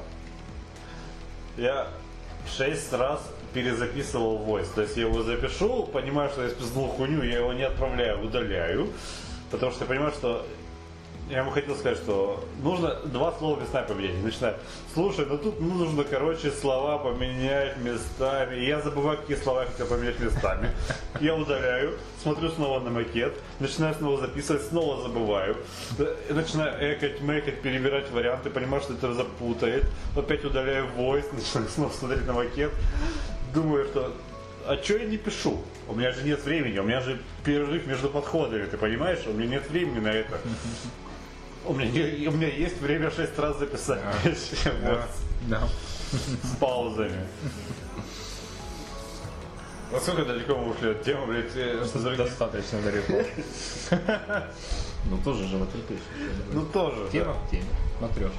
Я 1.56 1.88
6 2.56 2.92
раз 2.92 3.20
перезаписывал 3.52 4.36
войс. 4.38 4.68
То 4.68 4.82
есть 4.82 4.96
я 4.96 5.04
его 5.06 5.22
запишу, 5.22 5.84
понимаю, 5.84 6.30
что 6.30 6.42
я 6.44 6.50
спиздил 6.50 6.88
хуйню, 6.88 7.22
я 7.22 7.38
его 7.38 7.52
не 7.52 7.62
отправляю, 7.64 8.22
удаляю. 8.24 8.92
Потому 9.50 9.72
что 9.72 9.84
я 9.84 9.88
понимаю, 9.88 10.12
что 10.12 10.46
я 11.28 11.38
ему 11.38 11.50
хотел 11.50 11.74
сказать, 11.74 11.98
что 11.98 12.44
нужно 12.62 12.94
два 13.06 13.32
слова 13.32 13.60
местами 13.60 13.86
поменять. 13.86 14.22
Начинаю, 14.22 14.54
слушай, 14.94 15.26
ну 15.26 15.36
тут 15.38 15.60
нужно, 15.60 16.04
короче, 16.04 16.52
слова 16.52 16.98
поменять 16.98 17.78
местами. 17.78 18.56
И 18.56 18.66
я 18.66 18.80
забываю, 18.80 19.18
какие 19.18 19.36
слова 19.36 19.62
я 19.62 19.66
хотел 19.66 19.86
поменять 19.86 20.20
местами. 20.20 20.70
Я 21.20 21.34
удаляю, 21.34 21.98
смотрю 22.22 22.50
снова 22.50 22.78
на 22.80 22.90
макет, 22.90 23.34
начинаю 23.58 23.94
снова 23.94 24.20
записывать, 24.20 24.62
снова 24.62 25.02
забываю. 25.02 25.56
Начинаю 26.30 26.94
экать, 26.94 27.20
мэкать, 27.20 27.60
перебирать 27.60 28.10
варианты, 28.12 28.48
понимаю, 28.50 28.82
что 28.82 28.92
это 28.92 29.12
запутает. 29.12 29.84
Опять 30.16 30.44
удаляю 30.44 30.86
voice, 30.96 31.34
начинаю 31.34 31.68
снова 31.68 31.90
смотреть 31.90 32.26
на 32.26 32.34
макет. 32.34 32.70
Думаю, 33.52 33.86
что 33.86 34.12
а 34.64 34.76
что 34.82 34.96
я 34.96 35.06
не 35.06 35.16
пишу? 35.16 35.62
У 35.88 35.94
меня 35.94 36.10
же 36.10 36.24
нет 36.24 36.44
времени, 36.44 36.78
у 36.78 36.82
меня 36.82 37.00
же 37.00 37.20
перерыв 37.44 37.86
между 37.86 38.08
подходами, 38.08 38.66
ты 38.66 38.76
понимаешь? 38.76 39.20
У 39.26 39.32
меня 39.32 39.58
нет 39.58 39.70
времени 39.70 40.00
на 40.00 40.08
это. 40.08 40.38
У 41.66 41.74
меня, 41.74 42.30
у 42.30 42.32
меня 42.32 42.48
есть 42.48 42.80
время 42.80 43.10
шесть 43.10 43.38
раз 43.38 43.58
записать. 43.58 44.00
Да. 45.48 45.68
с 46.42 46.56
паузами. 46.60 47.26
Насколько 49.90 50.24
далеко 50.24 50.56
мы 50.56 50.72
ушли 50.72 50.90
от 50.90 51.02
темы, 51.02 51.26
блядь, 51.26 51.56
э, 51.56 51.84
Достаточно 52.16 52.82
далеко. 52.82 53.22
Ну 55.08 55.18
тоже 55.18 55.46
животрепещущая. 55.46 56.02
Ну 56.52 56.64
тоже. 56.64 57.08
Тема 57.12 57.34
в 57.34 57.50
теме, 57.50 57.62
матрешечка. 58.00 58.34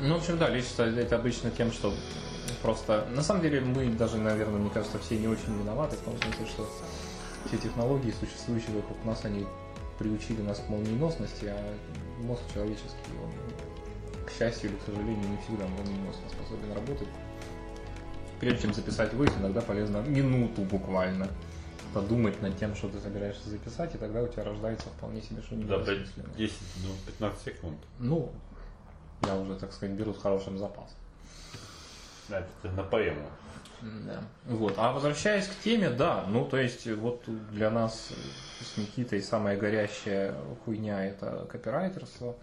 Ну, 0.00 0.14
в 0.14 0.18
общем, 0.18 0.38
да, 0.38 0.48
лично 0.48 0.82
это 0.82 1.16
обычно 1.16 1.50
тем, 1.50 1.72
что 1.72 1.92
просто... 2.62 3.04
На 3.10 3.22
самом 3.22 3.42
деле 3.42 3.60
мы 3.60 3.86
даже, 3.86 4.16
наверное, 4.16 4.60
мне 4.60 4.70
кажется, 4.70 4.96
все 5.00 5.18
не 5.18 5.26
очень 5.26 5.58
виноваты 5.60 5.96
в 5.96 6.00
том 6.00 6.16
смысле, 6.22 6.46
что 6.46 6.70
все 7.46 7.56
технологии, 7.56 8.14
существующие 8.20 8.76
вокруг 8.76 9.04
нас, 9.04 9.24
они 9.24 9.44
приучили 9.98 10.42
нас 10.42 10.58
к 10.58 10.68
молниеносности, 10.68 11.46
а 11.46 11.74
мозг 12.20 12.42
человеческий, 12.52 13.12
он, 13.22 14.26
к 14.26 14.30
счастью 14.30 14.70
или 14.70 14.76
к 14.76 14.82
сожалению, 14.82 15.28
не 15.28 15.36
всегда 15.38 15.66
молниеносно 15.66 16.28
способен 16.28 16.72
работать. 16.74 17.08
Прежде 18.40 18.62
чем 18.62 18.74
записать 18.74 19.12
войс, 19.14 19.32
иногда 19.38 19.60
полезно 19.60 19.98
минуту 19.98 20.62
буквально 20.62 21.28
подумать 21.92 22.40
над 22.42 22.56
тем, 22.58 22.74
что 22.76 22.88
ты 22.88 23.00
собираешься 23.00 23.48
записать, 23.48 23.94
и 23.94 23.98
тогда 23.98 24.22
у 24.22 24.28
тебя 24.28 24.44
рождается 24.44 24.88
вполне 24.90 25.22
себе 25.22 25.42
что-нибудь 25.42 25.68
Да, 25.68 25.78
блядь, 25.78 26.02
осмысленное. 26.02 26.36
10, 26.36 26.54
ну, 26.84 26.90
15 27.06 27.40
секунд. 27.42 27.78
Ну, 27.98 28.32
я 29.26 29.34
уже, 29.34 29.56
так 29.56 29.72
сказать, 29.72 29.96
беру 29.96 30.14
с 30.14 30.18
хорошим 30.18 30.58
запасом. 30.58 30.96
Да, 32.28 32.46
это 32.62 32.72
на 32.74 32.82
поэму. 32.82 33.26
Да. 33.80 34.22
Вот. 34.46 34.74
А 34.76 34.92
возвращаясь 34.92 35.46
к 35.46 35.62
теме, 35.62 35.90
да, 35.90 36.24
ну 36.28 36.44
то 36.44 36.56
есть 36.56 36.86
вот 36.86 37.22
для 37.52 37.70
нас 37.70 38.10
с 38.64 38.76
Никитой 38.76 39.22
самая 39.22 39.56
горящая 39.56 40.34
хуйня 40.64 41.04
это 41.04 41.46
копирайтерство. 41.50 42.36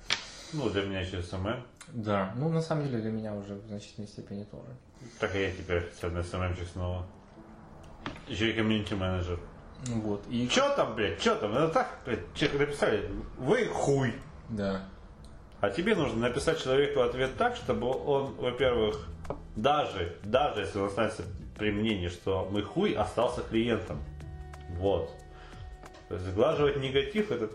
Ну, 0.53 0.69
для 0.69 0.83
меня 0.83 1.01
еще 1.01 1.21
СММ. 1.21 1.63
Да. 1.89 2.33
Ну 2.35 2.49
на 2.49 2.61
самом 2.61 2.85
деле 2.85 2.99
для 2.99 3.11
меня 3.11 3.33
уже 3.33 3.55
в 3.55 3.67
значительной 3.67 4.07
степени 4.07 4.43
тоже. 4.43 4.67
Так 5.19 5.35
и 5.35 5.41
я 5.41 5.51
теперь 5.51 5.77
официальный 5.79 6.23
СММщик 6.23 6.67
снова. 6.69 7.05
Еще 8.27 8.51
и 8.51 8.53
комьюнити 8.53 8.93
менеджер. 8.93 9.39
Ну 9.87 10.01
Вот. 10.01 10.23
И 10.29 10.47
Че 10.47 10.69
там, 10.75 10.95
блядь, 10.95 11.19
че 11.19 11.35
там? 11.35 11.51
Это 11.53 11.67
так, 11.69 11.99
блядь, 12.05 12.33
человек 12.33 12.59
написали, 12.61 13.09
вы 13.37 13.65
хуй. 13.67 14.13
да. 14.49 14.81
А 15.61 15.69
тебе 15.69 15.95
нужно 15.95 16.19
написать 16.27 16.61
человеку 16.61 16.99
ответ 17.01 17.37
так, 17.37 17.55
чтобы 17.55 17.87
он, 17.87 18.35
во-первых, 18.35 19.07
даже, 19.55 20.15
даже 20.23 20.61
если 20.61 20.77
он 20.79 20.87
останется 20.87 21.23
при 21.57 21.71
мнении, 21.71 22.07
что 22.09 22.47
мы 22.51 22.61
хуй, 22.61 22.93
остался 22.93 23.41
клиентом. 23.41 23.97
Вот. 24.71 25.09
То 26.09 26.15
есть 26.15 26.27
сглаживать 26.27 26.77
негатив, 26.77 27.31
это 27.31 27.49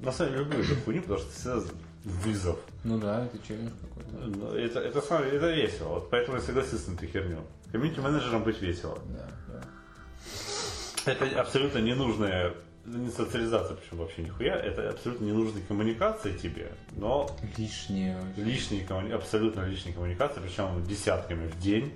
на 0.00 0.12
самом 0.12 0.32
деле 0.32 0.44
люблю 0.44 0.60
эту 0.64 0.76
хуйню, 0.82 1.02
потому 1.02 1.20
что 1.20 1.28
это 1.28 1.60
всегда 1.60 1.74
вызов. 2.04 2.58
Ну 2.84 2.98
да, 2.98 3.24
это 3.26 3.38
челлендж 3.46 3.70
какой-то. 3.80 4.38
Ну, 4.38 4.52
Это, 4.54 4.80
это, 4.80 5.00
самое- 5.00 5.32
это 5.32 5.50
весело. 5.52 5.88
Вот 5.88 6.10
поэтому 6.10 6.36
я 6.38 6.42
согласился 6.42 6.90
на 6.90 6.94
эту 6.96 7.06
херню. 7.06 7.38
Комьюнити 7.70 8.00
менеджером 8.00 8.42
быть 8.42 8.60
весело. 8.60 8.98
Да, 9.08 9.28
да. 9.48 11.12
Это 11.12 11.40
абсолютно 11.40 11.78
ненужная 11.78 12.54
не 12.84 13.10
социализация, 13.10 13.76
причем 13.76 13.98
вообще 13.98 14.22
нихуя, 14.22 14.56
это 14.56 14.90
абсолютно 14.90 15.24
ненужные 15.24 15.64
коммуникации 15.66 16.36
тебе, 16.36 16.72
но 16.96 17.30
Лишнее. 17.56 18.18
лишние, 18.36 18.84
коммуни- 18.84 19.12
абсолютно 19.12 19.60
лишние 19.68 19.94
коммуникации, 19.94 20.40
причем 20.40 20.84
десятками 20.84 21.46
в 21.46 21.60
день. 21.60 21.92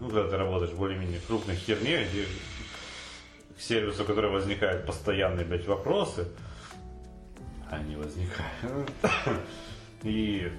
Ну, 0.00 0.08
когда 0.08 0.30
ты 0.30 0.36
работаешь 0.38 0.72
более-менее 0.72 1.20
крупной 1.26 1.56
херне, 1.56 2.06
где 2.10 2.24
к 3.58 3.60
сервису, 3.60 4.04
который 4.04 4.30
возникают 4.30 4.86
постоянные, 4.86 5.44
блядь, 5.44 5.66
вопросы, 5.66 6.28
они 7.70 7.96
возникают. 7.96 8.90
И 10.02 10.50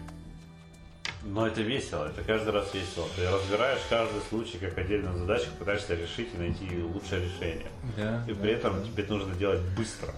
но 1.24 1.47
это 1.47 1.62
весело, 1.62 2.06
это 2.06 2.24
каждый 2.24 2.52
раз 2.52 2.74
весело. 2.74 3.08
Ты 3.16 3.30
разбираешь 3.30 3.82
каждый 3.89 4.22
случай 4.30 4.58
как 4.58 4.78
отдельную 4.78 5.18
задачку, 5.18 5.50
пытаешься 5.60 5.95
решить 5.95 6.30
и 6.34 6.38
найти 6.38 6.82
лучшее 6.82 7.26
решение. 7.26 7.68
Да. 7.97 8.24
И 8.28 8.34
да, 8.34 8.41
при 8.41 8.52
этом 8.52 8.80
да. 8.80 8.86
тебе 8.86 9.06
нужно 9.08 9.36
делать 9.36 9.62
быстро. 9.78 10.14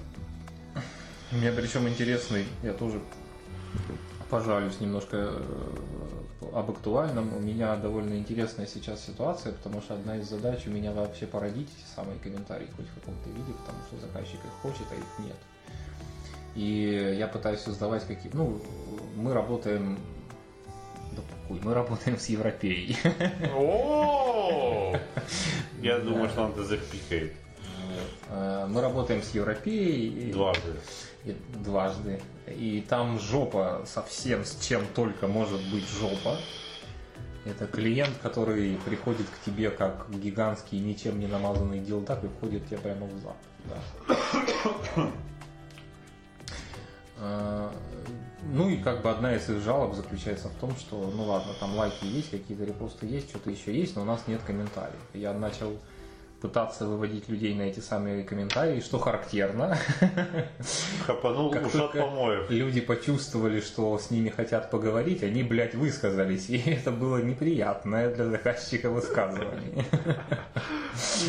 У 1.31 1.35
меня 1.35 1.51
причем 1.53 1.87
интересный, 1.87 2.45
я 2.61 2.73
тоже 2.73 2.99
пожалуюсь 4.29 4.79
немножко 4.79 5.17
э, 5.17 6.20
об 6.53 6.71
актуальном. 6.71 7.35
У 7.35 7.39
меня 7.39 7.75
довольно 7.75 8.15
интересная 8.15 8.67
сейчас 8.67 9.05
ситуация, 9.05 9.53
потому 9.53 9.81
что 9.81 9.95
одна 9.95 10.17
из 10.17 10.29
задач 10.29 10.65
у 10.67 10.69
меня 10.69 10.91
вообще 10.91 11.27
породить 11.27 11.69
эти 11.69 11.95
самые 11.95 12.19
комментарии 12.19 12.67
хоть 12.75 12.87
в 12.87 12.95
каком-то 12.95 13.29
виде, 13.29 13.53
потому 13.59 13.77
что 13.87 13.99
заказчик 13.99 14.39
их 14.45 14.51
хочет, 14.61 14.87
а 14.91 14.95
их 14.95 15.25
нет. 15.25 15.37
И 16.55 17.15
я 17.17 17.27
пытаюсь 17.27 17.61
создавать 17.61 18.05
какие... 18.05 18.31
Ну, 18.33 18.61
мы 19.15 19.33
работаем... 19.33 19.97
Да 21.13 21.21
похуй, 21.21 21.59
мы 21.63 21.73
работаем 21.73 22.17
с 22.17 22.27
Европеей. 22.27 22.97
О! 23.55 24.95
Я 25.81 25.99
думаю, 25.99 26.29
что 26.29 26.43
он 26.43 26.51
это 26.51 26.63
запикает 26.63 27.33
Э, 28.29 28.65
Мы 28.69 28.81
работаем 28.81 29.21
с 29.21 29.31
Европеей. 29.33 30.31
дважды. 30.31 30.73
Дважды. 31.63 32.21
И 32.47 32.83
там 32.87 33.19
жопа 33.19 33.83
совсем 33.85 34.43
с 34.45 34.59
чем 34.59 34.85
только 34.95 35.27
может 35.27 35.61
быть 35.71 35.87
жопа. 35.87 36.37
Это 37.45 37.65
клиент, 37.65 38.17
который 38.21 38.77
приходит 38.85 39.27
к 39.27 39.45
тебе 39.45 39.71
как 39.71 40.07
гигантский, 40.11 40.79
ничем 40.79 41.19
не 41.19 41.27
намазанный 41.27 41.79
дилдак 41.79 42.23
и 42.23 42.27
входит 42.27 42.67
тебе 42.67 42.77
прямо 42.77 43.07
в 43.07 43.17
зад. 43.17 43.35
Да. 43.65 45.11
А, 47.23 47.71
Ну 48.43 48.69
и 48.69 48.77
как 48.77 49.03
бы 49.03 49.11
одна 49.11 49.35
из 49.35 49.47
их 49.47 49.61
жалоб 49.61 49.95
заключается 49.95 50.49
в 50.49 50.55
том, 50.55 50.75
что 50.75 51.11
ну 51.15 51.23
ладно, 51.25 51.53
там 51.59 51.75
лайки 51.75 52.03
есть, 52.03 52.31
какие-то 52.31 52.63
репосты 52.63 53.05
есть, 53.05 53.29
что-то 53.29 53.51
еще 53.51 53.75
есть, 53.77 53.95
но 53.95 54.01
у 54.01 54.05
нас 54.05 54.23
нет 54.27 54.41
комментариев. 54.41 54.99
Я 55.13 55.31
начал 55.33 55.77
пытаться 56.41 56.85
выводить 56.87 57.29
людей 57.29 57.53
на 57.53 57.63
эти 57.63 57.79
самые 57.79 58.23
комментарии, 58.23 58.79
что 58.81 58.97
характерно. 58.97 59.77
Хапанул 61.05 61.51
Как 61.51 61.67
ушат 61.67 61.93
помоев. 61.93 62.49
люди 62.49 62.81
почувствовали, 62.81 63.61
что 63.61 63.97
с 63.97 64.09
ними 64.09 64.29
хотят 64.29 64.71
поговорить, 64.71 65.23
они, 65.23 65.43
блядь, 65.43 65.75
высказались. 65.75 66.49
И 66.49 66.57
это 66.65 66.91
было 66.91 67.21
неприятное 67.21 68.13
для 68.13 68.25
заказчика 68.25 68.89
высказывание. 68.89 69.85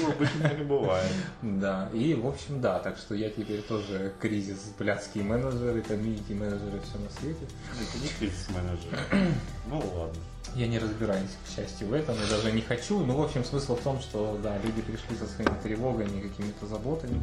Ну, 0.01 0.11
обычно 0.11 0.47
и 0.49 0.65
бывает. 0.65 1.13
Да, 1.43 1.89
и, 1.93 2.15
в 2.15 2.27
общем, 2.27 2.61
да, 2.61 2.79
так 2.81 2.97
что 2.99 3.15
я 3.15 3.31
теперь 3.31 3.63
тоже 3.63 4.13
кризис, 4.21 4.73
блядские 4.79 5.23
менеджеры, 5.25 5.83
комьюнити 5.83 6.33
менеджеры, 6.33 6.81
все 6.81 6.99
на 6.99 7.09
свете. 7.11 7.47
Это 7.73 7.99
не 8.03 8.09
кризис 8.19 8.49
менеджер. 8.51 9.33
Ну 9.69 9.79
ладно. 9.95 10.21
Я 10.55 10.67
не 10.67 10.79
разбираюсь, 10.79 11.31
к 11.47 11.57
счастью, 11.57 11.89
в 11.89 11.93
этом, 11.95 12.15
и 12.15 12.29
даже 12.31 12.53
не 12.53 12.61
хочу. 12.61 13.01
Ну, 13.05 13.17
в 13.17 13.23
общем, 13.23 13.45
смысл 13.45 13.75
в 13.77 13.81
том, 13.81 14.01
что, 14.01 14.39
да, 14.43 14.59
люди 14.59 14.83
пришли 14.83 15.17
со 15.17 15.27
своими 15.27 15.55
тревогами, 15.63 16.21
какими-то 16.21 16.67
заботами. 16.67 17.23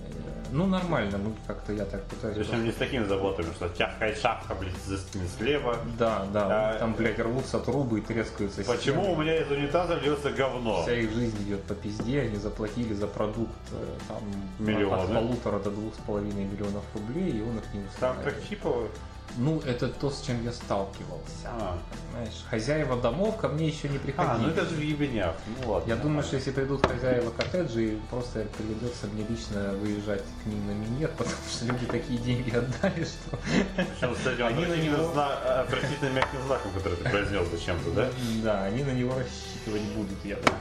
Э, 0.00 0.06
Ну, 0.52 0.66
нормально, 0.66 1.18
ну, 1.18 1.34
как-то 1.46 1.72
я 1.72 1.84
так 1.84 2.02
пытаюсь... 2.04 2.36
Причем 2.36 2.64
не 2.64 2.70
с 2.72 2.76
такими 2.76 3.04
заботами, 3.04 3.52
что 3.54 3.68
тяжкая 3.68 4.14
шапка, 4.14 4.54
блядь, 4.54 4.76
за 4.86 4.96
спины 4.98 5.24
слева. 5.36 5.76
Да, 5.98 6.24
да, 6.32 6.70
А, 6.70 6.78
там, 6.78 6.94
блядь, 6.94 7.18
рвутся 7.18 7.58
трубы 7.58 7.98
и 7.98 8.00
трескаются 8.02 8.62
Почему 8.64 9.02
у 9.02 9.04
стены. 9.14 9.22
меня 9.24 9.36
из 9.42 9.50
унитаза 9.50 9.94
льется 9.96 10.30
говно? 10.30 10.82
Вся 10.82 10.94
их 10.94 11.10
жизнь 11.12 11.42
идет 11.42 11.62
по 11.64 11.74
пизде, 11.74 12.20
они 12.22 12.36
заплатили 12.36 12.94
за 12.94 13.06
продукт 13.06 13.52
э, 13.72 13.84
там 14.08 14.22
Миллионы. 14.58 15.02
от 15.02 15.12
полутора 15.12 15.58
до 15.58 15.70
двух 15.70 15.94
с 15.94 15.98
половиной 15.98 16.44
миллионов 16.44 16.84
рублей, 16.94 17.32
и 17.38 17.42
он 17.42 17.58
их 17.58 17.64
не 17.74 17.80
Там 18.00 18.16
устраивает. 18.16 18.24
так 18.36 18.48
чипово. 18.48 18.88
Ну, 19.36 19.60
это 19.66 19.88
то, 19.88 20.10
с 20.10 20.22
чем 20.22 20.44
я 20.44 20.52
сталкивался. 20.52 21.46
А. 21.46 21.76
Понимаешь, 22.12 22.44
хозяева 22.48 23.00
домов 23.00 23.36
ко 23.36 23.48
мне 23.48 23.66
еще 23.66 23.88
не 23.88 23.98
приходили. 23.98 24.32
А, 24.32 24.38
ну 24.38 24.48
это 24.48 24.64
же 24.64 24.76
в 24.76 24.80
ебенях. 24.80 25.34
Ну 25.60 25.72
ладно. 25.72 25.88
Я 25.88 25.96
думаю, 25.96 26.22
что 26.22 26.36
если 26.36 26.52
придут 26.52 26.86
хозяева 26.86 27.30
коттеджей, 27.30 27.98
просто 28.10 28.46
придется 28.56 29.06
мне 29.08 29.26
лично 29.28 29.72
выезжать 29.80 30.22
к 30.42 30.46
ним 30.46 30.64
на 30.68 30.70
минет, 30.72 31.10
потому 31.18 31.36
что 31.50 31.64
люди 31.66 31.86
такие 31.86 32.18
деньги 32.20 32.50
отдали, 32.50 33.04
что... 33.04 33.36
Причем 33.76 34.14
с 34.14 34.26
этим 34.26 34.46
Они 34.46 34.66
на 34.66 34.76
него- 34.76 35.12
зна- 35.12 35.60
отвратительным 35.62 36.14
мягким 36.14 36.42
знаком, 36.46 36.70
который 36.72 36.96
ты 36.96 37.10
произнес 37.10 37.48
зачем-то, 37.48 37.90
да? 37.90 38.08
Да, 38.44 38.64
они 38.64 38.84
на 38.84 38.92
него 38.92 39.14
рассчитывать 39.18 39.82
будут, 39.96 40.24
я 40.24 40.36
думаю. 40.36 40.60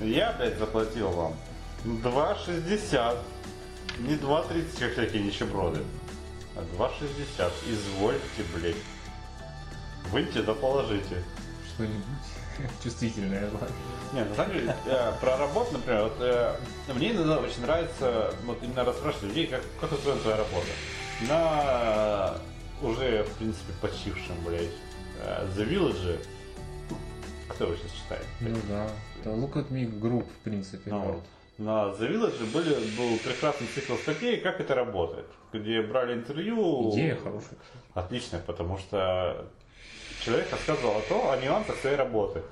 Я, 0.00 0.32
блядь, 0.32 0.58
заплатил 0.58 1.10
вам 1.10 1.36
2,60. 1.84 3.16
Не 4.00 4.14
2,30, 4.16 4.78
как 4.78 4.92
всякие 4.92 5.22
нищеброды. 5.22 5.80
А 6.56 6.60
2,60. 6.60 7.52
Извольте, 7.68 8.42
блядь. 8.54 8.76
Выньте 10.10 10.42
да 10.42 10.54
положите. 10.54 11.22
Что-нибудь 11.74 12.04
чувствительное. 12.82 13.50
Не, 14.12 14.24
на 14.24 14.34
самом 14.34 14.52
деле, 14.52 14.76
э, 14.86 15.12
про 15.20 15.36
работу, 15.36 15.72
например, 15.72 16.04
вот, 16.04 16.16
э, 16.20 16.56
мне 16.94 17.12
иногда 17.12 17.38
очень 17.38 17.62
нравится 17.62 18.32
вот 18.44 18.62
именно 18.62 18.84
расспрашивать 18.84 19.24
людей, 19.24 19.46
как, 19.46 19.62
как 19.80 19.92
устроена 19.92 20.20
твоя 20.20 20.36
работа. 20.38 20.66
На 21.28 22.34
э, 22.82 22.86
уже, 22.86 23.24
в 23.24 23.36
принципе, 23.36 23.72
почившем, 23.80 24.36
блядь, 24.44 24.70
The 25.56 25.68
Village, 25.68 26.20
кто 27.48 27.64
его 27.64 27.76
сейчас 27.76 27.92
читает? 27.92 28.26
Ну 28.40 28.56
да. 28.68 28.86
Это 29.20 29.30
Look 29.30 29.54
at 29.54 29.70
Me 29.70 29.90
Group, 29.90 30.24
в 30.24 30.44
принципе. 30.44 30.90
Ну, 30.90 31.00
вот. 31.00 31.24
На 31.58 31.86
The 31.86 32.10
Village 32.10 32.52
были, 32.52 32.74
был 32.96 33.18
прекрасный 33.18 33.66
цикл 33.68 33.94
статей, 33.94 34.38
как 34.38 34.60
это 34.60 34.74
работает, 34.74 35.26
где 35.52 35.80
брали 35.80 36.12
интервью. 36.12 36.92
Идея 36.92 37.16
хорошая. 37.16 37.58
Отличная, 37.94 38.40
потому 38.40 38.76
что 38.76 39.46
человек 40.20 40.50
рассказывал 40.52 40.98
о 40.98 41.00
том, 41.00 41.30
о 41.30 41.36
нюансах 41.38 41.76
своей 41.76 41.96
работы. 41.96 42.42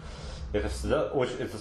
Это 0.55 0.69
всегда 0.69 1.09
очень, 1.09 1.37
это, 1.39 1.59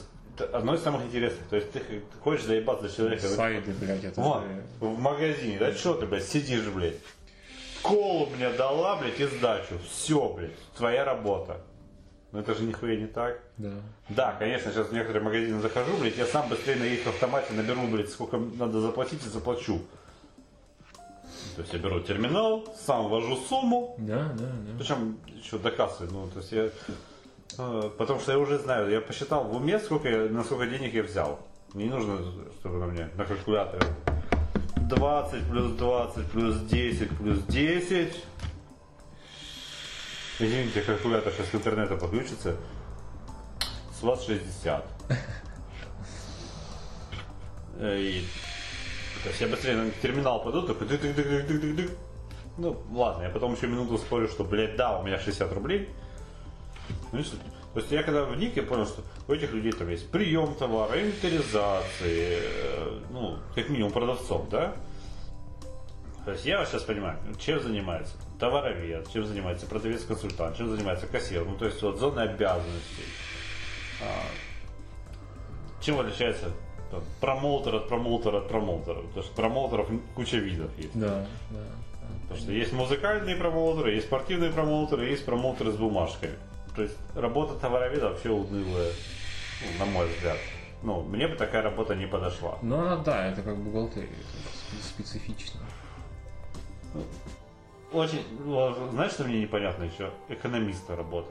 одно 0.58 0.76
из 0.76 0.84
самых 0.84 1.04
интересных. 1.04 1.46
То 1.50 1.58
есть 1.58 1.72
ты, 1.72 1.80
ты 1.80 2.02
хочешь 2.22 2.46
заебаться 2.46 2.88
за 2.88 2.96
человека. 2.96 3.28
Сайды, 3.28 3.74
блядь, 3.74 4.06
это 4.06 4.22
же... 4.46 4.64
в 4.80 4.98
магазине, 5.00 5.58
да 5.60 5.74
что 5.74 5.96
ты, 5.96 6.06
блядь, 6.06 6.24
сидишь, 6.26 6.68
блядь. 6.68 6.96
Колу 7.82 8.28
мне 8.28 8.50
дала, 8.52 8.96
блядь, 8.96 9.20
и 9.20 9.26
сдачу. 9.26 9.78
Все, 9.92 10.30
блядь, 10.30 10.58
твоя 10.78 11.04
работа. 11.04 11.60
Но 12.34 12.40
это 12.40 12.56
же 12.56 12.64
нихуя 12.64 12.96
не 12.98 13.06
так. 13.06 13.40
Да. 13.58 13.72
Да, 14.10 14.36
конечно, 14.40 14.72
сейчас 14.72 14.88
в 14.88 14.92
некоторые 14.94 15.24
магазины 15.24 15.62
захожу, 15.62 15.96
блядь, 15.98 16.18
я 16.18 16.26
сам 16.26 16.50
быстрее 16.50 16.76
на 16.78 16.84
их 16.84 17.06
автомате 17.08 17.54
наберу, 17.54 17.88
блядь, 17.88 18.10
сколько 18.10 18.38
надо 18.38 18.82
заплатить 18.82 19.24
и 19.26 19.30
заплачу. 19.30 19.82
То 21.56 21.62
есть 21.62 21.72
я 21.74 21.80
беру 21.80 22.00
терминал, 22.00 22.66
сам 22.86 23.08
ввожу 23.08 23.36
сумму, 23.38 23.96
Да, 24.00 24.32
да, 24.36 24.46
да. 24.46 24.78
причем 24.80 25.18
еще 25.28 25.60
до 25.60 25.70
кассы, 25.70 26.06
ну, 26.12 26.28
то 26.28 26.40
есть 26.40 26.52
я... 26.52 26.70
э, 27.60 27.90
Потому 28.00 28.20
что 28.20 28.32
я 28.32 28.40
уже 28.40 28.58
знаю, 28.58 28.90
я 28.90 29.00
посчитал 29.02 29.44
в 29.44 29.56
уме, 29.56 29.78
сколько 29.80 30.10
я, 30.10 30.30
на 30.30 30.44
сколько 30.44 30.66
денег 30.66 30.94
я 30.96 31.04
взял. 31.04 31.40
Мне 31.76 31.86
не 31.86 31.92
нужно, 31.92 32.18
чтобы 32.60 32.78
на 32.80 32.88
мне 32.88 33.10
на 33.16 33.26
калькуляторе 33.26 33.86
20 34.78 35.44
плюс 35.50 35.72
20 35.74 36.32
плюс 36.32 36.58
10 36.62 37.10
плюс 37.18 37.44
10. 37.44 38.24
Извините, 40.40 40.82
калькулятор 40.82 41.32
сейчас 41.34 41.50
к 41.50 41.56
интернету 41.56 41.98
подключится. 41.98 42.58
С 43.98 44.02
вас 44.02 44.26
60. 44.26 44.86
Э, 47.78 48.00
И, 48.00 48.26
то 49.24 49.30
есть 49.30 49.42
я 49.42 49.48
быстрее 49.48 49.76
на 49.76 49.90
терминал 49.92 50.44
пойду, 50.44 50.64
такой 50.64 50.88
дык 50.88 51.02
дык 51.02 51.16
дык 51.16 51.28
дык 51.48 51.62
дык 51.62 51.76
дык. 51.76 51.92
Ну, 52.58 52.82
ладно, 52.92 53.24
я 53.24 53.30
потом 53.30 53.54
еще 53.54 53.68
минуту 53.68 53.98
спорю, 53.98 54.28
что, 54.28 54.44
блядь, 54.44 54.76
да, 54.76 55.00
у 55.00 55.04
меня 55.04 55.20
60 55.20 55.52
рублей. 55.54 55.90
Ну, 57.12 57.20
и 57.20 57.24
что? 57.24 57.38
То 57.74 57.80
есть 57.80 57.92
я 57.92 58.04
когда 58.04 58.26
вник, 58.26 58.56
я 58.56 58.64
понял, 58.64 58.86
что 58.86 59.02
у 59.28 59.34
этих 59.34 59.52
людей 59.52 59.72
там 59.72 59.90
есть 59.90 60.10
прием 60.12 60.54
товара, 60.54 61.00
инвентаризации, 61.00 62.40
э, 62.42 63.00
ну, 63.10 63.38
как 63.56 63.70
минимум 63.70 63.92
продавцов, 63.92 64.50
да? 64.50 64.76
То 66.26 66.32
есть 66.32 66.46
я 66.46 66.66
сейчас 66.66 66.84
понимаю, 66.84 67.18
чем 67.38 67.62
занимается 67.62 68.14
товаровед, 68.40 69.12
чем 69.12 69.26
занимается 69.26 69.66
продавец-консультант, 69.66 70.58
чем 70.58 70.70
занимается 70.70 71.06
кассир, 71.08 71.44
ну 71.44 71.56
то 71.56 71.66
есть 71.66 71.82
вот 71.82 72.00
зоны 72.00 72.22
обязанностей. 72.22 73.04
А, 74.02 74.24
чем 75.82 76.00
отличается 76.00 76.52
там, 76.92 77.04
промоутер 77.20 77.76
от 77.76 77.90
промоутера 77.90 78.38
от 78.38 78.48
промоутера? 78.48 79.02
Потому 79.02 79.24
что 79.24 79.36
промоутеров 79.36 79.90
куча 80.16 80.38
видов 80.38 80.72
есть. 80.78 80.98
Да, 80.98 81.26
да. 81.50 81.60
Потому 82.24 82.40
что 82.40 82.52
есть 82.52 82.72
музыкальные 82.72 83.36
промоутеры, 83.36 83.94
есть 83.94 84.08
спортивные 84.08 84.52
промоутеры, 84.52 85.06
есть 85.10 85.26
промоутеры 85.26 85.72
с 85.72 85.76
бумажкой. 85.76 86.32
То 86.76 86.84
есть 86.84 86.96
работа 87.16 87.56
товароведа 87.56 88.10
вообще 88.10 88.30
унылая, 88.30 88.92
ну, 89.62 89.86
на 89.86 89.92
мой 89.92 90.08
взгляд. 90.08 90.38
Ну, 90.82 91.02
мне 91.04 91.28
бы 91.28 91.36
такая 91.36 91.62
работа 91.62 91.96
не 91.96 92.08
подошла. 92.08 92.58
Ну, 92.62 92.80
она, 92.80 92.98
да, 92.98 93.28
это 93.28 93.42
как 93.42 93.58
бухгалтерия, 93.58 94.10
это 94.10 94.84
специфично. 94.84 95.62
Очень, 97.92 98.24
ну, 98.44 98.90
знаешь, 98.92 99.12
что 99.14 99.24
мне 99.24 99.42
непонятно 99.42 99.84
еще? 99.84 100.12
Экономиста 100.30 100.96
работа. 100.96 101.30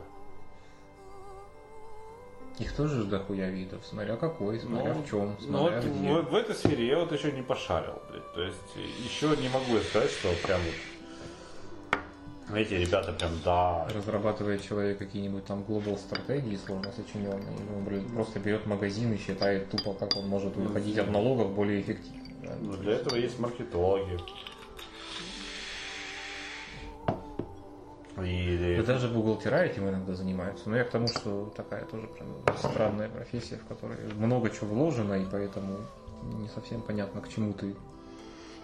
Их 2.58 2.72
тоже 2.74 3.04
дохуя 3.04 3.48
видов, 3.48 3.80
смотря 3.84 4.16
какой, 4.16 4.60
смотря 4.60 4.92
в 4.92 5.08
чем, 5.08 5.36
ну, 5.40 5.58
смотря 5.58 5.80
вот 5.80 5.84
где. 5.86 6.12
в, 6.12 6.22
в 6.30 6.34
этой 6.34 6.54
сфере 6.54 6.86
я 6.86 6.98
вот 6.98 7.10
еще 7.10 7.32
не 7.32 7.42
пошарил. 7.42 7.94
блядь. 8.10 8.32
То 8.34 8.42
есть 8.42 8.58
еще 9.04 9.34
не 9.40 9.48
могу 9.48 9.78
сказать, 9.78 10.10
что 10.10 10.28
прям 10.46 10.60
вот 12.48 12.58
эти 12.58 12.74
ребята 12.74 13.12
прям 13.12 13.30
да. 13.44 13.88
Разрабатывает 13.94 14.62
человек 14.62 14.98
какие-нибудь 14.98 15.46
там 15.46 15.64
глобал 15.64 15.96
стратегии 15.96 16.58
сложно 16.64 16.92
сочиненные, 16.92 17.56
ну, 17.70 17.80
блин, 17.80 18.08
просто 18.10 18.38
берет 18.38 18.66
магазин 18.66 19.12
и 19.14 19.16
считает 19.18 19.70
тупо, 19.70 19.94
как 19.94 20.14
он 20.16 20.28
может 20.28 20.56
уходить 20.56 20.98
от 20.98 21.10
налогов 21.10 21.54
более 21.54 21.80
эффективно. 21.80 22.20
да. 22.42 22.52
Ну, 22.60 22.76
для 22.76 22.92
этого 22.94 23.16
есть 23.16 23.38
маркетологи. 23.38 24.18
И, 28.20 28.76
Да 28.76 28.82
даже 28.82 29.08
бухгалтера 29.08 29.56
этим 29.64 29.88
иногда 29.88 30.14
занимаются. 30.14 30.68
Но 30.68 30.76
я 30.76 30.84
к 30.84 30.90
тому, 30.90 31.08
что 31.08 31.52
такая 31.56 31.84
тоже 31.86 32.06
прям 32.08 32.28
странная 32.56 33.08
профессия, 33.08 33.56
в 33.56 33.66
которой 33.66 33.96
много 34.14 34.50
чего 34.50 34.74
вложено, 34.74 35.14
и 35.14 35.24
поэтому 35.30 35.78
не 36.22 36.48
совсем 36.48 36.82
понятно, 36.82 37.20
к 37.22 37.28
чему 37.28 37.54
ты, 37.54 37.74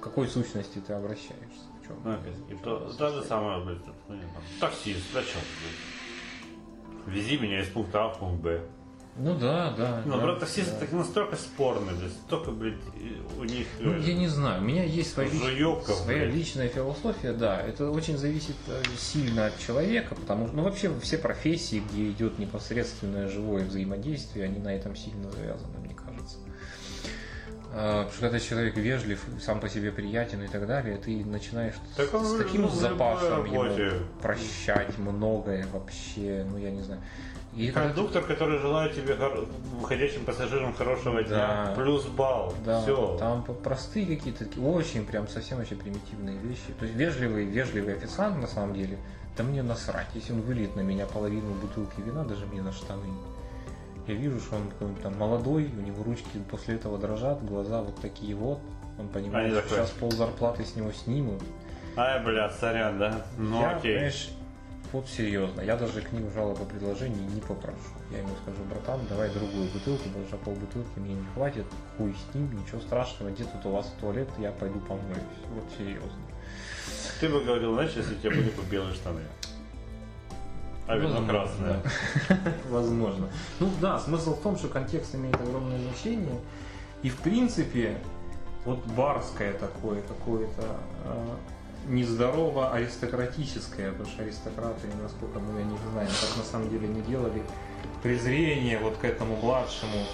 к 0.01 0.05
какой 0.05 0.29
сущности 0.29 0.81
ты 0.87 0.93
обращаешься. 0.93 1.65
в 1.83 1.87
чем. 1.87 1.97
Ну, 2.05 2.55
и 2.55 2.59
то, 2.63 2.93
то 2.93 3.11
же 3.11 3.23
самое, 3.25 3.65
блядь, 3.65 3.87
ну, 4.09 4.21
таксист, 4.61 5.13
зачем, 5.13 5.41
блядь? 5.63 7.15
Вези 7.15 7.39
меня 7.39 7.63
из 7.63 7.69
пункта 7.69 8.05
А 8.05 8.09
в 8.09 8.19
пункт 8.19 8.43
Б. 8.43 8.61
Ну 9.19 9.35
да, 9.37 9.75
да. 9.77 10.03
Ну, 10.05 10.13
да, 10.13 10.19
правда, 10.19 10.41
таксисты 10.41 10.73
да. 10.75 10.81
так 10.81 10.93
настолько 10.93 11.35
спорные, 11.37 11.97
блядь, 11.97 12.13
столько, 12.13 12.53
блядь, 12.53 12.77
у 13.37 13.43
них... 13.45 13.67
Ну, 13.81 13.99
я 13.99 14.15
не 14.15 14.29
знаю, 14.29 14.63
у 14.63 14.65
меня 14.65 14.85
есть 14.85 15.13
своя, 15.13 15.29
лич- 15.29 15.41
Жуёков, 15.43 15.97
своя 15.97 16.25
блядь. 16.25 16.35
личная 16.35 16.69
философия, 16.69 17.33
да. 17.33 17.61
Это 17.61 17.91
очень 17.91 18.17
зависит 18.17 18.55
э, 18.69 18.81
сильно 18.97 19.47
от 19.47 19.59
человека, 19.59 20.15
потому 20.15 20.47
что, 20.47 20.57
ну, 20.57 20.63
вообще 20.63 20.93
все 21.01 21.19
профессии, 21.19 21.83
где 21.91 22.11
идет 22.11 22.39
непосредственное 22.39 23.29
живое 23.29 23.65
взаимодействие, 23.65 24.45
они 24.45 24.61
на 24.61 24.73
этом 24.75 24.95
сильно 24.95 25.29
завязаны, 25.33 25.79
мне 25.81 25.95
кажется. 25.95 26.39
А, 27.71 28.05
Потому 28.05 28.13
что 28.13 28.21
когда 28.21 28.41
человек 28.41 28.77
вежлив, 28.77 29.21
сам 29.43 29.61
по 29.61 29.69
себе 29.69 29.93
приятен 29.93 30.43
и 30.43 30.49
так 30.49 30.67
далее, 30.67 30.97
ты 30.97 31.25
начинаешь 31.25 31.75
Так 31.97 32.09
с, 32.09 32.15
он 32.15 32.25
с 32.25 32.33
в 32.33 32.39
таким 32.39 32.69
запасом 32.71 33.45
ему 33.45 34.05
прощать 34.23 34.97
многое 34.97 35.67
вообще, 35.73 36.47
ну 36.51 36.57
я 36.57 36.71
не 36.71 36.83
знаю. 36.83 37.03
И 37.59 37.71
Кондуктор, 37.73 38.23
который 38.23 38.59
желает 38.61 38.95
тебе 38.95 39.15
хор- 39.17 39.47
выходящим 39.81 40.25
пассажирам 40.25 40.73
хорошего 40.75 41.23
дня. 41.25 41.65
Да. 41.67 41.75
Плюс 41.75 42.07
балл. 42.07 42.55
Да, 42.65 42.81
Все. 42.83 43.17
там 43.19 43.43
простые 43.43 44.07
какие-то, 44.07 44.45
очень 44.61 45.05
прям 45.05 45.27
совсем 45.27 45.59
вообще 45.59 45.75
примитивные 45.75 46.39
вещи. 46.39 46.73
То 46.79 46.85
есть 46.85 46.97
вежливый, 46.97 47.47
вежливый 47.47 47.97
официант 47.97 48.39
на 48.41 48.47
самом 48.47 48.75
деле, 48.75 48.97
да 49.37 49.43
мне 49.43 49.63
насрать, 49.65 50.07
если 50.15 50.33
он 50.33 50.43
выльет 50.43 50.77
на 50.77 50.81
меня 50.83 51.07
половину 51.07 51.53
бутылки 51.55 52.01
вина, 52.01 52.25
даже 52.25 52.47
мне 52.47 52.63
на 52.63 52.71
штаны. 52.73 53.09
Я 54.07 54.15
вижу, 54.15 54.39
что 54.41 54.57
он 54.57 54.69
какой-нибудь 54.69 55.03
там 55.03 55.19
молодой, 55.19 55.69
у 55.77 55.81
него 55.81 56.03
ручки 56.05 56.39
после 56.51 56.77
этого 56.77 56.97
дрожат, 56.97 57.45
глаза 57.45 57.83
вот 57.83 58.01
такие 58.01 58.35
вот. 58.37 58.61
Он 58.99 59.09
понимает, 59.09 59.47
Они 59.47 59.55
что 59.55 59.63
такой- 59.63 59.79
сейчас 59.79 59.91
пол 59.91 60.11
зарплаты 60.13 60.65
с 60.65 60.77
него 60.77 60.93
снимут. 60.93 61.43
Ай, 61.97 62.23
бля, 62.25 62.49
сорян, 62.51 62.99
да? 62.99 63.23
Ну 63.37 63.61
я, 63.61 63.77
окей. 63.77 63.95
понимаешь, 63.95 64.31
вот 64.93 65.07
серьезно, 65.09 65.61
я 65.61 65.77
даже 65.77 66.01
книгу 66.01 66.31
жалоб 66.31 66.59
по 66.59 66.65
предложений 66.65 67.27
не 67.35 67.41
попрошу. 67.41 67.77
Я 68.11 68.19
ему 68.19 68.31
скажу, 68.43 68.59
братан, 68.71 69.01
давай 69.09 69.31
другую 69.31 69.69
бутылку, 69.71 70.05
потому 70.05 70.25
что 70.27 70.37
полбутылки 70.39 70.99
мне 70.99 71.15
не 71.15 71.27
хватит, 71.35 71.67
хуй 71.97 72.15
с 72.15 72.35
ним, 72.35 72.51
ничего 72.59 72.81
страшного, 72.81 73.31
где 73.31 73.45
тут 73.45 73.67
у 73.67 73.71
вас 73.71 73.93
туалет, 74.01 74.29
я 74.39 74.51
пойду 74.53 74.81
помоюсь. 74.81 75.19
Вот 75.55 75.65
серьезно. 75.77 76.23
Ты 77.21 77.29
бы 77.29 77.45
говорил, 77.45 77.75
знаешь, 77.75 77.93
если 77.97 78.15
тебе 78.15 78.31
были 78.31 78.51
бы 78.51 78.63
белые 78.71 78.95
штаны. 78.95 79.23
А 80.87 80.97
вино 80.97 81.27
красное. 81.27 81.83
Возможно. 82.71 83.29
Ну 83.61 83.71
да, 83.81 83.99
смысл 83.99 84.35
в 84.35 84.41
том, 84.41 84.57
что 84.57 84.69
контекст 84.69 85.15
имеет 85.15 85.35
огромное 85.35 85.79
значение. 85.79 86.41
И 87.03 87.11
в 87.11 87.17
принципе, 87.17 87.99
вот 88.65 88.85
барское 88.87 89.53
такое, 89.53 90.01
какое-то 90.01 90.63
э, 91.05 91.37
нездорово 91.89 92.73
аристократическое, 92.73 93.91
потому 93.93 94.09
что 94.09 94.23
аристократы, 94.23 94.89
насколько 95.03 95.39
мы 95.41 95.63
них 95.63 95.81
знаем, 95.93 96.09
так 96.09 96.37
на 96.37 96.43
самом 96.45 96.71
деле 96.71 96.89
не 96.89 97.01
делали, 97.03 97.43
презрение 98.03 98.79
вот 98.79 98.97
к 98.97 99.05
этому 99.05 99.37
младшему 99.37 100.05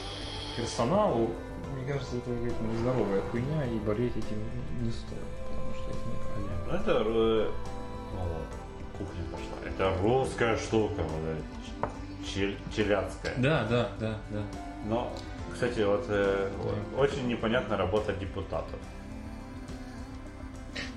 персоналу, 0.57 1.31
мне 1.77 1.93
кажется, 1.93 2.17
это 2.17 2.31
какая-то 2.31 2.63
нездоровая 2.65 3.21
хуйня, 3.31 3.65
и 3.67 3.79
болеть 3.79 4.17
этим 4.17 4.39
не 4.81 4.91
стоит, 4.91 5.19
потому 5.49 5.75
что 5.75 5.91
это 5.91 6.09
неправильно. 6.09 6.83
Это 6.83 7.05
э, 7.07 7.51
ну 8.15 8.99
кухня 8.99 9.23
пошла. 9.33 9.69
Это 9.69 10.03
русская 10.03 10.57
штука, 10.57 11.03
вот 11.03 12.57
челядская. 12.75 13.35
Да, 13.37 13.67
да, 13.69 13.89
да, 13.99 14.19
да. 14.31 14.43
Но, 14.87 15.13
кстати, 15.53 15.81
вот 15.81 16.05
э, 16.09 16.51
Да. 16.63 17.01
очень 17.01 17.27
непонятна 17.29 17.77
работа 17.77 18.13
депутатов. 18.13 18.79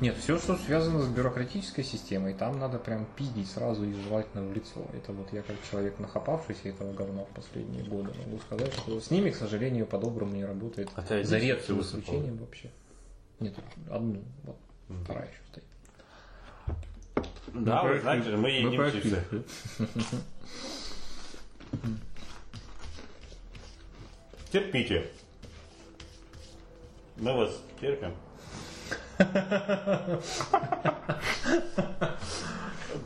Нет, 0.02 0.16
все, 0.18 0.38
что 0.38 0.58
связано 0.58 1.02
с 1.02 1.08
бюрократической 1.08 1.84
системой, 1.84 2.34
там 2.34 2.60
надо 2.60 2.80
прям 2.80 3.06
пиздить 3.16 3.50
сразу 3.50 3.84
и 3.84 3.94
желательно 3.94 4.44
в 4.44 4.54
лицо. 4.54 4.86
Это 4.94 5.12
вот 5.14 5.32
я 5.34 5.42
как 5.42 5.56
человек, 5.70 6.00
нахапавшийся 6.00 6.70
этого 6.70 6.94
говна 6.94 7.24
в 7.24 7.30
последние 7.30 7.84
годы, 7.84 8.12
могу 8.26 8.40
сказать, 8.40 8.74
что 8.74 9.00
с 9.00 9.12
ними, 9.12 9.30
к 9.30 9.36
сожалению, 9.36 9.86
по-доброму 9.86 10.34
не 10.34 10.46
работает. 10.46 10.90
А 10.96 11.24
За 11.24 11.38
редким 11.38 11.82
исключением 11.82 12.38
вообще. 12.38 12.72
Нет, 13.40 13.56
одну, 13.90 14.24
вот, 14.44 14.58
Мгм. 14.88 15.04
вторая 15.04 15.28
еще 15.30 15.42
стоит. 15.52 15.66
Да, 17.54 17.84
Ну, 17.84 17.90
вы 17.90 18.00
знаете, 18.02 18.30
мы 18.36 18.50
едим 18.50 18.82
ну, 18.82 18.92
чипсы. 18.92 19.24
Терпите. 24.52 25.10
Мы 27.18 27.34
вас 27.36 27.62
терпим. 27.82 28.14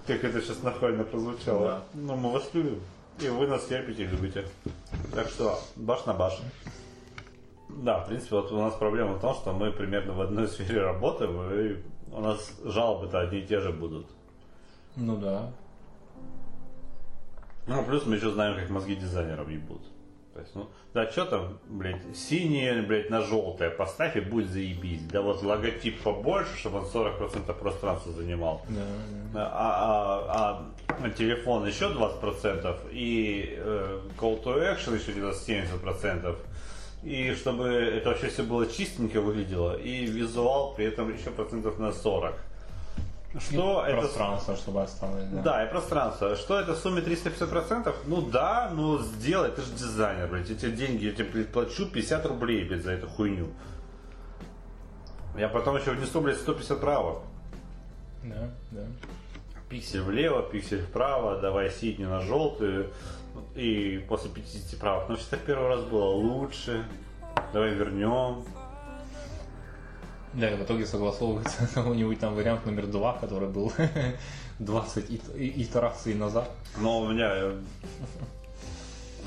Как 0.07 0.23
это 0.23 0.41
сейчас 0.41 0.61
нахально 0.63 1.03
прозвучало. 1.03 1.67
Да. 1.67 1.83
Но 1.93 2.15
мы 2.15 2.31
вас 2.31 2.49
любим. 2.53 2.81
И 3.19 3.27
вы 3.29 3.47
нас 3.47 3.65
терпите 3.65 4.03
и 4.03 4.07
любите. 4.07 4.45
Так 5.13 5.29
что 5.29 5.59
баш 5.75 6.05
на 6.05 6.13
баш. 6.13 6.39
Да, 7.69 7.99
в 7.99 8.07
принципе, 8.07 8.35
вот 8.35 8.51
у 8.51 8.57
нас 8.57 8.73
проблема 8.75 9.13
в 9.13 9.21
том, 9.21 9.33
что 9.35 9.53
мы 9.53 9.71
примерно 9.71 10.13
в 10.13 10.21
одной 10.21 10.47
сфере 10.47 10.81
работаем, 10.81 11.41
и 11.51 11.81
у 12.11 12.19
нас 12.19 12.51
жалобы-то 12.63 13.21
одни 13.21 13.39
и 13.39 13.47
те 13.47 13.59
же 13.61 13.71
будут. 13.71 14.07
Ну 14.95 15.17
да. 15.17 15.51
Ну, 17.67 17.83
плюс 17.85 18.05
мы 18.05 18.15
еще 18.15 18.31
знаем, 18.31 18.55
как 18.59 18.69
мозги 18.69 18.95
дизайнеров 18.95 19.49
ебут. 19.49 19.81
То 20.33 20.39
есть, 20.39 20.55
ну, 20.55 20.69
да, 20.93 21.11
что 21.11 21.25
там, 21.25 21.59
блядь, 21.67 22.01
синее, 22.15 22.81
блядь, 22.83 23.09
на 23.09 23.21
желтое 23.21 23.69
поставь 23.69 24.15
и 24.15 24.21
будет 24.21 24.49
заебись. 24.49 25.01
Да 25.11 25.21
вот 25.21 25.43
логотип 25.43 26.01
побольше, 26.01 26.57
чтобы 26.57 26.79
он 26.79 26.85
40% 26.85 27.53
пространства 27.59 28.13
занимал. 28.13 28.61
Да, 28.69 28.81
да. 29.33 29.51
А, 29.53 30.25
а- 30.29 30.95
а 31.03 31.09
телефон 31.09 31.67
еще 31.67 31.89
20% 31.89 32.77
и 32.93 33.55
э, 33.57 33.99
call 34.17 34.41
to 34.43 34.57
action 34.57 34.95
еще 34.97 35.11
где-то 35.11 35.31
70%. 35.31 36.35
И 37.03 37.33
чтобы 37.33 37.67
это 37.67 38.09
вообще 38.09 38.27
все 38.27 38.43
было 38.43 38.67
чистенько 38.67 39.19
выглядело, 39.21 39.75
и 39.75 40.05
визуал 40.05 40.75
при 40.75 40.85
этом 40.85 41.11
еще 41.13 41.31
процентов 41.31 41.77
на 41.79 41.91
40. 41.91 42.35
Что 43.39 43.85
И 43.85 43.91
это 43.91 44.01
пространство, 44.01 44.55
чтобы 44.57 44.81
осталось, 44.81 45.23
да. 45.25 45.41
да, 45.41 45.65
и 45.65 45.69
пространство. 45.69 46.35
Что 46.35 46.59
это 46.59 46.73
в 46.73 46.77
сумме 46.77 47.01
350%? 47.01 47.95
Ну 48.05 48.21
да, 48.21 48.69
ну 48.73 48.97
сделай, 48.99 49.51
ты 49.51 49.61
же 49.61 49.71
дизайнер, 49.71 50.27
блядь. 50.27 50.49
Эти 50.49 50.69
деньги 50.69 51.05
я 51.05 51.13
тебе 51.13 51.45
плачу 51.45 51.87
50 51.87 52.25
рублей, 52.25 52.65
блядь, 52.65 52.83
за 52.83 52.91
эту 52.91 53.07
хуйню. 53.07 53.47
Я 55.37 55.47
потом 55.47 55.77
еще 55.77 55.91
внесу, 55.91 56.19
блядь, 56.19 56.37
150 56.37 56.81
правок. 56.81 57.23
Да, 58.23 58.51
да. 58.71 58.81
Пиксель 59.69 60.01
влево, 60.01 60.43
пиксель 60.43 60.81
вправо, 60.81 61.39
давай 61.39 61.71
синюю 61.71 62.09
на 62.09 62.19
желтую. 62.19 62.91
И 63.55 64.05
после 64.09 64.29
50 64.29 64.77
правок. 64.77 65.07
Ну, 65.07 65.15
что 65.15 65.37
в 65.37 65.39
первый 65.39 65.69
раз 65.69 65.83
было 65.83 66.09
лучше. 66.09 66.85
Давай 67.53 67.69
вернем. 67.69 68.43
Да, 70.33 70.49
и 70.49 70.55
в 70.55 70.63
итоге 70.63 70.85
согласовывается 70.85 71.67
какой-нибудь 71.73 72.19
там 72.19 72.35
вариант 72.35 72.65
номер 72.65 72.87
два, 72.87 73.13
который 73.13 73.49
был 73.49 73.71
20 74.59 75.09
ит- 75.11 75.35
и- 75.35 75.61
итераций 75.63 76.13
назад. 76.13 76.49
Но 76.77 77.01
у 77.01 77.07
меня... 77.09 77.29
э, 77.33 77.61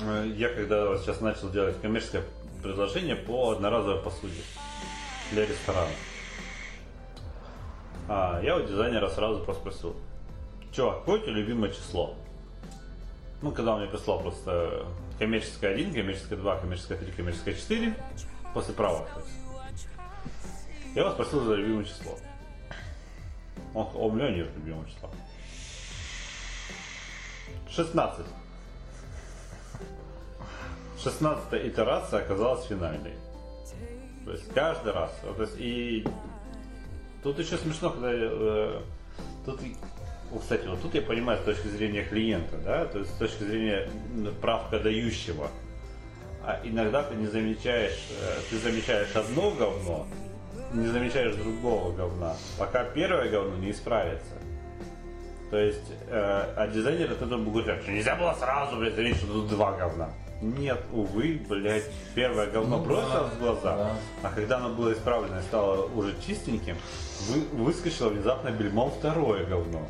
э, 0.01 0.31
Я 0.35 0.49
когда 0.49 0.97
сейчас 0.97 1.21
начал 1.21 1.49
делать 1.51 1.79
коммерческое 1.81 2.23
предложение 2.63 3.15
по 3.15 3.51
одноразовой 3.51 4.01
посуде 4.01 4.41
для 5.31 5.45
ресторана. 5.45 5.91
А, 8.07 8.39
я 8.43 8.55
у 8.57 8.63
дизайнера 8.63 9.07
сразу 9.09 9.43
просто 9.43 9.61
спросил, 9.61 9.95
чувак, 10.71 10.99
какое 10.99 11.19
у 11.19 11.23
тебя 11.23 11.33
любимое 11.33 11.71
число? 11.71 12.15
Ну, 13.41 13.51
когда 13.51 13.73
он 13.75 13.81
мне 13.81 13.89
прислал 13.89 14.19
просто 14.21 14.85
коммерческое 15.19 15.73
1, 15.75 15.93
коммерческое 15.93 16.37
2, 16.39 16.55
коммерческое 16.57 16.97
3, 16.97 17.11
коммерческое 17.11 17.53
4, 17.53 17.95
после 18.53 18.73
правок. 18.73 19.07
то 19.13 19.19
есть. 19.19 19.31
Я 20.95 21.01
его 21.01 21.11
спросил 21.11 21.43
за 21.43 21.55
любимое 21.55 21.83
число. 21.83 22.17
Он, 23.73 23.87
«А 23.93 23.97
у 23.97 24.11
меня 24.11 24.29
нет 24.31 24.47
любимого 24.55 24.89
числа. 24.89 25.09
16. 27.69 28.25
16 31.03 31.67
итерация 31.67 32.21
оказалась 32.21 32.65
финальной. 32.65 33.13
То 34.23 34.31
есть 34.31 34.47
каждый 34.53 34.93
раз. 34.93 35.11
То 35.21 35.43
есть, 35.43 35.55
и 35.57 36.07
тут 37.21 37.37
еще 37.39 37.57
смешно, 37.57 37.89
когда 37.89 38.09
э, 38.11 38.81
тут, 39.45 39.59
кстати, 40.39 40.65
вот 40.65 40.81
тут 40.81 40.95
я 40.95 41.01
понимаю 41.01 41.39
с 41.41 41.43
точки 41.43 41.67
зрения 41.67 42.05
клиента, 42.05 42.57
да, 42.63 42.85
то 42.85 42.99
есть 42.99 43.11
с 43.11 43.17
точки 43.17 43.43
зрения 43.43 43.89
правка 44.41 44.79
дающего. 44.79 45.51
А 46.41 46.61
иногда 46.63 47.03
ты 47.03 47.15
не 47.15 47.27
замечаешь, 47.27 47.99
э, 48.21 48.39
ты 48.49 48.57
замечаешь 48.57 49.13
одно 49.15 49.51
говно, 49.51 50.07
не 50.73 50.87
замечаешь 50.87 51.35
другого 51.35 51.91
говна, 51.91 52.35
пока 52.57 52.83
первое 52.83 53.29
говно 53.29 53.55
не 53.57 53.71
исправится. 53.71 54.33
То 55.51 55.57
есть, 55.57 55.91
э, 56.07 56.53
а 56.57 56.67
дизайнер 56.67 57.11
это 57.11 57.25
должен 57.25 57.45
был 57.45 57.61
говорить, 57.61 57.83
что 57.83 57.91
нельзя 57.91 58.15
было 58.15 58.33
сразу, 58.33 58.77
блядь, 58.77 58.95
заметить, 58.95 59.17
что 59.17 59.27
тут 59.27 59.47
два 59.49 59.73
говна. 59.73 60.09
Нет, 60.41 60.81
увы, 60.91 61.41
блядь, 61.47 61.89
первое 62.13 62.47
говно 62.47 62.77
Ну 62.77 62.83
бросилось 62.83 63.13
да, 63.13 63.23
в 63.23 63.39
глаза, 63.39 63.77
да. 63.77 63.91
а 64.23 64.31
когда 64.33 64.57
оно 64.57 64.69
было 64.69 64.91
исправлено 64.91 65.39
и 65.39 65.43
стало 65.43 65.85
уже 65.95 66.13
чистеньким, 66.25 66.77
вы, 67.29 67.63
выскочило 67.63 68.09
внезапно 68.09 68.49
бельмом 68.49 68.91
второе 68.91 69.45
говно. 69.45 69.87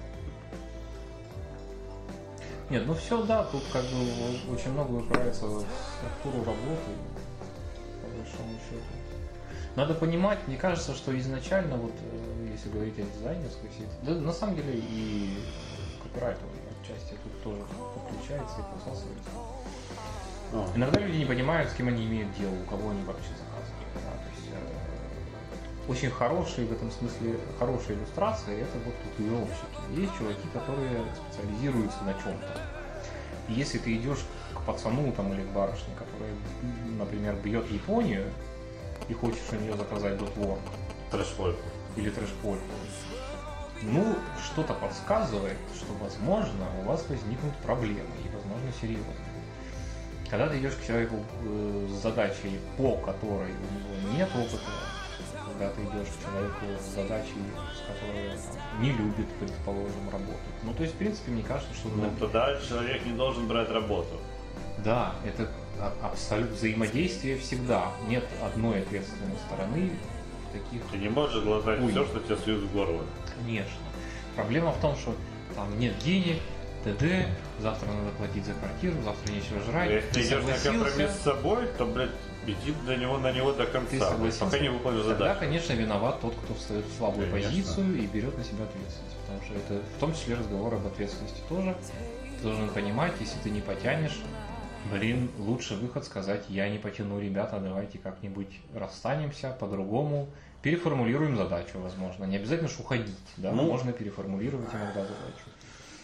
Нет, 2.70 2.84
ну 2.86 2.94
все, 2.96 3.24
да, 3.24 3.44
тут 3.46 3.64
как 3.72 3.84
бы 3.84 4.54
очень 4.54 4.72
много 4.72 4.92
упирается 4.94 5.46
в 5.46 5.64
структуру 5.98 6.44
работы, 6.46 6.92
по 8.02 8.08
большому 8.08 8.58
счету. 8.70 8.95
Надо 9.76 9.94
понимать, 9.94 10.40
мне 10.48 10.56
кажется, 10.58 10.94
что 10.94 11.18
изначально, 11.20 11.76
вот 11.76 11.92
э, 11.92 12.48
если 12.52 12.70
говорить 12.70 12.98
о 12.98 13.02
дизайнерской 13.18 13.70
сети, 13.72 13.90
да 14.04 14.14
на 14.14 14.32
самом 14.32 14.56
деле 14.56 14.74
и 14.76 15.38
копирайтовой 16.02 16.54
отчасти 16.82 17.16
тут 17.24 17.44
тоже 17.44 17.62
подключается 17.94 18.56
и 18.60 18.64
посасывается. 18.74 19.30
Ну, 20.54 20.66
Иногда 20.76 21.00
люди 21.02 21.18
не 21.18 21.26
понимают, 21.26 21.70
с 21.70 21.74
кем 21.74 21.90
они 21.90 22.06
имеют 22.06 22.34
дело, 22.38 22.54
у 22.54 22.70
кого 22.70 22.92
они 22.92 23.04
вообще 23.04 23.28
заказывают. 23.32 23.88
да, 23.96 24.12
то 24.12 24.30
есть, 24.38 24.50
э, 24.54 25.92
очень 25.92 26.10
хорошие 26.10 26.68
в 26.68 26.72
этом 26.72 26.90
смысле, 26.90 27.36
хорошие 27.60 27.98
иллюстрации 27.98 28.62
это 28.62 28.78
вот 28.86 28.96
татуировщики. 29.04 30.00
Есть 30.00 30.18
чуваки, 30.18 30.48
которые 30.54 31.04
специализируются 31.28 32.02
на 32.06 32.14
чем-то. 32.14 32.62
И 33.50 33.54
если 33.54 33.78
ты 33.78 33.94
идешь 33.96 34.24
к 34.54 34.62
пацану 34.62 35.12
там, 35.12 35.34
или 35.34 35.42
к 35.42 35.50
барышне, 35.50 35.94
которая, 36.00 36.32
м, 36.64 36.98
например, 36.98 37.36
бьет 37.44 37.70
Японию, 37.70 38.32
и 39.10 39.14
хочешь 39.14 39.42
у 39.52 39.56
нее 39.56 39.76
заказать 39.76 40.18
дотвор 40.18 40.58
трэш-фольк. 41.12 41.58
или 41.96 42.10
трэш-польку, 42.10 42.64
ну, 43.82 44.16
что-то 44.44 44.74
подсказывает, 44.74 45.58
что, 45.76 45.94
возможно, 46.02 46.66
у 46.82 46.88
вас 46.88 47.06
возникнут 47.10 47.56
проблемы, 47.58 48.10
и, 48.24 48.34
возможно, 48.34 48.72
серьезные. 48.82 49.16
Когда 50.30 50.50
ты 50.50 50.60
идешь 50.60 50.74
к 50.74 50.86
человеку 50.86 51.18
э, 51.44 51.88
с 51.90 52.02
задачей, 52.02 52.60
по 52.78 52.98
которой 52.98 53.52
у 53.52 54.02
него 54.02 54.18
нет 54.18 54.30
опыта, 54.36 54.72
когда 55.46 55.70
ты 55.70 55.82
идешь 55.84 56.08
к 56.08 56.26
человеку 56.26 56.66
с 56.82 56.96
задачей, 56.96 57.44
с 57.74 57.82
которой 57.88 58.32
там, 58.32 58.82
не 58.82 58.92
любит, 58.92 59.28
предположим, 59.40 60.10
работать. 60.12 60.56
Ну, 60.64 60.74
то 60.74 60.84
есть, 60.84 60.96
в 60.96 60.98
принципе, 60.98 61.32
мне 61.32 61.44
кажется, 61.44 61.74
что... 61.76 61.90
Ну, 61.90 62.10
тогда 62.20 62.60
человек 62.60 63.06
не 63.06 63.14
должен 63.14 63.48
брать 63.48 63.70
работу. 63.70 64.20
Да, 64.84 65.16
это 65.24 65.48
абсолютно 66.02 66.56
взаимодействие 66.56 67.38
всегда. 67.38 67.92
Нет 68.08 68.24
одной 68.44 68.82
ответственной 68.82 69.36
стороны 69.48 69.92
в 70.50 70.54
таких... 70.54 70.82
Ты 70.92 70.98
не 70.98 71.10
можешь 71.10 71.44
глотать 71.44 71.80
Ой. 71.82 71.92
все, 71.92 72.06
что 72.06 72.20
тебе 72.20 72.38
суют 72.38 72.64
в 72.64 72.74
горло. 72.74 73.04
Конечно. 73.42 73.78
Проблема 74.36 74.72
в 74.72 74.80
том, 74.82 74.96
что 74.96 75.16
там 75.56 75.78
нет 75.80 75.98
денег, 76.00 76.38
ТД, 76.84 77.28
завтра 77.60 77.88
надо 77.88 78.12
платить 78.18 78.46
за 78.46 78.54
квартиру, 78.54 78.96
завтра 79.04 79.32
нечего 79.32 79.60
жрать. 79.62 79.90
Если 79.90 80.10
ты 80.12 80.22
идешь 80.22 80.44
на 80.44 80.72
компромисс 80.72 81.12
с 81.12 81.22
собой, 81.24 81.68
то, 81.78 81.86
блядь, 81.86 82.12
иди 82.46 82.74
до 82.86 82.96
него, 82.96 83.18
на 83.18 83.32
него 83.32 83.54
до 83.54 83.66
ты 83.66 83.72
конца, 83.72 84.10
согласился. 84.12 84.46
пока 84.46 84.60
не 84.60 84.70
выполнишь 84.70 85.02
Тогда, 85.06 85.18
задачу. 85.18 85.40
конечно, 85.40 85.74
виноват 85.74 86.22
тот, 86.22 86.36
кто 86.36 86.54
встает 86.54 86.86
в 86.86 86.98
слабую 86.98 87.30
Конечно. 87.32 87.50
позицию 87.50 87.98
и 87.98 88.06
берет 88.06 88.38
на 88.38 88.44
себя 88.44 88.66
ответственность. 88.66 89.16
Потому 89.26 89.42
что 89.46 89.54
это 89.56 89.84
в 89.98 90.00
том 90.00 90.14
числе 90.14 90.36
разговор 90.36 90.76
об 90.76 90.86
ответственности 90.86 91.42
тоже. 91.50 91.76
Ты 92.38 92.44
должен 92.44 92.70
понимать, 92.70 93.14
если 93.20 93.40
ты 93.40 93.50
не 93.50 93.62
потянешь, 93.62 94.20
блин, 94.92 95.30
лучше 95.38 95.76
выход 95.76 96.06
сказать, 96.06 96.46
я 96.50 96.70
не 96.70 96.78
потяну, 96.78 97.20
ребята, 97.20 97.60
давайте 97.60 97.98
как-нибудь 97.98 98.60
расстанемся 98.74 99.56
по-другому, 99.60 100.28
переформулируем 100.62 101.36
задачу, 101.38 101.80
возможно. 101.80 102.26
Не 102.26 102.38
обязательно 102.38 102.70
ж 102.70 102.80
уходить, 102.80 103.16
да, 103.38 103.52
Ну. 103.52 103.64
можно 103.64 103.92
переформулировать 103.94 104.70
иногда 104.74 105.02
задачу. 105.02 105.46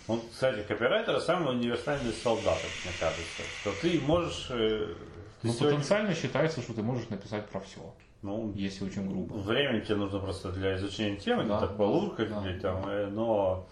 Он, 0.08 0.22
кстати, 0.32 0.64
копирайтер 0.68 1.20
самый 1.22 1.56
универсальный 1.56 2.12
солдат, 2.12 2.58
мне 2.84 2.94
кажется. 3.00 3.42
Что 3.62 3.72
ты 3.82 4.00
можешь... 4.02 4.48
э, 4.50 4.94
ты 5.42 5.48
Ну, 5.48 5.54
сегодня- 5.54 5.78
потенциально 5.78 6.14
считается, 6.16 6.62
что 6.62 6.74
ты 6.74 6.84
можешь 6.84 7.10
написать 7.10 7.48
про 7.50 7.60
все, 7.62 7.80
Ну, 8.22 8.52
если 8.54 8.86
очень 8.86 9.08
грубо. 9.10 9.34
Времени 9.36 9.82
тебе 9.82 9.96
нужно 9.96 10.20
просто 10.20 10.52
для 10.52 10.76
изучения 10.76 11.16
темы, 11.18 11.46
Да. 11.46 11.60
так 11.60 11.78
полуркать, 11.78 12.30
Да. 12.30 12.44
там, 12.62 12.88
э, 12.90 13.08
но 13.08 13.68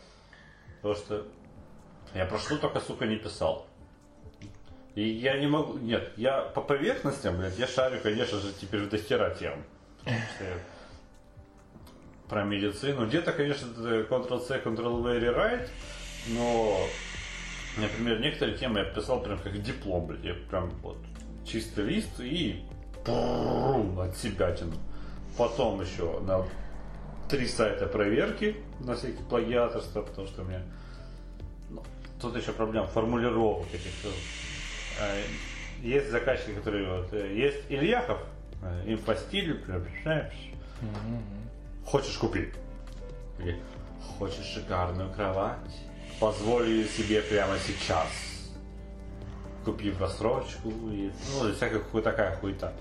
то, 0.82 0.96
что 0.96 1.26
я 2.16 2.26
про 2.26 2.38
что 2.40 2.58
только, 2.58 2.80
сука, 2.80 3.06
не 3.06 3.18
писал. 3.18 3.68
И 5.00 5.12
я 5.12 5.40
не 5.40 5.48
могу, 5.48 5.78
нет, 5.78 6.12
я 6.18 6.42
по 6.42 6.60
поверхностям, 6.60 7.38
блядь, 7.38 7.58
я 7.58 7.68
шарю, 7.68 8.02
конечно 8.04 8.38
же, 8.38 8.52
теперь 8.52 8.86
до 8.86 8.98
хера 8.98 9.30
тем. 9.30 9.64
Потому 10.04 10.20
что 10.36 10.44
я 10.44 10.58
Про 12.28 12.44
медицину. 12.44 13.08
Где-то, 13.08 13.32
конечно, 13.32 13.68
Ctrl-C, 13.68 14.62
Ctrl-V, 14.62 15.20
rewrite, 15.20 15.70
но, 16.28 16.78
например, 17.78 18.20
некоторые 18.20 18.58
темы 18.58 18.80
я 18.80 18.86
писал 18.88 19.24
прям 19.24 19.40
как 19.40 19.62
диплом, 19.62 20.06
блядь, 20.06 20.26
я 20.26 20.34
прям 20.34 20.70
вот 20.82 20.98
чистый 21.46 21.86
лист 21.86 22.20
и 22.20 22.62
от 23.06 24.18
себя 24.18 24.52
тяну. 24.52 24.76
Потом 25.38 25.80
еще 25.80 26.20
на 26.20 26.46
три 27.30 27.48
сайта 27.48 27.88
проверки 27.88 28.58
на 28.82 28.96
всякие 28.96 29.24
плагиаторства, 29.30 30.02
потому 30.02 30.28
что 30.28 30.42
у 30.42 30.46
меня 30.46 30.62
ну, 31.70 31.84
тут 32.22 32.36
еще 32.36 32.52
проблема 32.52 32.88
формулировок 32.88 33.66
этих. 33.74 33.94
Э, 35.02 35.24
Есть 35.82 36.12
заказчики, 36.12 36.52
которые 36.56 37.02
вот, 37.02 37.14
э, 37.14 37.34
есть 37.34 37.60
Ильяхов, 37.70 38.20
э, 38.62 38.84
инфостиль, 38.88 39.64
знаешь, 40.04 40.34
Мгм. 40.82 41.24
хочешь 41.86 42.18
купить? 42.18 42.54
Хочешь 44.18 44.44
шикарную 44.46 45.10
кровать? 45.14 45.58
Позволю 46.20 46.84
себе 46.86 47.22
прямо 47.22 47.58
сейчас. 47.60 48.08
Купи 49.64 49.90
в 49.92 50.02
рассрочку, 50.02 50.70
и, 50.92 51.12
ну, 51.34 51.54
всякая 51.54 51.80
такая 52.02 52.36
хуйта. 52.36 52.74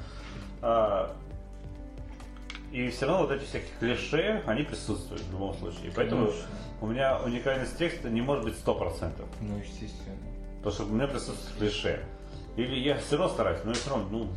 А, 0.60 1.14
и 2.72 2.88
все 2.90 3.06
равно 3.06 3.26
вот 3.26 3.32
эти 3.32 3.44
всякие 3.44 3.70
клише, 3.78 4.42
они 4.46 4.62
присутствуют 4.62 5.22
в 5.22 5.32
любом 5.32 5.54
случае. 5.56 5.92
Поэтому 5.94 6.26
Конечно. 6.26 6.46
у 6.80 6.86
меня 6.88 7.18
уникальность 7.20 7.78
текста 7.78 8.10
не 8.10 8.20
может 8.22 8.44
быть 8.44 8.54
100%. 8.56 9.24
Ну, 9.40 9.58
естественно. 9.58 10.16
Потому 10.58 10.72
что 10.74 10.84
у 10.84 10.88
меня 10.88 11.06
присутствует 11.06 11.58
клише. 11.58 12.04
Или 12.56 12.76
я 12.80 12.96
все 12.96 13.16
равно 13.16 13.32
стараюсь, 13.32 13.60
но 13.64 13.72
все 13.72 13.90
равно, 13.90 14.06
ну, 14.10 14.28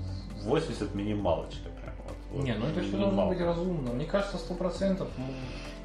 80 0.43 0.93
минималочка 0.93 1.69
прям. 1.69 1.95
Вот, 2.05 2.15
вот, 2.32 2.43
Не, 2.43 2.53
ну 2.53 2.67
это 2.67 2.82
все 2.82 2.97
должно 2.97 3.28
быть 3.28 3.41
разумно. 3.41 3.91
Мне 3.91 4.05
кажется, 4.05 4.38
сто 4.38 4.53
процентов. 4.53 5.07
ну, 5.17 5.26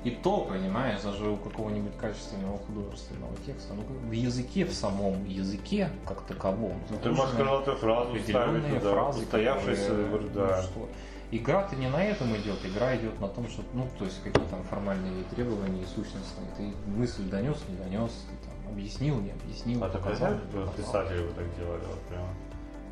И 0.05 0.11
то, 0.11 0.43
понимаешь, 0.43 1.01
даже 1.01 1.29
у 1.29 1.37
какого-нибудь 1.37 1.97
качественного 1.97 2.59
художественного 2.59 3.35
текста, 3.47 3.75
ну 3.75 3.83
в 4.09 4.13
языке, 4.13 4.65
в 4.65 4.73
самом 4.73 5.25
языке, 5.27 5.91
как 6.07 6.23
таковом. 6.23 6.79
Ну, 6.91 6.97
ты 7.03 7.11
можешь 7.11 7.35
крылатую 7.35 7.77
фразу 7.79 8.15
вставить 8.17 8.69
туда, 8.69 8.93
фразы, 8.93 9.23
устоявшиеся, 9.23 9.89
которые, 9.89 10.09
говорю, 10.09 10.29
ну, 10.35 10.41
да. 10.41 10.63
что. 10.63 10.89
Игра-то 11.33 11.75
не 11.75 11.89
на 11.89 12.05
этом 12.05 12.37
идет, 12.37 12.65
игра 12.65 12.97
идет 12.97 13.21
на 13.21 13.29
том, 13.29 13.49
что, 13.49 13.63
ну, 13.73 13.89
то 13.99 14.05
есть 14.05 14.23
какие 14.23 14.45
там 14.47 14.63
формальные 14.63 15.25
требования 15.25 15.83
и 15.83 15.87
сущностные. 15.87 16.49
Ты 16.57 16.73
мысль 16.89 17.25
донес, 17.25 17.59
не 17.69 17.77
донес, 17.77 18.13
ты 18.29 18.49
там 18.49 18.73
объяснил, 18.73 19.21
не 19.21 19.33
объяснил. 19.33 19.83
А 19.83 19.89
ты 19.89 19.99
показал, 19.99 20.35
представляешь, 20.39 20.53
не 20.53 20.65
как 20.65 20.77
показал. 20.77 21.03
писатели 21.03 21.27
вот 21.27 21.35
так 21.35 21.57
делали 21.57 21.85
вот 21.85 22.01
прямо. 22.09 22.29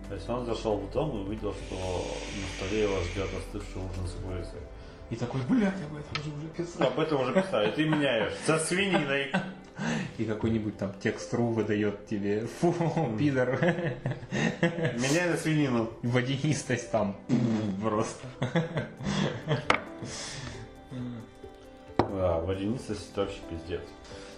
То 0.09 0.15
есть 0.15 0.29
он 0.29 0.47
зашел 0.47 0.79
в 0.79 0.91
дом 0.91 1.11
и 1.17 1.27
увидел, 1.27 1.55
что 1.55 1.75
на 1.75 2.67
столе 2.67 2.83
его 2.83 3.01
ждет 3.05 3.29
остывший 3.39 3.83
ужин 3.83 4.07
с 4.07 4.13
курицей. 4.23 4.61
И 5.11 5.17
такой, 5.17 5.41
блядь, 5.49 5.75
об 5.75 5.97
этом 5.97 6.23
же 6.25 6.31
уже 6.37 6.49
писал. 6.49 6.89
Об 6.89 6.99
этом 6.99 7.21
уже 7.21 7.33
писали, 7.35 7.71
ты 7.71 7.89
меняешь. 7.89 8.33
Со 8.47 8.59
свининой. 8.59 9.31
И 10.19 10.25
какой-нибудь 10.25 10.77
там 10.79 10.93
текст.ру 11.03 11.49
выдает 11.49 12.07
тебе, 12.07 12.47
фу, 12.61 12.75
пидор, 13.19 13.59
Меняй 14.61 15.31
на 15.31 15.37
свинину. 15.37 15.91
водянистость 16.03 16.91
там 16.91 17.17
просто. 17.83 18.27
Да, 21.99 22.39
водянистость 22.41 23.11
это 23.13 23.23
вообще 23.23 23.39
пиздец. 23.51 23.83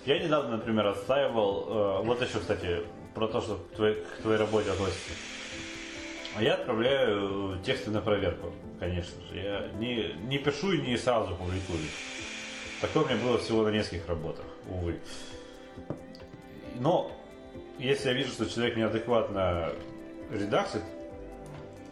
Я 0.07 0.19
недавно, 0.21 0.57
например, 0.57 0.87
отстаивал, 0.87 2.01
э, 2.01 2.03
вот 2.05 2.23
еще, 2.23 2.39
кстати, 2.39 2.83
про 3.15 3.27
то, 3.29 3.41
что 3.41 3.57
к 3.57 3.77
твоей, 3.77 3.97
к 4.03 4.23
твоей 4.23 4.39
работе 4.39 4.71
относится. 4.71 5.11
А 6.37 6.43
Я 6.43 6.55
отправляю 6.55 7.59
тексты 7.65 7.91
на 7.91 8.01
проверку, 8.01 8.53
конечно 8.79 9.21
же. 9.27 9.37
Я 9.37 9.69
не, 9.79 10.15
не 10.29 10.39
пишу 10.39 10.73
и 10.73 10.81
не 10.83 10.97
сразу 10.97 11.35
публикую. 11.35 11.81
Такое 12.81 13.05
у 13.05 13.07
меня 13.09 13.17
было 13.17 13.39
всего 13.39 13.63
на 13.63 13.71
нескольких 13.71 14.07
работах, 14.07 14.45
увы. 14.69 14.99
Но 16.79 17.13
если 17.79 18.09
я 18.09 18.15
вижу, 18.15 18.31
что 18.31 18.47
человек 18.47 18.77
неадекватно 18.77 19.73
редаксит, 20.31 20.83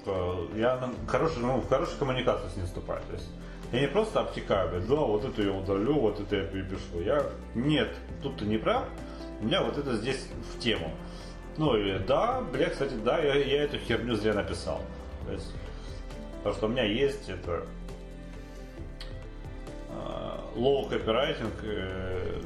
то 0.04 0.48
я 0.54 0.76
на 0.76 0.92
хорошую, 1.06 1.46
ну, 1.46 1.60
в 1.60 1.68
хорошую 1.68 1.98
коммуникацию 1.98 2.50
с 2.50 2.56
ним 2.56 2.66
вступаю. 2.66 3.02
То 3.08 3.14
есть 3.14 3.28
я 3.72 3.80
не 3.80 3.88
просто 3.88 4.20
обтекаю, 4.20 4.68
говорю, 4.68 4.86
да, 4.86 4.94
вот 4.96 5.24
это 5.24 5.42
я 5.42 5.52
удалю, 5.52 5.94
вот 5.94 6.20
это 6.20 6.36
я 6.36 6.44
перепишу. 6.44 7.00
Я, 7.00 7.24
нет, 7.54 7.94
тут 8.22 8.36
ты 8.36 8.44
не 8.44 8.58
прав, 8.58 8.84
у 9.40 9.44
меня 9.44 9.62
вот 9.62 9.78
это 9.78 9.96
здесь 9.96 10.28
в 10.54 10.58
тему. 10.60 10.90
Ну, 11.56 11.76
или 11.76 11.98
да, 11.98 12.40
бля, 12.40 12.68
кстати, 12.68 12.94
да, 12.94 13.18
я, 13.18 13.34
я 13.34 13.62
эту 13.62 13.78
херню 13.78 14.16
зря 14.16 14.34
написал. 14.34 14.80
То 15.26 15.32
есть, 15.32 15.52
потому 16.38 16.54
что 16.54 16.66
у 16.66 16.68
меня 16.68 16.84
есть 16.84 17.28
это 17.28 17.64
low 20.54 20.86
копирайтинг, 20.88 21.52
э, 21.62 22.40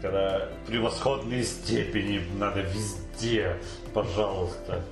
когда 0.00 0.48
превосходные 0.66 1.44
степени 1.44 2.22
надо 2.38 2.60
везде, 2.62 3.56
пожалуйста. 3.92 4.82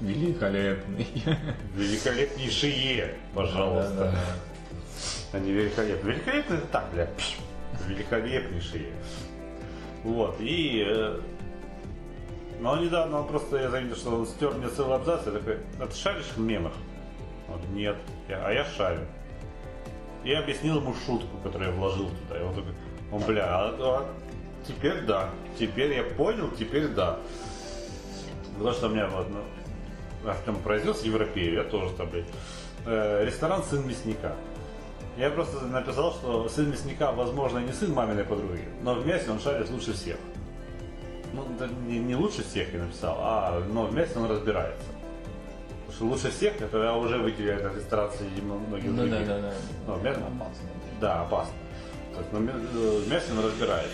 Великолепный. 0.00 1.06
Великолепнейшие, 1.76 3.14
пожалуйста. 3.34 3.94
Да-да-да. 3.94 5.36
Они 5.38 5.50
великолепны. 5.52 6.10
Великолепны 6.10 6.54
это 6.54 6.66
так, 6.66 6.90
бля. 6.92 7.06
пш, 7.16 7.36
Великолепнейшие. 7.88 8.92
Вот, 10.04 10.36
и... 10.40 10.84
э, 10.86 11.20
Но 12.60 12.76
недавно 12.78 13.20
он 13.20 13.28
просто, 13.28 13.56
я 13.58 13.70
заметил, 13.70 13.96
что 13.96 14.10
он 14.10 14.26
стер 14.26 14.50
мне 14.54 14.68
целый 14.68 14.96
абзац, 14.96 15.22
я 15.26 15.32
такой, 15.32 15.58
а 15.80 15.86
ты 15.86 15.94
шаришь 15.96 16.32
в 16.36 16.38
мемах? 16.40 16.72
Он, 17.48 17.60
нет, 17.74 17.96
Я- 18.28 18.46
а 18.46 18.52
я 18.52 18.64
шарю. 18.64 19.00
И 20.24 20.30
я 20.30 20.40
объяснил 20.40 20.76
ему 20.78 20.94
шутку, 21.06 21.36
которую 21.42 21.70
я 21.70 21.76
вложил 21.76 22.08
туда. 22.08 22.40
И 22.40 22.42
он 22.42 22.54
такой, 22.54 22.72
он, 23.12 23.22
бля, 23.22 23.44
а, 23.46 23.68
а 23.78 24.08
теперь 24.66 25.02
да. 25.02 25.30
Теперь 25.58 25.92
я 25.94 26.02
понял, 26.04 26.50
теперь 26.50 26.88
да. 26.88 27.18
Потому 28.56 28.72
что 28.74 28.86
у 28.86 28.90
меня 28.90 29.08
вот, 29.08 29.26
ну, 29.30 30.30
Артем 30.30 30.56
произнес 30.56 31.02
европею, 31.02 31.54
я 31.54 31.64
тоже 31.64 31.92
там, 31.94 32.08
блядь. 32.10 32.26
Э, 32.86 33.24
ресторан 33.24 33.62
сын 33.64 33.86
мясника. 33.86 34.34
Я 35.16 35.30
просто 35.30 35.60
написал, 35.66 36.12
что 36.12 36.48
сын 36.48 36.70
мясника, 36.70 37.12
возможно, 37.12 37.58
не 37.58 37.72
сын 37.72 37.92
маминой 37.92 38.24
подруги, 38.24 38.64
но 38.82 38.94
в 38.94 39.06
мясе 39.06 39.30
он 39.30 39.40
шарит 39.40 39.68
лучше 39.70 39.92
всех. 39.92 40.16
Ну, 41.34 41.44
да 41.58 41.68
не, 41.86 41.98
не 41.98 42.14
лучше 42.16 42.42
всех 42.42 42.72
я 42.74 42.80
написал, 42.80 43.16
а 43.20 43.62
но 43.72 43.84
в 43.86 43.94
мясе 43.94 44.18
он 44.18 44.30
разбирается. 44.30 44.84
Потому 45.86 45.92
что 45.96 46.04
лучше 46.06 46.30
всех, 46.30 46.60
это 46.60 46.78
я 46.82 46.94
уже 46.96 47.18
выделяю 47.18 47.66
от 47.66 47.76
ресторан 47.76 48.10
среди 48.12 48.40
многих 48.40 48.90
Ну 48.90 48.96
других. 48.96 49.26
да, 49.26 49.40
да, 49.40 49.52
да. 49.86 49.92
В 49.94 50.02
мясе- 50.02 50.16
Опасно. 50.18 50.68
да, 51.00 51.22
опасно. 51.22 51.54
Есть, 52.18 52.32
но 52.32 52.38
э, 52.40 52.98
в 53.00 53.08
мясе 53.10 53.32
он 53.32 53.44
разбирается. 53.44 53.90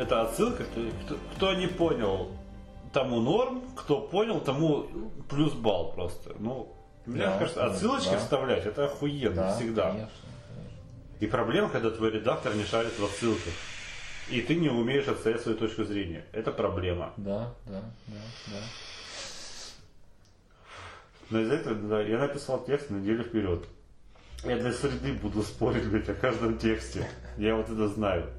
Это 0.00 0.22
отсылка, 0.22 0.64
кто, 0.64 1.16
кто- 1.36 1.54
не 1.54 1.66
понял, 1.66 2.30
тому 2.90 3.20
норм, 3.20 3.62
кто 3.76 4.00
понял, 4.00 4.40
тому 4.40 4.86
плюс 5.28 5.52
балл 5.52 5.92
просто. 5.92 6.34
Ну, 6.38 6.74
Мне 7.04 7.24
Да, 7.24 7.38
кажется, 7.38 7.64
отсылочки 7.66 8.12
да. 8.12 8.18
вставлять 8.18 8.64
это 8.66 8.84
охуенно 8.84 9.34
Да, 9.34 9.56
всегда. 9.56 9.90
конечно. 9.90 10.10
И 11.18 11.26
проблема, 11.26 11.68
когда 11.68 11.90
твой 11.90 12.10
редактор 12.12 12.54
не 12.54 12.64
шарит 12.64 12.98
в 12.98 13.04
отсылках. 13.04 13.52
И 14.30 14.40
ты 14.42 14.54
не 14.54 14.68
умеешь 14.70 15.08
отстоять 15.08 15.40
свою 15.42 15.58
точку 15.58 15.84
зрения. 15.84 16.24
Это 16.32 16.50
проблема. 16.52 17.12
Да, 17.16 17.52
да, 17.66 17.82
да, 18.06 18.16
да. 18.46 18.60
Но 21.30 21.40
из-за 21.40 21.54
этого 21.54 21.74
да, 21.74 22.00
я 22.02 22.18
написал 22.18 22.64
текст 22.64 22.88
на 22.90 22.96
неделю 22.96 23.24
вперед. 23.24 23.64
Я 24.44 24.56
для 24.56 24.72
среды 24.72 25.12
буду 25.14 25.42
спорить, 25.42 25.84
блядь, 25.88 26.08
о 26.08 26.14
каждом 26.14 26.56
тексте. 26.58 27.06
Я 27.36 27.56
вот 27.56 27.68
это 27.68 27.88
знаю. 27.88 28.30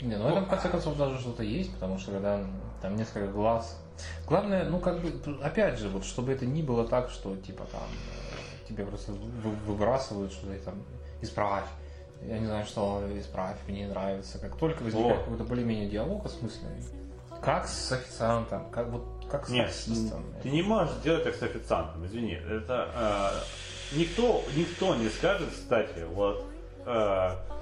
Не, 0.00 0.16
ну 0.16 0.28
это 0.28 0.40
в 0.42 0.48
конце 0.48 0.68
концов 0.68 0.96
даже 0.96 1.18
что-то 1.18 1.42
есть, 1.42 1.72
потому 1.74 1.98
что 1.98 2.12
когда 2.12 2.44
там 2.80 2.96
несколько 2.96 3.28
глаз. 3.28 3.78
Главное, 4.26 4.64
ну 4.64 4.78
как 4.78 5.00
бы, 5.00 5.12
опять 5.42 5.78
же, 5.78 5.88
вот 5.88 6.04
чтобы 6.04 6.32
это 6.32 6.46
не 6.46 6.62
было 6.62 6.86
так, 6.88 7.10
что 7.10 7.36
типа 7.36 7.64
там 7.70 7.82
э, 7.82 8.68
тебе 8.68 8.86
просто 8.86 9.12
вы- 9.12 9.50
выбрасывают 9.66 10.32
что-то 10.32 10.54
и 10.54 10.58
там 10.58 10.82
исправь. 11.20 11.66
Я 12.22 12.38
не 12.38 12.46
знаю, 12.46 12.64
что 12.66 13.02
исправь, 13.18 13.56
мне 13.66 13.82
не 13.82 13.88
нравится. 13.88 14.38
Как 14.38 14.56
только 14.56 14.82
возникает 14.82 15.20
О. 15.20 15.24
какой-то 15.24 15.44
более-менее 15.44 15.88
диалог 15.88 16.24
осмысленный, 16.26 16.82
как 17.42 17.66
с 17.68 17.92
официантом, 17.92 18.70
как 18.70 18.88
вот 18.88 19.04
как 19.30 19.46
с 19.46 19.50
Нет, 19.50 19.66
таксистом. 19.66 20.24
ты 20.42 20.50
не 20.50 20.62
можешь 20.62 20.94
сделать 20.96 21.24
так 21.24 21.34
с 21.34 21.42
официантом, 21.42 22.04
извини. 22.06 22.34
Это 22.34 23.42
э, 23.92 23.96
никто, 23.96 24.42
никто 24.56 24.94
не 24.96 25.08
скажет, 25.08 25.48
кстати, 25.50 26.04
вот 26.12 26.44
э, 26.84 27.30
вот 27.48 27.59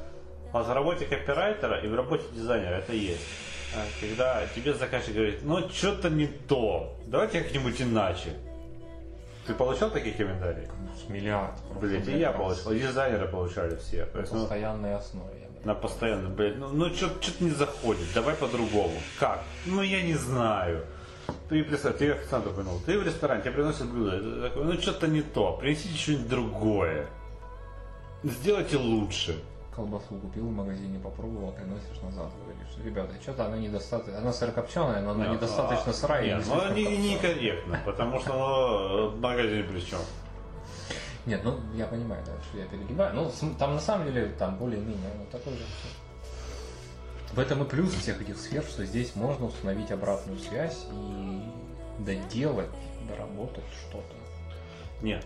в 0.53 0.72
работе 0.72 1.05
копирайтера 1.05 1.80
и 1.80 1.88
в 1.88 1.94
работе 1.94 2.24
дизайнера 2.32 2.76
это 2.76 2.92
есть. 2.92 3.26
Э, 3.74 3.80
Когда 4.01 4.46
тебе 4.55 4.74
заказчик 4.74 5.14
говорит, 5.14 5.40
ну 5.42 5.68
что-то 5.68 6.11
не 6.11 6.26
то, 6.26 6.96
давайте 7.07 7.42
как-нибудь 7.42 7.80
иначе. 7.82 8.34
Ты 9.46 9.55
получал 9.55 9.90
такие 9.90 10.14
комментарии? 10.14 10.68
Миллиард. 11.09 11.55
Блять, 11.80 12.07
и 12.07 12.18
я 12.18 12.32
получал, 12.32 12.72
и 12.72 12.80
дизайнеры 12.80 13.28
получали 13.28 13.76
все. 13.76 14.07
На 14.12 14.20
есть, 14.20 14.32
ну, 14.32 14.40
постоянной 14.40 14.94
основе. 14.94 15.49
на 15.64 15.74
постоянно, 15.74 16.28
блядь, 16.28 16.59
ну, 16.59 16.68
ну 16.68 16.94
что-то 16.94 17.42
не 17.42 17.51
заходит, 17.51 18.07
давай 18.14 18.34
по-другому. 18.34 18.94
Как? 19.18 19.42
Ну 19.64 19.80
я 19.82 20.03
не 20.03 20.14
знаю. 20.14 20.84
Ты 21.49 21.64
представь, 21.64 21.96
ты 21.96 22.11
официант 22.11 22.44
ну, 22.57 22.80
ты 22.84 22.99
в 22.99 23.03
ресторане, 23.03 23.42
тебе 23.42 23.53
приносят 23.53 23.90
блюдо, 23.90 24.16
и 24.16 24.20
ты 24.20 24.40
такой, 24.42 24.64
ну 24.64 24.80
что-то 24.80 25.09
не 25.09 25.22
то, 25.22 25.57
принесите 25.59 25.96
что-нибудь 25.96 26.28
другое. 26.28 27.07
Сделайте 28.22 28.76
лучше. 28.76 29.42
Колбасу 29.79 30.16
купил 30.16 30.49
в 30.49 30.51
магазине, 30.51 30.99
попробовал, 30.99 31.53
приносишь 31.53 32.03
назад, 32.03 32.31
говоришь, 32.45 32.85
ребята, 32.85 33.14
что-то 33.22 33.47
она 33.47 33.59
недостаточно, 33.59 34.18
она 34.18 34.33
сырокопченая, 34.33 35.03
но 35.03 35.12
она 35.12 35.26
Нет, 35.26 35.35
недостаточно 35.37 35.93
а, 35.93 35.95
сырая. 35.95 36.24
Нет, 36.24 36.47
не 36.47 36.53
ну 36.53 36.55
не, 36.55 36.85
копченая». 36.85 36.99
некорректно, 36.99 37.81
потому 37.87 38.18
что 38.18 38.33
ну, 38.33 39.09
в 39.11 39.20
магазине 39.20 39.62
при 39.62 39.81
чем? 39.81 40.01
Нет, 41.26 41.43
ну 41.45 41.61
я 41.74 41.87
понимаю, 41.87 42.24
да, 42.26 42.33
что 42.43 42.59
я 42.59 42.66
перегибаю. 42.66 43.14
Ну, 43.14 43.31
там 43.57 43.74
на 43.74 43.81
самом 43.81 44.07
деле 44.07 44.26
там 44.37 44.57
более-менее 44.57 45.12
ну, 45.16 45.26
такой 45.31 45.53
же. 45.53 45.64
В 47.33 47.39
этом 47.39 47.62
и 47.62 47.68
плюс 47.68 47.95
всех 47.95 48.20
этих 48.20 48.37
сфер, 48.37 48.64
что 48.64 48.85
здесь 48.85 49.14
можно 49.14 49.47
установить 49.47 49.93
обратную 49.93 50.41
связь 50.41 50.87
и 50.91 51.43
доделать, 52.01 52.70
доработать 53.09 53.64
что-то. 53.89 54.14
Нет. 55.03 55.24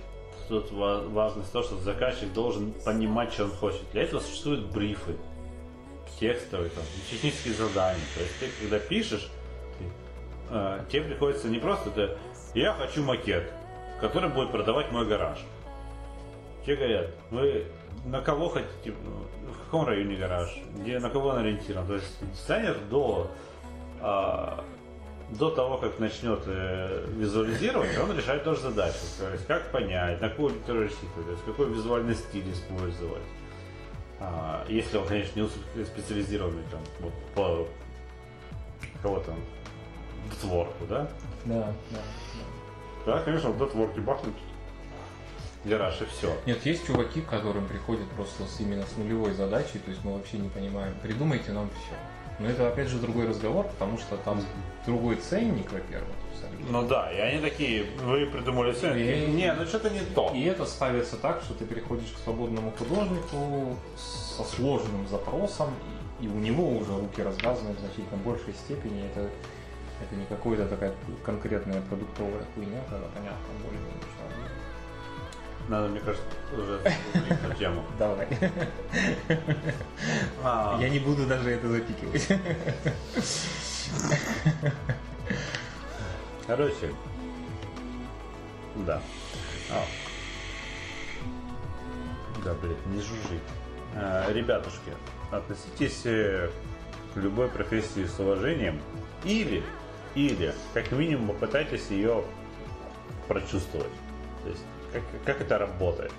Тут 0.49 0.71
ва- 0.73 1.03
важность 1.09 1.53
то, 1.53 1.63
что 1.63 1.77
заказчик 1.77 2.33
должен 2.33 2.73
понимать, 2.73 3.33
что 3.33 3.45
он 3.45 3.51
хочет. 3.51 3.83
Для 3.93 4.03
этого 4.03 4.21
существуют 4.21 4.67
брифы, 4.73 5.17
текстовые, 6.19 6.71
там, 6.71 6.85
технические 7.11 7.55
задания. 7.55 8.03
То 8.15 8.21
есть 8.23 8.39
ты, 8.41 8.49
когда 8.61 8.79
пишешь, 8.79 9.31
ты, 9.79 9.85
э, 10.51 10.81
тебе 10.91 11.03
приходится 11.03 11.49
не 11.49 11.59
просто 11.59 11.91
ты, 11.91 12.11
я 12.55 12.73
хочу 12.75 13.03
макет, 13.03 13.51
который 14.01 14.29
будет 14.29 14.51
продавать 14.51 14.93
мой 14.93 15.07
гараж. 15.07 15.39
Тебе 16.65 16.77
говорят, 16.77 17.11
вы 17.31 17.67
на 18.05 18.21
кого 18.21 18.49
хотите, 18.49 18.93
в 18.93 19.65
каком 19.65 19.87
районе 19.87 20.17
гараж, 20.17 20.57
где, 20.75 20.99
на 20.99 21.11
кого 21.11 21.31
он 21.31 21.39
ориентирован. 21.39 21.87
То 21.87 21.95
есть 21.95 22.19
дизайнер 22.33 22.79
до 22.91 23.31
а, 24.01 24.65
до 25.39 25.51
того, 25.51 25.79
как 25.79 25.99
начнет 25.99 26.43
э, 26.47 27.07
визуализировать, 27.17 27.97
он 27.99 28.17
решает 28.17 28.45
тоже 28.45 28.61
задачу. 28.61 28.99
То 29.19 29.31
есть, 29.33 29.47
как 29.47 29.71
понять, 29.71 30.21
на 30.21 30.29
какую 30.29 30.49
аудиторию 30.49 30.85
рассчитывать, 30.85 31.27
то 31.27 31.33
есть, 31.33 31.45
какой 31.45 31.71
визуальный 31.71 32.15
стиль 32.15 32.51
использовать. 32.53 33.23
А, 34.21 34.65
если 34.69 34.99
он, 34.99 35.07
конечно, 35.07 35.41
не 35.41 35.85
специализированный 35.85 36.63
там, 36.71 36.81
вот, 37.01 37.13
по 37.35 37.67
кого 39.03 39.21
там, 39.21 39.37
дотворку, 40.31 40.87
да? 40.89 41.09
Да, 41.45 41.75
да. 41.91 41.99
Да, 43.05 43.23
конечно, 43.23 43.51
в 43.51 43.59
дотворке 43.59 44.01
бахнуть 44.01 44.35
гараж 45.65 46.01
и 46.01 46.05
все. 46.05 46.33
Нет, 46.47 46.65
есть 46.65 46.87
чуваки, 46.87 47.21
к 47.21 47.29
которым 47.29 47.67
приходят 47.67 48.09
просто 48.11 48.45
с, 48.45 48.61
именно 48.61 48.85
с 48.87 48.97
нулевой 48.97 49.33
задачей, 49.33 49.79
то 49.79 49.91
есть 49.91 50.05
мы 50.05 50.15
вообще 50.15 50.39
не 50.39 50.49
понимаем, 50.49 50.95
придумайте 51.03 51.53
нам 51.53 51.69
все. 51.71 51.97
Но 52.39 52.49
это 52.49 52.69
опять 52.69 52.89
же 52.89 52.99
другой 52.99 53.29
разговор, 53.29 53.67
потому 53.67 53.99
что 53.99 54.17
там 54.17 54.41
другой 54.87 55.17
ценник, 55.17 55.71
во-первых. 55.73 56.09
Ну 56.71 56.83
да, 56.89 57.13
и 57.13 57.19
они 57.19 57.41
такие, 57.41 57.85
вы 58.05 58.27
придумали 58.27 58.73
все. 58.73 58.95
И- 58.95 59.31
Не, 59.31 59.53
ну 59.53 59.65
что-то 59.67 59.91
не 59.91 60.01
то. 60.01 60.33
И 60.35 60.43
это 60.45 60.65
ставится 60.67 61.17
так, 61.17 61.43
что 61.43 61.55
ты 61.55 61.65
переходишь 61.65 62.11
к 62.11 62.19
свободному 62.25 62.73
художнику 62.73 63.77
со 63.97 64.43
сложным 64.45 65.07
запросом, 65.09 65.71
и, 66.21 66.27
у 66.29 66.35
него 66.39 66.69
уже 66.77 66.93
руки 66.99 67.23
развязаны 67.23 67.75
в 67.75 67.79
значительно 67.81 68.17
большей 68.25 68.55
степени. 68.55 69.05
Это, 69.07 69.29
это 70.03 70.15
не 70.17 70.25
какая-то 70.27 70.67
такая 70.67 70.93
конкретная 71.25 71.81
продуктовая 71.83 72.45
хуйня, 72.55 72.81
когда 72.89 73.07
понятно 73.15 73.47
более-менее 73.63 74.03
человек. 74.17 74.42
Надо, 75.69 75.89
мне 75.89 76.01
кажется, 76.01 76.27
уже 76.53 76.81
эту 77.31 77.55
тему. 77.59 77.85
Давай. 77.99 78.27
А, 80.43 80.77
Я 80.81 80.89
не 80.89 80.99
буду 80.99 81.27
даже 81.27 81.51
это 81.51 81.69
запикивать. 81.69 82.29
Короче, 86.47 86.93
да. 88.77 89.01
А. 89.71 89.85
Да, 92.45 92.55
блядь, 92.55 92.87
не 92.87 93.01
жужжи. 93.01 93.39
А, 93.95 94.31
ребятушки, 94.33 94.93
относитесь 95.31 96.03
э, 96.05 96.51
к 97.15 97.17
любой 97.19 97.49
профессии 97.49 98.05
с 98.05 98.19
уважением 98.19 98.81
или, 99.25 99.63
или, 100.15 100.55
как 100.75 100.91
минимум, 100.93 101.29
попытайтесь 101.29 101.89
ее 101.91 102.25
прочувствовать. 103.29 103.93
То 104.43 104.49
есть, 104.49 104.65
как, 104.93 105.03
как 105.25 105.41
это 105.41 105.59
работает. 105.59 106.13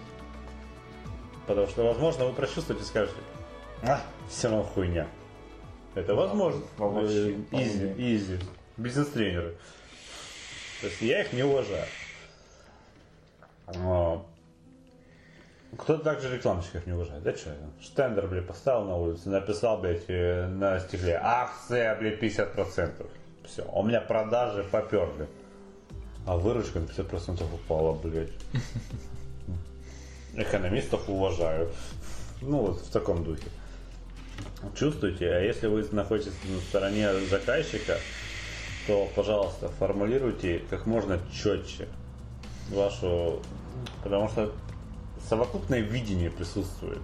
Потому 1.47 1.67
что, 1.67 1.85
возможно, 1.85 2.25
вы 2.25 2.33
прочувствуете 2.33 2.83
и 2.83 2.85
скажете, 2.87 3.17
а, 3.83 4.01
все 4.29 4.49
равно 4.49 4.63
хуйня. 4.63 5.07
Это 5.95 6.15
возможно. 6.15 6.61
вообще, 6.77 7.33
Э, 7.51 7.61
Изи, 7.61 7.93
изи. 7.97 8.39
Бизнес-тренеры. 8.77 9.55
То 10.81 10.87
есть 10.87 11.01
я 11.01 11.21
их 11.21 11.33
не 11.33 11.43
уважаю. 11.43 11.85
Но 13.75 14.25
Кто-то 15.77 16.03
также 16.03 16.35
рекламщиков 16.35 16.85
не 16.85 16.93
уважает. 16.93 17.23
Да 17.23 17.35
что? 17.35 17.51
Штендер, 17.81 18.27
блядь, 18.27 18.47
поставил 18.47 18.85
на 18.85 18.95
улице, 18.95 19.29
написал, 19.29 19.77
блядь, 19.79 20.03
э, 20.07 20.47
на 20.47 20.79
стекле, 20.79 21.19
акция, 21.21 21.95
блядь, 21.95 22.19
50%. 22.21 23.07
Все, 23.45 23.63
у 23.63 23.83
меня 23.83 23.99
продажи 24.01 24.63
поперли. 24.63 25.27
А 26.25 26.37
выручка 26.37 26.79
на 26.79 26.85
50% 26.85 27.43
упала, 27.53 27.93
блядь. 27.93 28.31
Экономистов 30.35 31.09
уважаю. 31.09 31.69
Ну, 32.41 32.59
вот 32.59 32.79
в 32.79 32.89
таком 32.89 33.23
духе. 33.23 33.47
Чувствуете, 34.75 35.29
а 35.29 35.39
если 35.39 35.67
вы 35.67 35.87
находитесь 35.91 36.33
на 36.45 36.59
стороне 36.61 37.13
заказчика, 37.29 37.97
то, 38.87 39.09
пожалуйста, 39.15 39.69
формулируйте 39.69 40.61
как 40.69 40.85
можно 40.85 41.19
четче 41.31 41.87
вашу... 42.69 43.41
Потому 44.03 44.29
что 44.29 44.53
совокупное 45.27 45.79
видение 45.79 46.31
присутствует. 46.31 47.01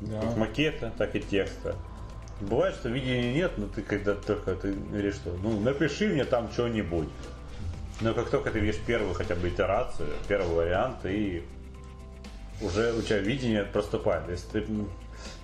Как 0.00 0.36
макета, 0.36 0.92
так 0.96 1.14
и 1.14 1.20
текста. 1.20 1.76
Бывает, 2.40 2.74
что 2.74 2.88
видения 2.88 3.34
нет, 3.34 3.52
но 3.58 3.66
ты 3.66 3.82
когда 3.82 4.14
только 4.14 4.54
ты 4.54 4.72
говоришь, 4.72 5.16
что 5.16 5.30
ну 5.42 5.60
напиши 5.60 6.08
мне 6.08 6.24
там 6.24 6.50
что-нибудь. 6.50 7.08
Но 8.00 8.14
как 8.14 8.30
только 8.30 8.50
ты 8.50 8.58
видишь 8.60 8.80
первую 8.86 9.14
хотя 9.14 9.34
бы 9.34 9.48
итерацию, 9.48 10.08
первый 10.28 10.54
вариант, 10.54 11.04
и 11.04 11.42
уже 12.60 12.92
у 12.94 13.02
тебя 13.02 13.18
видение 13.18 13.64
проступает. 13.64 14.28
Если 14.28 14.48
ты 14.60 14.66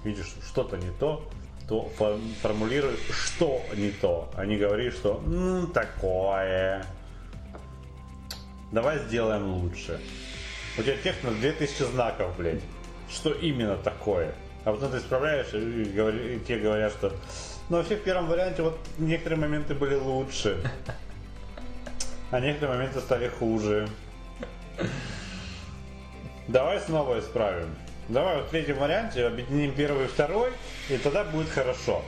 видишь 0.04 0.34
что-то 0.46 0.76
не 0.76 0.90
то, 0.98 1.22
то 1.68 1.90
фо- 1.98 2.20
формулируй, 2.40 2.96
что 3.10 3.60
не 3.76 3.90
то, 3.90 4.30
а 4.36 4.46
не 4.46 4.56
говори, 4.56 4.90
что 4.90 5.22
«М, 5.26 5.66
такое. 5.72 6.86
Давай 8.72 8.98
сделаем 9.00 9.46
лучше. 9.54 10.00
У 10.78 10.82
тебя 10.82 10.96
текст 11.02 11.22
на 11.24 11.30
2000 11.32 11.82
знаков, 11.90 12.36
блядь. 12.36 12.60
Что 13.10 13.32
именно 13.32 13.76
такое? 13.76 14.34
А 14.64 14.72
потом 14.72 14.90
ты 14.90 14.98
исправляешь 14.98 15.52
и, 15.54 15.84
говори- 15.84 16.36
и 16.36 16.40
тебе 16.40 16.58
говорят, 16.60 16.92
что 16.92 17.12
ну 17.68 17.76
вообще 17.78 17.96
в 17.96 18.02
первом 18.02 18.26
варианте 18.28 18.62
вот 18.62 18.78
некоторые 18.98 19.38
моменты 19.40 19.74
были 19.74 19.94
лучше. 19.94 20.60
А 22.31 22.40
некоторые 22.40 22.78
моменты 22.78 23.01
стали 23.01 23.28
хуже. 23.28 23.89
Давай 26.48 26.81
снова 26.81 27.19
исправим. 27.20 27.74
Давай 28.09 28.43
в 28.43 28.48
третьем 28.51 28.78
варианте 28.78 29.27
объединим 29.27 29.74
первый 29.74 30.05
и 30.05 30.09
второй, 30.09 30.53
и 30.89 30.97
тогда 30.97 31.24
будет 31.24 31.48
хорошо. 31.48 32.03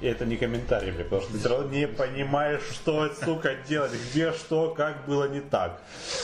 И 0.00 0.06
это 0.06 0.26
не 0.26 0.36
комментарий, 0.36 0.90
бля, 0.90 1.04
потому 1.04 1.22
что 1.22 1.32
ты 1.32 1.38
все 1.38 1.48
равно 1.48 1.68
не 1.68 1.86
понимаешь, 1.86 2.62
что, 2.72 3.08
сука, 3.14 3.54
делать, 3.68 3.92
где, 3.92 4.32
что, 4.32 4.74
как 4.74 5.06
было 5.06 5.28
не 5.28 5.40
так. 5.40 5.80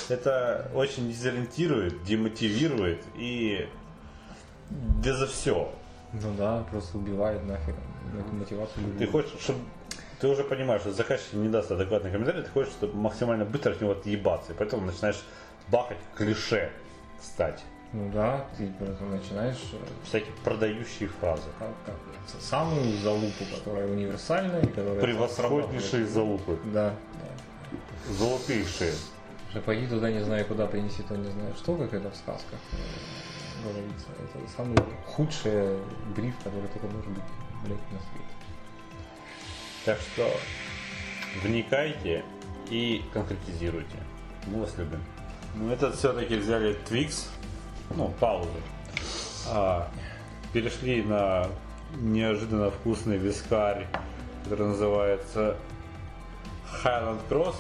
Это 0.09 0.71
очень 0.75 1.09
дезориентирует, 1.11 2.03
демотивирует 2.03 3.03
и 3.17 3.69
да 4.71 5.15
за 5.15 5.27
все. 5.27 5.71
Ну 6.13 6.35
да, 6.37 6.65
просто 6.71 6.99
убивает 6.99 7.45
нахер 7.45 7.75
мотивацию. 8.33 8.85
Ты 8.99 9.07
хочешь, 9.07 9.39
чтобы 9.41 9.61
ты 10.21 10.29
уже 10.29 10.45
понимаешь, 10.45 10.83
что 10.83 10.93
заказчик 10.93 11.35
не 11.35 11.49
даст 11.49 11.71
адекватный 11.71 12.11
комментарий, 12.11 12.43
ты 12.43 12.51
хочешь, 12.51 12.73
чтобы 12.73 12.97
максимально 12.97 13.45
быстро 13.45 13.73
от 13.73 13.81
него 13.81 13.93
отъебаться. 13.93 14.53
И 14.53 14.57
поэтому 14.57 14.87
начинаешь 14.87 15.23
бахать 15.69 15.99
клише, 16.17 16.71
кстати. 17.21 17.63
Ну 17.93 18.11
да, 18.13 18.45
ты 18.57 18.71
начинаешь 19.05 19.57
э, 19.73 19.77
Всякие 20.05 20.33
продающие 20.45 21.09
фразы. 21.09 21.45
как, 21.59 21.71
как, 21.87 21.95
самую 22.41 22.99
залупу, 22.99 23.45
которая 23.57 23.89
универсальная 23.89 24.61
и 24.61 24.67
которая 24.67 25.01
Превосходнейшие 25.01 26.05
залупы. 26.07 26.59
Да, 26.67 26.93
да. 27.15 28.13
Золотейшие. 28.13 28.93
Что 29.51 29.61
пойди 29.63 29.87
туда, 29.87 30.11
не 30.11 30.23
знаю 30.23 30.45
куда, 30.45 30.67
принеси 30.67 31.03
то, 31.03 31.17
не 31.17 31.31
знаю 31.31 31.55
что, 31.57 31.77
как 31.77 31.95
это 31.95 32.11
в 32.11 32.17
сказках 32.17 32.59
э, 32.73 33.65
говорится. 33.65 34.09
Это 34.19 34.51
самый 34.55 34.77
худший 35.07 35.79
гриф, 36.15 36.35
который 36.45 36.69
только 36.69 36.87
может 36.89 37.09
быть, 37.09 37.25
блядь, 37.65 37.93
на 37.93 37.99
свете. 38.01 38.28
Так 39.89 39.99
что 40.01 40.31
вникайте 41.43 42.23
и 42.69 43.03
конкретизируйте. 43.11 43.97
Мы 44.45 44.61
вас 44.61 44.77
любим. 44.77 45.03
Ну, 45.55 45.73
это 45.73 45.91
все-таки 45.93 46.37
взяли 46.37 46.77
Twix, 46.87 47.29
ну, 47.97 48.13
паузу. 48.21 48.51
А, 49.49 49.91
перешли 50.53 51.03
на 51.03 51.47
неожиданно 51.95 52.71
вкусный 52.71 53.17
вискарь, 53.17 53.87
который 54.45 54.67
называется 54.67 55.57
Highland 56.85 57.21
Cross. 57.31 57.57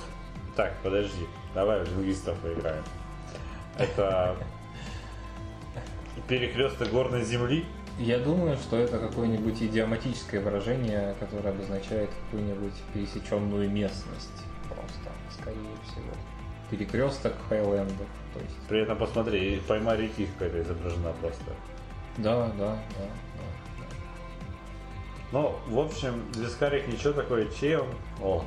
Так, 0.55 0.75
подожди, 0.83 1.27
давай 1.55 1.83
в 1.83 1.89
лингвистов 1.89 2.37
поиграем. 2.41 2.85
Это 3.79 4.37
перекресток 6.29 6.91
горной 6.91 7.25
земли. 7.25 7.65
Я 7.99 8.20
думаю, 8.20 8.57
что 8.57 8.77
это 8.77 8.99
какое-нибудь 8.99 9.61
идиоматическое 9.61 10.41
выражение, 10.41 11.16
которое 11.19 11.51
обозначает 11.51 12.11
какую-нибудь 12.27 12.75
пересеченную 12.95 13.69
местность. 13.69 14.45
Просто, 14.69 15.11
скорее 15.33 15.77
всего. 15.85 16.12
Перекресток 16.70 17.35
Хайлендов. 17.49 18.07
То 18.35 18.41
есть. 18.41 18.55
При 18.69 18.83
этом 18.83 18.99
посмотри, 18.99 19.61
пойма 19.66 19.97
реки 19.97 20.27
какая-то 20.27 20.62
изображена 20.62 21.12
просто. 21.20 21.53
Да, 22.19 22.47
да, 22.49 22.53
да, 22.57 22.79
да. 22.99 23.49
Ну, 25.33 25.57
в 25.66 25.79
общем, 25.79 26.23
вискарик 26.37 26.87
ничего 26.89 27.12
такое, 27.12 27.49
чем... 27.61 27.87
О, 28.23 28.45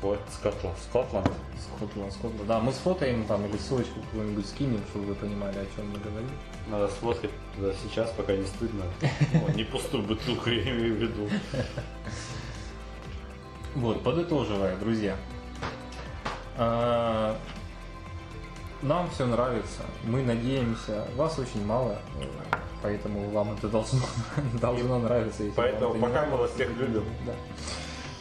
Скотланд. 0.00 0.78
Скотланд. 0.88 1.30
Скотланд, 1.76 2.12
Скотланд. 2.12 2.46
Да, 2.46 2.60
мы 2.60 2.72
сфотаем 2.72 3.24
там 3.26 3.44
или 3.46 3.56
ссылочку 3.56 4.00
какую-нибудь 4.00 4.46
скинем, 4.46 4.80
чтобы 4.90 5.06
вы 5.06 5.14
понимали, 5.14 5.58
о 5.58 5.66
чем 5.76 5.90
мы 5.90 5.98
говорим. 5.98 6.30
Надо 6.68 6.88
сфоткать 6.88 7.30
туда 7.56 7.72
сейчас, 7.82 8.10
пока 8.12 8.36
не 8.36 8.44
стыдно. 8.46 8.84
Ну, 9.32 9.48
не 9.54 9.64
пустую 9.64 10.04
бутылку, 10.04 10.50
я 10.50 10.62
имею 10.62 10.94
в 10.94 10.98
виду. 10.98 11.28
Вот, 13.74 14.02
подытоживая, 14.02 14.76
друзья. 14.76 15.16
А, 16.56 17.36
Нам 18.82 19.10
все 19.10 19.26
нравится, 19.26 19.82
мы 20.04 20.22
надеемся, 20.22 21.04
вас 21.16 21.38
очень 21.38 21.64
мало, 21.64 21.98
э, 22.20 22.24
поэтому 22.82 23.28
вам 23.30 23.52
это 23.52 23.68
должно, 23.68 24.00
должно 24.60 24.98
нравиться. 25.00 25.42
Поэтому 25.56 25.94
пока 25.94 26.26
мы 26.26 26.36
вас 26.36 26.52
всех 26.52 26.70
любим. 26.76 27.04
Да. 27.26 27.34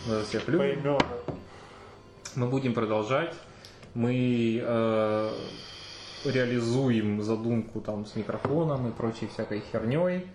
Мы 0.07 0.15
вас 0.17 0.27
всех 0.27 0.47
любим. 0.47 0.81
Поймем. 0.81 1.36
Мы 2.37 2.45
будем 2.45 2.75
продолжать. 2.75 3.33
Мы 3.95 4.61
э, 4.63 5.31
реализуем 6.23 7.23
задумку 7.23 7.81
там 7.81 8.05
с 8.05 8.15
микрофоном 8.15 8.87
и 8.87 8.91
прочей 8.91 9.25
всякой 9.25 9.63
херней. 9.71 10.27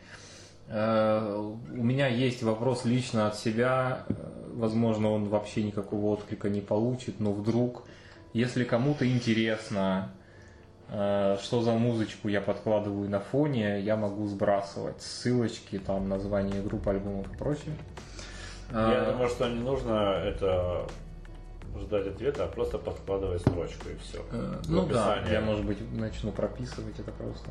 Э, 0.66 1.36
у 1.38 1.82
меня 1.84 2.08
есть 2.08 2.42
вопрос 2.42 2.84
лично 2.84 3.28
от 3.28 3.36
себя. 3.36 4.04
Э, 4.08 4.14
Возможно, 4.52 5.12
он 5.12 5.28
вообще 5.28 5.62
никакого 5.62 6.06
отклика 6.14 6.50
не 6.50 6.60
получит, 6.60 7.20
но 7.20 7.32
вдруг, 7.32 7.84
если 8.32 8.64
кому-то 8.64 9.08
интересно, 9.08 10.10
э, 10.88 11.36
что 11.40 11.62
за 11.62 11.70
музычку 11.70 12.26
я 12.26 12.40
подкладываю 12.40 13.08
на 13.08 13.20
фоне, 13.20 13.80
я 13.80 13.96
могу 13.96 14.26
сбрасывать 14.26 15.00
ссылочки, 15.00 15.78
там, 15.78 16.08
название 16.08 16.60
групп, 16.62 16.88
альбомов 16.88 17.32
и 17.32 17.36
прочее. 17.36 17.76
Я 18.72 19.04
Э, 19.06 19.12
думаю, 19.12 19.28
что 19.28 19.48
не 19.48 19.60
нужно 19.60 20.20
это 20.24 20.84
ждать 21.80 22.06
ответа, 22.06 22.44
а 22.44 22.48
просто 22.48 22.78
подкладывать 22.78 23.40
строчку 23.40 23.88
и 23.88 23.96
все. 23.96 24.24
Э, 24.30 24.60
Ну 24.68 24.86
да, 24.86 25.22
я, 25.30 25.40
может 25.40 25.64
быть, 25.64 25.78
начну 25.92 26.32
прописывать 26.32 26.98
это 26.98 27.10
просто. 27.12 27.50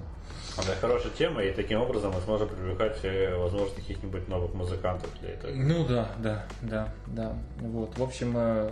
Это 0.57 0.75
хорошая 0.79 1.11
тема, 1.11 1.41
и 1.41 1.51
таким 1.53 1.81
образом 1.81 2.11
мы 2.13 2.21
сможем 2.21 2.49
привлекать, 2.49 2.99
э, 3.03 3.35
возможно, 3.35 3.75
каких-нибудь 3.75 4.27
новых 4.27 4.53
музыкантов 4.53 5.09
для 5.19 5.31
этого. 5.31 5.51
Ну 5.53 5.85
да, 5.87 6.11
да, 6.19 6.45
да, 6.61 6.93
да. 7.07 7.35
Вот, 7.59 7.97
в 7.97 8.03
общем, 8.03 8.33
э, 8.35 8.69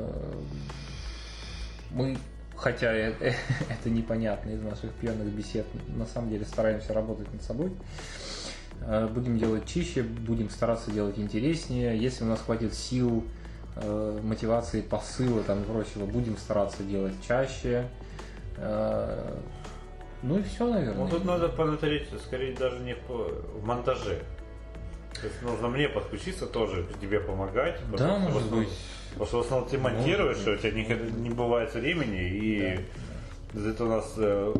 мы, 1.91 2.17
хотя 2.55 2.91
это 2.93 3.89
непонятно 3.89 4.51
из 4.51 4.61
наших 4.61 4.91
пьяных 4.93 5.27
бесед, 5.27 5.65
на 5.87 6.05
самом 6.05 6.29
деле 6.29 6.45
стараемся 6.45 6.93
работать 6.93 7.31
над 7.33 7.41
собой. 7.41 7.71
Будем 9.11 9.37
делать 9.37 9.65
чище, 9.67 10.03
будем 10.03 10.49
стараться 10.49 10.89
делать 10.89 11.19
интереснее. 11.19 11.97
Если 11.97 12.23
у 12.23 12.27
нас 12.27 12.39
хватит 12.39 12.73
сил, 12.73 13.25
э, 13.81 14.19
мотивации, 14.23 14.81
посыла 14.81 15.43
там 15.43 15.61
и 15.61 15.65
прочего, 15.65 16.05
будем 16.05 16.37
стараться 16.37 16.83
делать 16.83 17.13
чаще. 17.27 17.87
Э, 18.57 19.35
Ну 20.21 20.37
и 20.37 20.43
все, 20.43 20.67
наверное. 20.67 21.05
Ну 21.05 21.09
тут 21.09 21.23
надо 21.25 21.47
понатарить, 21.49 22.07
скорее 22.25 22.53
даже 22.53 22.79
не 22.79 22.93
в, 22.95 23.07
в 23.61 23.65
монтаже. 23.65 24.19
То 25.13 25.27
есть 25.27 25.41
нужно 25.41 25.69
мне 25.69 25.87
подключиться 25.89 26.45
тоже, 26.45 26.85
тебе 27.01 27.19
помогать. 27.19 27.79
Да, 27.91 27.91
потому 27.91 28.19
может 28.19 28.37
основном- 28.43 28.59
быть. 28.65 28.69
Потому 29.13 29.25
что 29.27 29.37
в 29.37 29.41
основном 29.41 29.69
ты 29.69 29.77
монтируешь, 29.77 30.45
и 30.45 30.49
у 30.51 30.55
тебя 30.57 30.71
никогда 30.71 31.05
не 31.19 31.29
бывает 31.29 31.73
времени, 31.73 32.21
и 32.21 32.79
это 33.55 33.85
у 33.85 33.87
нас 33.87 34.13
э, 34.17 34.53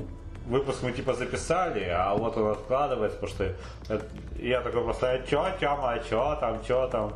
выпуск 0.48 0.80
мы 0.82 0.92
типа 0.92 1.14
записали, 1.14 1.84
а 1.90 2.16
вот 2.16 2.36
он 2.38 2.52
откладывается, 2.52 3.20
потому 3.20 3.34
что 3.36 3.56
я 4.40 4.62
такой 4.62 4.84
просто, 4.84 5.12
а 5.12 5.20
чё, 5.20 5.46
Тёма, 5.60 5.92
а 5.92 6.00
чё 6.00 6.36
там, 6.40 6.64
чё 6.66 6.88
там. 6.88 7.14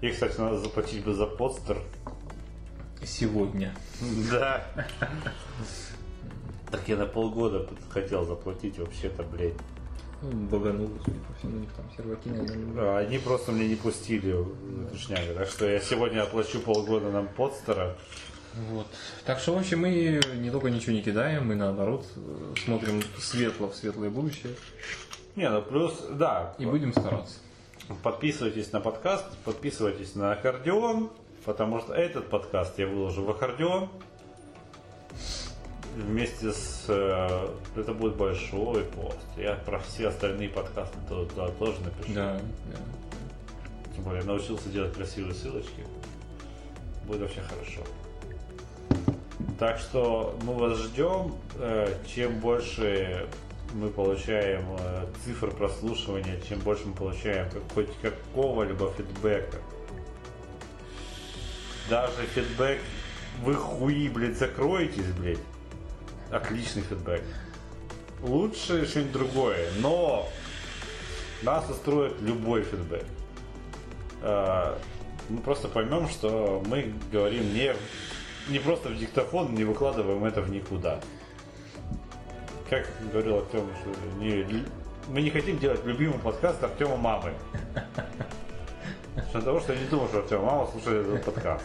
И, 0.00 0.10
кстати, 0.10 0.38
надо 0.38 0.58
заплатить 0.58 1.04
бы 1.04 1.14
за 1.14 1.26
постер. 1.26 1.78
Сегодня. 3.04 3.74
Да. 4.30 4.66
Так 6.70 6.86
я 6.86 6.96
на 6.96 7.06
полгода 7.06 7.68
хотел 7.90 8.24
заплатить 8.24 8.78
вообще-то, 8.78 9.22
блядь. 9.24 9.54
Ну, 10.22 10.30
Багануло, 10.48 10.90
судя 11.04 11.18
по 11.20 11.34
всему, 11.34 11.56
у 11.56 11.60
них 11.60 11.70
там 11.72 11.90
серваки, 11.96 12.28
наверное, 12.28 12.96
А 12.96 12.98
Они 12.98 13.18
просто 13.18 13.52
мне 13.52 13.68
не 13.68 13.74
пустили 13.74 14.36
шнягу. 14.96 15.34
Так 15.34 15.48
что 15.48 15.66
я 15.66 15.80
сегодня 15.80 16.22
оплачу 16.22 16.60
полгода 16.60 17.10
нам 17.10 17.26
подстера. 17.28 17.96
Вот. 18.70 18.86
Так 19.24 19.38
что, 19.38 19.54
в 19.54 19.58
общем, 19.58 19.80
мы 19.80 20.20
не 20.36 20.50
только 20.50 20.68
ничего 20.68 20.92
не 20.92 21.02
кидаем, 21.02 21.48
мы 21.48 21.54
наоборот 21.54 22.04
э, 22.16 22.54
смотрим 22.64 23.00
светло 23.18 23.68
в 23.68 23.76
светлое 23.76 24.10
будущее 24.10 24.54
Не, 25.36 25.48
ну 25.48 25.62
плюс, 25.62 26.04
да, 26.10 26.54
и 26.58 26.66
будем 26.66 26.92
стараться. 26.92 27.36
Подписывайтесь 28.02 28.72
на 28.72 28.80
подкаст, 28.80 29.26
подписывайтесь 29.44 30.14
на 30.14 30.32
аккордеон, 30.32 31.10
потому 31.44 31.80
что 31.80 31.94
этот 31.94 32.28
подкаст 32.28 32.78
я 32.78 32.86
выложу 32.86 33.24
в 33.24 33.30
аккордеон. 33.30 33.88
Вместе 35.96 36.52
с... 36.52 36.84
э, 36.88 37.48
Это 37.76 37.92
будет 37.92 38.14
большой 38.16 38.84
пост. 38.84 39.18
Я 39.36 39.54
про 39.54 39.80
все 39.80 40.08
остальные 40.08 40.48
подкасты 40.48 40.96
туда 41.08 41.48
тоже 41.48 41.80
напишу. 41.80 42.14
Да, 42.14 42.34
да. 42.72 42.78
Тем 43.94 44.04
более 44.04 44.22
научился 44.22 44.68
делать 44.68 44.94
красивые 44.94 45.34
ссылочки. 45.34 45.84
Будет 47.06 47.22
вообще 47.22 47.40
хорошо. 47.40 47.80
Так 49.58 49.78
что 49.78 50.38
мы 50.42 50.54
вас 50.54 50.78
ждем. 50.78 51.34
Э, 51.56 51.92
Чем 52.06 52.38
больше 52.38 53.26
мы 53.74 53.90
получаем 53.90 54.64
э, 54.78 55.06
цифр 55.24 55.50
прослушивания, 55.50 56.40
чем 56.48 56.58
больше 56.60 56.86
мы 56.86 56.94
получаем 56.94 57.48
хоть 57.74 57.88
какого-либо 58.00 58.92
фидбэка. 58.92 59.58
Даже 61.88 62.26
фидбэк 62.34 62.78
вы 63.42 63.54
хуи, 63.54 64.08
блядь, 64.08 64.38
закроетесь, 64.38 65.12
блядь. 65.18 65.38
Отличный 66.30 66.82
фидбэк. 66.82 67.22
Лучше 68.22 68.86
что-нибудь 68.86 69.12
другое, 69.12 69.70
но 69.78 70.28
нас 71.42 71.68
устроит 71.70 72.20
любой 72.20 72.62
фидбэк. 72.62 73.04
А, 74.22 74.78
мы 75.28 75.38
просто 75.38 75.68
поймем, 75.68 76.08
что 76.08 76.62
мы 76.66 76.92
говорим 77.10 77.54
не, 77.54 77.74
не 78.48 78.58
просто 78.58 78.90
в 78.90 78.98
диктофон, 78.98 79.54
не 79.54 79.64
выкладываем 79.64 80.24
это 80.24 80.42
в 80.42 80.50
никуда. 80.50 81.00
Как 82.70 82.86
говорил 83.12 83.38
Артем, 83.38 83.68
что 83.80 83.90
не, 84.20 84.64
мы 85.08 85.22
не 85.22 85.30
хотим 85.30 85.58
делать 85.58 85.84
любимый 85.84 86.20
подкаст 86.20 86.62
Артема 86.62 86.96
мамы. 86.96 87.34
Что 89.28 89.42
того, 89.42 89.58
что 89.58 89.72
я 89.72 89.80
не 89.80 89.86
думаю, 89.86 90.08
что 90.08 90.20
Артема 90.20 90.44
мама 90.44 90.66
слушает 90.68 91.04
этот 91.04 91.24
подкаст. 91.24 91.64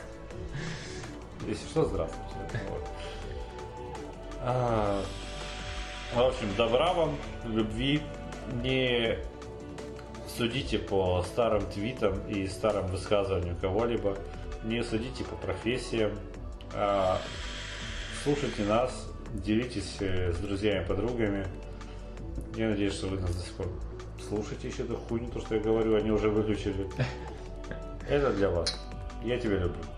Если 1.48 1.68
что, 1.68 1.86
здравствуйте. 1.86 2.34
Вот. 2.70 2.88
А, 4.42 5.04
в 6.16 6.22
общем, 6.22 6.48
добра 6.58 6.92
вам, 6.94 7.16
любви. 7.46 8.02
Не 8.64 9.20
судите 10.28 10.80
по 10.80 11.22
старым 11.22 11.68
твитам 11.68 12.20
и 12.28 12.48
старым 12.48 12.88
высказываниям 12.88 13.58
кого-либо. 13.58 14.18
Не 14.64 14.84
судите 14.84 15.24
по 15.24 15.36
профессиям. 15.36 16.18
А, 16.74 17.20
слушайте 18.24 18.64
нас, 18.64 19.05
делитесь 19.44 19.98
э, 20.00 20.34
с 20.34 20.38
друзьями, 20.38 20.86
подругами. 20.86 21.46
Я 22.56 22.70
надеюсь, 22.70 22.94
что 22.94 23.08
вы 23.08 23.20
нас 23.20 23.36
до 23.36 23.42
сих 23.42 23.54
пор 23.54 23.68
слушаете 24.28 24.68
еще 24.68 24.84
эту 24.84 24.96
хуйню, 24.96 25.30
то, 25.30 25.40
что 25.40 25.56
я 25.56 25.62
говорю, 25.62 25.96
они 25.96 26.12
уже 26.12 26.30
выключили. 26.30 26.88
Это 28.10 28.32
для 28.34 28.50
вас. 28.50 28.80
Я 29.24 29.40
тебя 29.40 29.58
люблю. 29.58 29.95